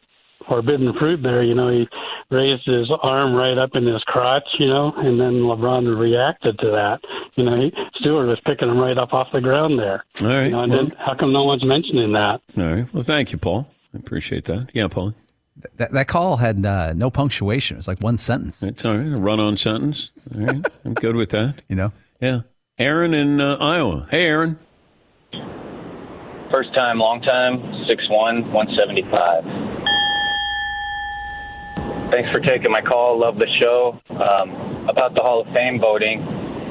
forbidden 0.50 0.93
fruit 1.00 1.22
there. 1.22 1.43
You 1.43 1.56
know, 1.56 1.70
he 1.70 1.88
raised 2.30 2.66
his 2.66 2.89
arm 3.02 3.34
right 3.34 3.58
up 3.58 3.72
in 3.76 3.86
his 3.86 4.04
crotch, 4.04 4.47
you 4.58 4.68
know, 4.68 4.93
and 4.97 5.20
then 5.20 5.41
LeBron 5.41 5.97
reacted 6.00 6.58
to 6.60 6.72
that. 6.72 7.00
You 7.36 7.45
know, 7.45 7.56
he, 7.56 7.72
Stewart 7.95 8.28
was 8.28 8.39
picking 8.45 8.70
him 8.70 8.78
right 8.78 8.97
up 8.97 9.14
off 9.14 9.28
the 9.32 9.41
ground 9.41 9.80
there. 9.80 10.04
All 10.22 10.28
right. 10.28 10.45
You 10.45 10.52
know, 10.52 10.64
and 10.64 10.72
well, 10.72 10.86
then 10.86 10.95
how 11.00 11.16
come 11.16 11.32
no 11.32 11.43
one's 11.43 11.66
mentioning 11.66 12.12
that? 12.14 12.41
all 12.58 12.64
right. 12.64 12.93
Well, 12.93 13.04
thank 13.04 13.32
you, 13.32 13.38
Paul. 13.38 13.68
I 13.93 13.97
appreciate 13.97 14.45
that. 14.45 14.70
Yeah, 14.74 14.88
Paul. 14.88 15.14
That, 15.78 15.91
that 15.91 16.08
call 16.08 16.38
had 16.38 16.66
uh, 16.66 16.93
no 16.93 17.10
punctuation. 17.10 17.76
It 17.76 17.80
was 17.80 17.88
like 17.88 18.00
one 18.00 18.18
sentence. 18.18 18.64
It's 18.64 18.86
all 18.86 18.97
right. 18.97 19.08
A 19.08 19.18
run 19.18 19.39
on 19.39 19.58
sentence. 19.58 20.12
All 20.34 20.41
right. 20.41 20.66
I'm 20.86 20.93
good 20.93 21.16
with 21.16 21.32
that. 21.32 21.62
You 21.68 21.76
know? 21.76 21.91
Yeah. 22.22 22.41
Aaron 22.78 23.14
in 23.14 23.41
uh, 23.41 23.58
Iowa. 23.60 24.08
Hey, 24.10 24.26
Aaron. 24.26 24.58
First 26.52 26.74
time, 26.76 26.97
long 26.97 27.22
time, 27.22 27.60
6'1, 27.88 28.52
175. 28.52 29.69
Thanks 32.12 32.30
for 32.32 32.39
taking 32.39 32.72
my 32.72 32.82
call. 32.82 33.20
Love 33.20 33.38
the 33.38 33.47
show. 33.62 33.99
Um, 34.10 34.89
about 34.89 35.14
the 35.14 35.22
Hall 35.22 35.41
of 35.41 35.47
Fame 35.53 35.80
voting, 35.80 36.26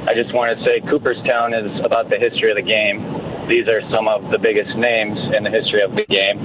I 0.08 0.14
just 0.14 0.34
want 0.34 0.50
to 0.50 0.58
say 0.66 0.82
Cooperstown 0.90 1.54
is 1.54 1.70
about 1.86 2.10
the 2.10 2.18
history 2.18 2.50
of 2.50 2.58
the 2.58 2.66
game. 2.66 3.02
These 3.46 3.70
are 3.70 3.80
some 3.94 4.10
of 4.10 4.30
the 4.34 4.38
biggest 4.42 4.74
names 4.74 5.16
in 5.38 5.46
the 5.46 5.52
history 5.54 5.80
of 5.80 5.94
the 5.94 6.04
game. 6.10 6.42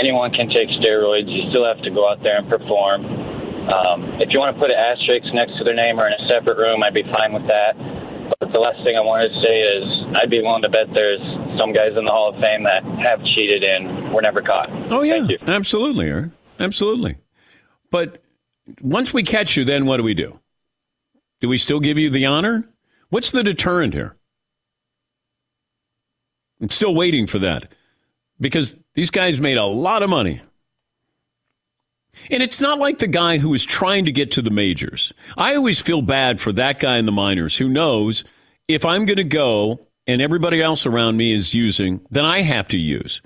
Anyone 0.00 0.32
can 0.32 0.48
take 0.48 0.68
steroids. 0.80 1.28
You 1.28 1.50
still 1.52 1.68
have 1.68 1.80
to 1.84 1.90
go 1.92 2.08
out 2.08 2.22
there 2.24 2.40
and 2.40 2.48
perform. 2.48 3.04
Um, 3.68 4.22
if 4.22 4.32
you 4.32 4.40
want 4.40 4.56
to 4.56 4.60
put 4.60 4.70
an 4.70 4.78
asterisk 4.78 5.26
next 5.34 5.58
to 5.58 5.64
their 5.64 5.76
name 5.76 5.98
or 5.98 6.06
in 6.08 6.14
a 6.16 6.24
separate 6.28 6.56
room, 6.56 6.82
I'd 6.82 6.94
be 6.94 7.04
fine 7.12 7.32
with 7.36 7.46
that. 7.48 7.76
But 8.40 8.52
the 8.52 8.60
last 8.60 8.80
thing 8.82 8.96
I 8.96 9.04
wanted 9.04 9.28
to 9.34 9.38
say 9.44 9.56
is 9.60 9.84
I'd 10.16 10.30
be 10.30 10.40
willing 10.40 10.62
to 10.62 10.70
bet 10.70 10.88
there's 10.94 11.22
some 11.58 11.72
guys 11.72 11.92
in 11.96 12.04
the 12.04 12.10
Hall 12.10 12.32
of 12.32 12.40
Fame 12.40 12.64
that 12.64 12.82
have 13.04 13.20
cheated 13.36 13.62
and 13.62 14.14
were 14.14 14.22
never 14.22 14.42
caught. 14.42 14.70
Oh, 14.90 15.02
yeah. 15.02 15.26
Absolutely, 15.46 16.08
Aaron. 16.08 16.32
Absolutely. 16.58 17.16
But 17.90 18.22
once 18.80 19.12
we 19.12 19.22
catch 19.22 19.56
you, 19.56 19.64
then 19.64 19.86
what 19.86 19.98
do 19.98 20.02
we 20.02 20.14
do? 20.14 20.38
Do 21.40 21.48
we 21.48 21.58
still 21.58 21.80
give 21.80 21.98
you 21.98 22.10
the 22.10 22.26
honor? 22.26 22.68
What's 23.10 23.30
the 23.30 23.44
deterrent 23.44 23.94
here? 23.94 24.16
I'm 26.60 26.70
still 26.70 26.94
waiting 26.94 27.26
for 27.26 27.38
that 27.40 27.72
because 28.40 28.76
these 28.94 29.10
guys 29.10 29.40
made 29.40 29.58
a 29.58 29.64
lot 29.64 30.02
of 30.02 30.10
money. 30.10 30.40
And 32.30 32.42
it's 32.42 32.62
not 32.62 32.78
like 32.78 32.98
the 32.98 33.06
guy 33.06 33.38
who 33.38 33.52
is 33.52 33.64
trying 33.64 34.06
to 34.06 34.12
get 34.12 34.30
to 34.32 34.42
the 34.42 34.50
majors. 34.50 35.12
I 35.36 35.54
always 35.54 35.80
feel 35.80 36.00
bad 36.00 36.40
for 36.40 36.50
that 36.52 36.80
guy 36.80 36.96
in 36.96 37.04
the 37.04 37.12
minors 37.12 37.56
who 37.56 37.68
knows 37.68 38.24
if 38.68 38.84
I'm 38.84 39.04
going 39.04 39.18
to 39.18 39.24
go 39.24 39.86
and 40.06 40.22
everybody 40.22 40.62
else 40.62 40.86
around 40.86 41.16
me 41.16 41.32
is 41.32 41.52
using, 41.52 42.00
then 42.10 42.24
I 42.24 42.40
have 42.40 42.68
to 42.68 42.78
use. 42.78 43.20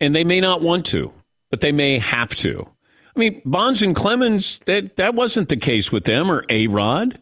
And 0.00 0.14
they 0.14 0.24
may 0.24 0.40
not 0.40 0.62
want 0.62 0.86
to, 0.86 1.12
but 1.50 1.60
they 1.60 1.72
may 1.72 1.98
have 1.98 2.34
to. 2.36 2.68
I 3.14 3.18
mean, 3.18 3.42
Bonds 3.44 3.82
and 3.82 3.94
Clemens, 3.94 4.60
that, 4.66 4.96
that 4.96 5.14
wasn't 5.14 5.48
the 5.48 5.56
case 5.56 5.90
with 5.90 6.04
them 6.04 6.30
or 6.30 6.44
A 6.48 6.66
Rod. 6.68 7.20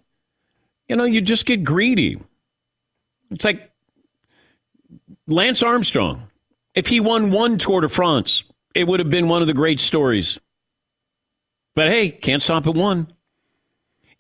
You 0.89 0.97
know, 0.97 1.05
you 1.05 1.21
just 1.21 1.47
get 1.47 1.65
greedy. 1.65 2.21
It's 3.31 3.45
like 3.45 3.71
Lance 5.27 5.63
Armstrong. 5.63 6.25
If 6.75 6.87
he 6.87 7.01
won 7.01 7.31
one 7.31 7.59
Tour 7.59 7.83
de 7.83 7.89
France, 7.89 8.45
it 8.75 8.87
would 8.87 9.01
have 9.01 9.11
been 9.11 9.29
one 9.29 9.43
of 9.43 9.49
the 9.49 9.55
great 9.55 9.81
stories. 9.81 10.39
But 11.75 11.89
hey, 11.89 12.11
can't 12.11 12.43
stop 12.43 12.67
at 12.67 12.75
one. 12.75 13.09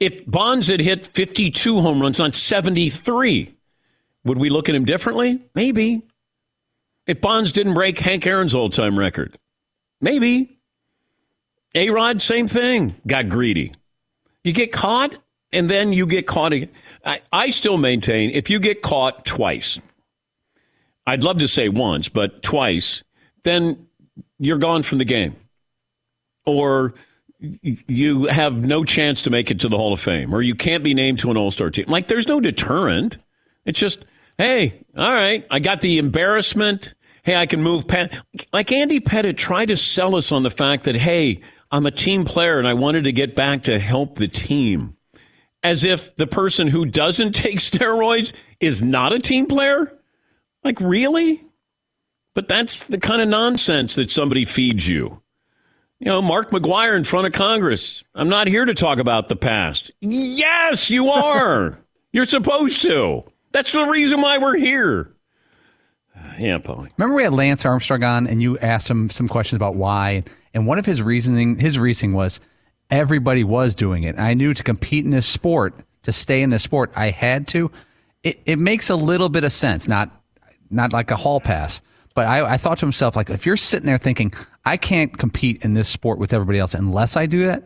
If 0.00 0.24
Bonds 0.26 0.68
had 0.68 0.80
hit 0.80 1.06
52 1.06 1.80
home 1.80 2.00
runs 2.00 2.20
on 2.20 2.32
73, 2.32 3.54
would 4.24 4.38
we 4.38 4.48
look 4.48 4.68
at 4.68 4.74
him 4.74 4.84
differently? 4.84 5.42
Maybe. 5.54 6.02
If 7.06 7.20
Bonds 7.20 7.52
didn't 7.52 7.74
break 7.74 7.98
Hank 7.98 8.26
Aaron's 8.26 8.54
all 8.54 8.70
time 8.70 8.98
record, 8.98 9.38
maybe. 10.00 10.57
A 11.78 11.90
Rod, 11.90 12.20
same 12.20 12.48
thing, 12.48 12.96
got 13.06 13.28
greedy. 13.28 13.72
You 14.42 14.52
get 14.52 14.72
caught, 14.72 15.16
and 15.52 15.70
then 15.70 15.92
you 15.92 16.06
get 16.06 16.26
caught 16.26 16.52
again. 16.52 16.70
I, 17.04 17.20
I 17.32 17.50
still 17.50 17.78
maintain 17.78 18.30
if 18.30 18.50
you 18.50 18.58
get 18.58 18.82
caught 18.82 19.24
twice, 19.24 19.78
I'd 21.06 21.22
love 21.22 21.38
to 21.38 21.46
say 21.46 21.68
once, 21.68 22.08
but 22.08 22.42
twice, 22.42 23.04
then 23.44 23.86
you're 24.40 24.58
gone 24.58 24.82
from 24.82 24.98
the 24.98 25.04
game. 25.04 25.36
Or 26.44 26.94
you 27.38 28.26
have 28.26 28.64
no 28.64 28.82
chance 28.82 29.22
to 29.22 29.30
make 29.30 29.52
it 29.52 29.60
to 29.60 29.68
the 29.68 29.76
Hall 29.76 29.92
of 29.92 30.00
Fame, 30.00 30.34
or 30.34 30.42
you 30.42 30.56
can't 30.56 30.82
be 30.82 30.94
named 30.94 31.20
to 31.20 31.30
an 31.30 31.36
All 31.36 31.52
Star 31.52 31.70
team. 31.70 31.84
Like, 31.86 32.08
there's 32.08 32.26
no 32.26 32.40
deterrent. 32.40 33.18
It's 33.64 33.78
just, 33.78 34.04
hey, 34.36 34.80
all 34.96 35.12
right, 35.12 35.46
I 35.48 35.60
got 35.60 35.80
the 35.80 35.98
embarrassment. 35.98 36.94
Hey, 37.22 37.36
I 37.36 37.46
can 37.46 37.62
move 37.62 37.86
past. 37.86 38.14
Like 38.52 38.72
Andy 38.72 38.98
Pettitte 38.98 39.36
tried 39.36 39.66
to 39.66 39.76
sell 39.76 40.16
us 40.16 40.32
on 40.32 40.42
the 40.42 40.50
fact 40.50 40.84
that, 40.84 40.96
hey, 40.96 41.42
I'm 41.70 41.86
a 41.86 41.90
team 41.90 42.24
player 42.24 42.58
and 42.58 42.66
I 42.66 42.74
wanted 42.74 43.04
to 43.04 43.12
get 43.12 43.34
back 43.34 43.64
to 43.64 43.78
help 43.78 44.16
the 44.16 44.28
team. 44.28 44.96
As 45.62 45.84
if 45.84 46.14
the 46.16 46.26
person 46.26 46.68
who 46.68 46.84
doesn't 46.84 47.32
take 47.34 47.58
steroids 47.58 48.32
is 48.60 48.82
not 48.82 49.12
a 49.12 49.18
team 49.18 49.46
player? 49.46 49.92
Like, 50.64 50.80
really? 50.80 51.44
But 52.34 52.48
that's 52.48 52.84
the 52.84 52.98
kind 52.98 53.20
of 53.20 53.28
nonsense 53.28 53.94
that 53.96 54.10
somebody 54.10 54.44
feeds 54.44 54.88
you. 54.88 55.22
You 55.98 56.06
know, 56.06 56.22
Mark 56.22 56.50
McGwire 56.50 56.96
in 56.96 57.02
front 57.02 57.26
of 57.26 57.32
Congress. 57.32 58.04
I'm 58.14 58.28
not 58.28 58.46
here 58.46 58.64
to 58.64 58.74
talk 58.74 58.98
about 58.98 59.28
the 59.28 59.36
past. 59.36 59.90
Yes, 60.00 60.90
you 60.90 61.10
are. 61.10 61.78
You're 62.12 62.24
supposed 62.24 62.82
to. 62.82 63.24
That's 63.52 63.72
the 63.72 63.84
reason 63.84 64.20
why 64.20 64.38
we're 64.38 64.56
here. 64.56 65.12
Yeah, 66.38 66.58
Paulie. 66.58 66.90
Remember 66.96 67.16
we 67.16 67.24
had 67.24 67.32
Lance 67.32 67.64
Armstrong 67.64 68.04
on, 68.04 68.26
and 68.26 68.40
you 68.40 68.58
asked 68.58 68.88
him 68.88 69.10
some 69.10 69.28
questions 69.28 69.56
about 69.56 69.74
why, 69.74 70.24
and 70.54 70.66
one 70.66 70.78
of 70.78 70.86
his 70.86 71.02
reasoning, 71.02 71.58
his 71.58 71.78
reasoning 71.78 72.12
was 72.12 72.40
everybody 72.90 73.44
was 73.44 73.74
doing 73.74 74.04
it. 74.04 74.18
I 74.18 74.34
knew 74.34 74.54
to 74.54 74.62
compete 74.62 75.04
in 75.04 75.10
this 75.10 75.26
sport, 75.26 75.74
to 76.04 76.12
stay 76.12 76.42
in 76.42 76.50
this 76.50 76.62
sport, 76.62 76.92
I 76.96 77.10
had 77.10 77.48
to. 77.48 77.70
It, 78.22 78.40
it 78.46 78.58
makes 78.58 78.90
a 78.90 78.96
little 78.96 79.28
bit 79.28 79.44
of 79.44 79.52
sense, 79.52 79.88
not 79.88 80.10
not 80.70 80.92
like 80.92 81.10
a 81.10 81.16
hall 81.16 81.40
pass, 81.40 81.80
but 82.14 82.26
I, 82.26 82.54
I 82.54 82.56
thought 82.56 82.78
to 82.78 82.86
myself, 82.86 83.16
like, 83.16 83.30
if 83.30 83.46
you're 83.46 83.56
sitting 83.56 83.86
there 83.86 83.96
thinking, 83.96 84.34
I 84.64 84.76
can't 84.76 85.16
compete 85.16 85.64
in 85.64 85.74
this 85.74 85.88
sport 85.88 86.18
with 86.18 86.32
everybody 86.32 86.58
else 86.58 86.74
unless 86.74 87.16
I 87.16 87.26
do 87.26 87.46
that, 87.46 87.62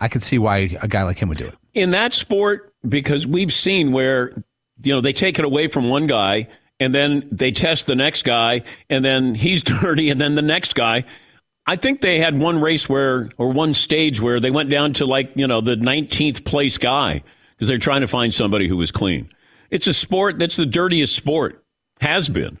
I 0.00 0.08
could 0.08 0.22
see 0.22 0.38
why 0.38 0.76
a 0.80 0.88
guy 0.88 1.02
like 1.02 1.18
him 1.18 1.28
would 1.30 1.38
do 1.38 1.46
it. 1.46 1.54
In 1.74 1.90
that 1.92 2.12
sport, 2.12 2.74
because 2.88 3.26
we've 3.26 3.52
seen 3.52 3.90
where, 3.92 4.44
you 4.82 4.94
know, 4.94 5.00
they 5.00 5.12
take 5.12 5.38
it 5.38 5.44
away 5.44 5.68
from 5.68 5.88
one 5.88 6.06
guy 6.06 6.48
and 6.82 6.94
then 6.94 7.26
they 7.30 7.50
test 7.50 7.86
the 7.86 7.94
next 7.94 8.22
guy 8.22 8.62
and 8.90 9.04
then 9.04 9.34
he's 9.34 9.62
dirty 9.80 10.10
and 10.10 10.20
then 10.20 10.34
the 10.34 10.42
next 10.42 10.74
guy. 10.74 11.04
I 11.66 11.76
think 11.76 12.00
they 12.00 12.18
had 12.18 12.38
one 12.38 12.60
race 12.60 12.88
where, 12.88 13.30
or 13.38 13.52
one 13.52 13.72
stage 13.72 14.20
where 14.20 14.40
they 14.40 14.50
went 14.50 14.68
down 14.68 14.94
to 14.94 15.06
like, 15.06 15.30
you 15.36 15.46
know, 15.46 15.60
the 15.60 15.76
19th 15.76 16.44
place 16.44 16.76
guy 16.76 17.22
because 17.54 17.68
they're 17.68 17.78
trying 17.78 18.00
to 18.00 18.08
find 18.08 18.34
somebody 18.34 18.66
who 18.66 18.76
was 18.76 18.90
clean. 18.90 19.28
It's 19.70 19.86
a 19.86 19.92
sport 19.92 20.38
that's 20.38 20.56
the 20.56 20.66
dirtiest 20.66 21.14
sport, 21.14 21.64
has 22.00 22.28
been. 22.28 22.58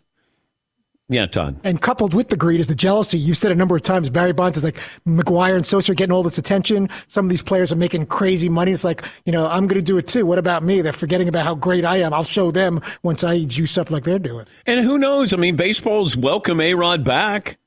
Yeah, 1.12 1.26
Todd. 1.26 1.60
And 1.62 1.80
coupled 1.80 2.14
with 2.14 2.30
the 2.30 2.36
greed 2.36 2.58
is 2.58 2.68
the 2.68 2.74
jealousy. 2.74 3.18
You've 3.18 3.36
said 3.36 3.52
a 3.52 3.54
number 3.54 3.76
of 3.76 3.82
times 3.82 4.08
Barry 4.08 4.32
Bonds 4.32 4.56
is 4.56 4.64
like 4.64 4.76
McGwire 5.06 5.54
and 5.54 5.66
Sosa 5.66 5.92
are 5.92 5.94
getting 5.94 6.12
all 6.12 6.22
this 6.22 6.38
attention. 6.38 6.88
Some 7.08 7.26
of 7.26 7.30
these 7.30 7.42
players 7.42 7.70
are 7.70 7.76
making 7.76 8.06
crazy 8.06 8.48
money. 8.48 8.72
It's 8.72 8.82
like, 8.82 9.04
you 9.26 9.32
know, 9.32 9.46
I'm 9.46 9.66
going 9.66 9.78
to 9.78 9.82
do 9.82 9.98
it 9.98 10.08
too. 10.08 10.24
What 10.24 10.38
about 10.38 10.62
me? 10.62 10.80
They're 10.80 10.92
forgetting 10.92 11.28
about 11.28 11.44
how 11.44 11.54
great 11.54 11.84
I 11.84 11.98
am. 11.98 12.14
I'll 12.14 12.24
show 12.24 12.50
them 12.50 12.80
once 13.02 13.22
I 13.22 13.44
juice 13.44 13.76
up 13.76 13.90
like 13.90 14.04
they're 14.04 14.18
doing. 14.18 14.46
And 14.64 14.80
who 14.84 14.96
knows? 14.96 15.34
I 15.34 15.36
mean, 15.36 15.56
baseball's 15.56 16.16
welcome 16.16 16.60
A 16.60 16.72
Rod 16.72 17.04
back. 17.04 17.58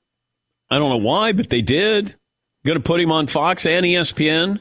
I 0.71 0.79
don't 0.79 0.89
know 0.89 0.97
why, 0.97 1.31
but 1.31 1.49
they 1.49 1.61
did. 1.61 2.15
Going 2.65 2.77
to 2.77 2.83
put 2.83 2.99
him 2.99 3.11
on 3.11 3.27
Fox 3.27 3.67
and 3.67 3.85
ESPN. 3.85 4.59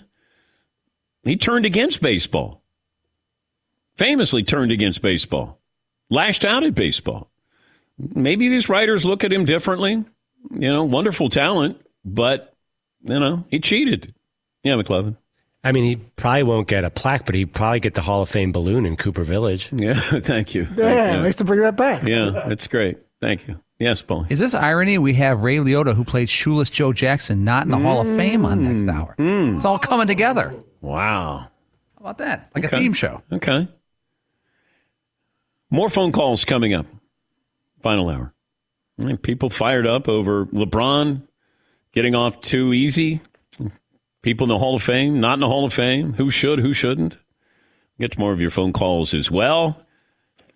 He 1.23 1.37
turned 1.37 1.65
against 1.65 2.03
baseball. 2.03 2.63
Famously 3.97 4.43
turned 4.43 4.73
against 4.73 5.01
baseball. 5.01 5.59
Lashed 6.11 6.45
out 6.45 6.65
at 6.65 6.75
baseball. 6.75 7.31
Maybe 7.99 8.49
these 8.49 8.69
writers 8.69 9.05
look 9.05 9.25
at 9.25 9.33
him 9.33 9.45
differently. 9.45 10.05
You 10.51 10.73
know, 10.73 10.85
wonderful 10.85 11.29
talent, 11.29 11.81
but, 12.05 12.55
you 13.03 13.19
know, 13.19 13.45
he 13.51 13.61
cheated. 13.61 14.15
Yeah, 14.63 14.75
McLovin. 14.75 15.17
I 15.63 15.73
mean, 15.73 15.85
he 15.85 15.97
probably 15.97 16.43
won't 16.43 16.69
get 16.69 16.85
a 16.85 16.91
plaque, 16.91 17.25
but 17.25 17.35
he'd 17.35 17.55
probably 17.55 17.81
get 17.81 17.95
the 17.95 18.03
Hall 18.03 18.21
of 18.21 18.29
Fame 18.29 18.53
balloon 18.53 18.85
in 18.85 18.97
Cooper 18.97 19.25
Village. 19.25 19.71
Yeah, 19.73 19.95
thank 19.99 20.55
you. 20.55 20.69
Yeah, 20.75 21.21
nice 21.21 21.37
to 21.37 21.45
bring 21.45 21.61
that 21.61 21.77
back. 21.77 22.03
Yeah, 22.03 22.45
that's 22.47 22.69
great. 22.69 22.99
Thank 23.23 23.49
you. 23.49 23.59
Yes, 23.79 24.03
Paul. 24.03 24.27
Is 24.29 24.39
this 24.39 24.55
irony? 24.55 24.99
We 24.99 25.15
have 25.15 25.41
Ray 25.43 25.57
Liotta, 25.57 25.95
who 25.95 26.05
played 26.05 26.29
Shoeless 26.29 26.69
Joe 26.69 26.93
Jackson, 26.93 27.45
not 27.45 27.65
in 27.65 27.71
the 27.71 27.79
Hall 27.79 28.03
of 28.03 28.07
Fame 28.17 28.45
on 28.45 28.63
next 28.63 28.83
mm. 28.83 28.95
hour. 28.95 29.15
Mm. 29.19 29.57
It's 29.57 29.65
all 29.65 29.79
coming 29.79 30.07
together. 30.07 30.55
Wow. 30.83 31.39
How 31.39 31.49
about 32.01 32.19
that? 32.19 32.51
Like 32.55 32.67
Okay. 32.67 32.77
a 32.77 32.81
theme 32.81 32.93
show. 32.93 33.23
Okay. 33.33 33.67
More 35.71 35.89
phone 35.89 36.13
calls 36.13 36.45
coming 36.45 36.75
up. 36.75 36.87
Final 37.85 38.09
hour. 38.09 38.33
And 38.97 39.23
People 39.23 39.51
fired 39.51 39.87
up 39.87 40.09
over 40.09 40.47
LeBron 40.47 41.21
getting 41.93 42.15
off 42.15 42.41
too 42.41 42.73
easy. 42.73 43.21
People 44.23 44.47
in 44.47 44.49
the 44.49 44.59
Hall 44.59 44.75
of 44.75 44.83
Fame, 44.83 45.21
not 45.21 45.35
in 45.35 45.41
the 45.41 45.49
Hall 45.49 45.67
of 45.67 45.75
Fame, 45.75 46.15
who 46.15 46.31
should, 46.31 46.61
who 46.61 46.73
shouldn't. 46.73 47.19
Get 48.01 48.13
to 48.13 48.19
more 48.19 48.33
of 48.33 48.41
your 48.41 48.51
phone 48.51 48.73
calls 48.73 49.13
as 49.13 49.31
well. 49.31 49.83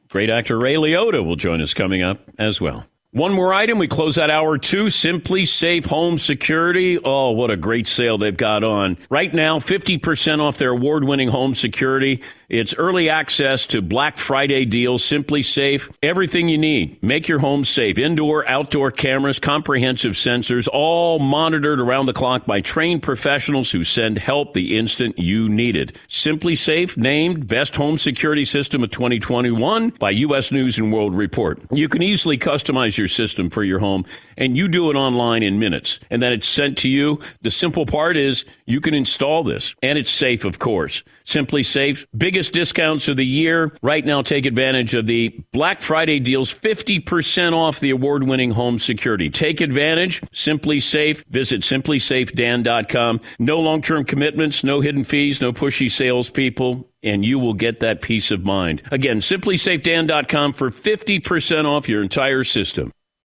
Great 0.09 0.31
actor 0.31 0.59
Ray 0.59 0.77
Liotta 0.77 1.23
will 1.23 1.37
join 1.37 1.61
us 1.61 1.75
coming 1.75 2.01
up 2.01 2.19
as 2.39 2.63
well. 2.63 2.87
One 3.11 3.35
more 3.35 3.53
item. 3.53 3.77
We 3.77 3.89
close 3.89 4.17
out 4.17 4.31
hour 4.31 4.57
two. 4.57 4.85
SimpliSafe 4.85 5.85
Home 5.85 6.17
Security. 6.17 6.99
Oh, 6.99 7.33
what 7.33 7.51
a 7.51 7.59
great 7.59 7.87
sale 7.87 8.17
they've 8.17 8.35
got 8.35 8.65
on. 8.65 8.97
Right 9.11 9.35
now, 9.35 9.59
50% 9.59 10.41
off 10.41 10.57
their 10.57 10.71
award 10.71 11.05
winning 11.05 11.29
home 11.29 11.53
security. 11.53 12.23
It's 12.49 12.75
early 12.79 13.11
access 13.11 13.67
to 13.67 13.83
Black 13.83 14.17
Friday 14.17 14.65
deals. 14.65 15.03
SimpliSafe. 15.03 15.95
Everything 16.03 16.49
you 16.49 16.57
need. 16.57 17.03
Make 17.03 17.29
your 17.29 17.41
home 17.41 17.63
safe. 17.63 17.99
Indoor, 17.99 18.49
outdoor 18.49 18.91
cameras, 18.91 19.39
comprehensive 19.39 20.15
sensors, 20.15 20.67
all 20.73 21.19
monitored 21.19 21.79
around 21.79 22.07
the 22.07 22.15
clock 22.15 22.47
by 22.47 22.63
trained 22.63 23.03
professionals 23.03 23.71
who 23.71 23.85
send 23.85 24.17
help 24.17 24.55
the 24.55 24.79
instant 24.79 25.19
you 25.19 25.47
need 25.51 25.77
it. 25.77 25.95
SimpliSafe 26.09 26.97
named 26.97 27.47
Best 27.47 27.77
Home 27.77 27.99
Security 27.99 28.47
System 28.47 28.83
of 28.83 28.91
2021 28.93 29.91
by 29.99 30.11
U.S. 30.11 30.51
News 30.51 30.79
and 30.79 30.91
World 30.91 31.15
Report. 31.15 31.61
You 31.71 31.91
can 31.91 32.01
easily 32.01 32.39
customize 32.39 32.97
your 32.97 33.09
system 33.09 33.51
for 33.51 33.63
your 33.63 33.79
home, 33.79 34.07
and 34.39 34.57
you 34.57 34.69
do 34.69 34.91
it 34.91 34.97
online 34.97 35.43
in 35.43 35.59
minutes, 35.59 36.01
and 36.09 36.23
then 36.23 36.33
it's 36.33 36.49
sent 36.49 36.79
to 36.79 36.89
you. 36.89 37.21
The 37.43 37.51
simple 37.51 37.85
part 37.85 38.17
is 38.17 38.47
you 38.65 38.81
can 38.81 38.95
install 38.95 39.45
this, 39.45 39.75
and 39.83 39.99
it's 39.99 40.11
safe, 40.11 40.47
of 40.47 40.59
course. 40.59 41.03
SimpliSafe, 41.27 42.07
biggest 42.39 42.53
discounts 42.53 43.09
of 43.09 43.17
the 43.17 43.27
year. 43.27 43.73
Right 43.83 44.07
now, 44.07 44.23
take 44.23 44.47
advantage 44.47 44.95
of 44.95 45.07
the 45.07 45.31
Black 45.53 45.83
Friday 45.83 46.21
deals, 46.21 46.55
50% 46.55 47.53
off 47.53 47.81
the 47.81 47.91
award 47.91 48.23
winning 48.23 48.53
home 48.53 48.79
security. 48.79 49.29
Take 49.29 49.61
advantage. 49.61 50.21
SimpliSafe. 50.31 51.25
Visit 51.31 51.63
simplisafedan.com. 51.63 53.21
No 53.41 53.59
long 53.59 53.83
term 53.83 54.05
commitments, 54.05 54.63
no 54.63 54.81
hidden 54.81 55.03
fees, 55.03 55.41
no 55.41 55.53
pushy 55.53 55.91
salespeople 55.91 56.89
and 57.05 57.25
you 57.25 57.39
will 57.39 57.55
get 57.55 57.79
that 57.79 58.03
peace 58.03 58.33
of 58.33 58.45
mind. 58.45 58.83
Again, 58.91 59.21
simplisafedan.com 59.21 60.53
for 60.53 60.71
50% 60.71 61.65
off 61.65 61.89
your 61.89 62.03
entire 62.03 62.43
system. 62.43 62.93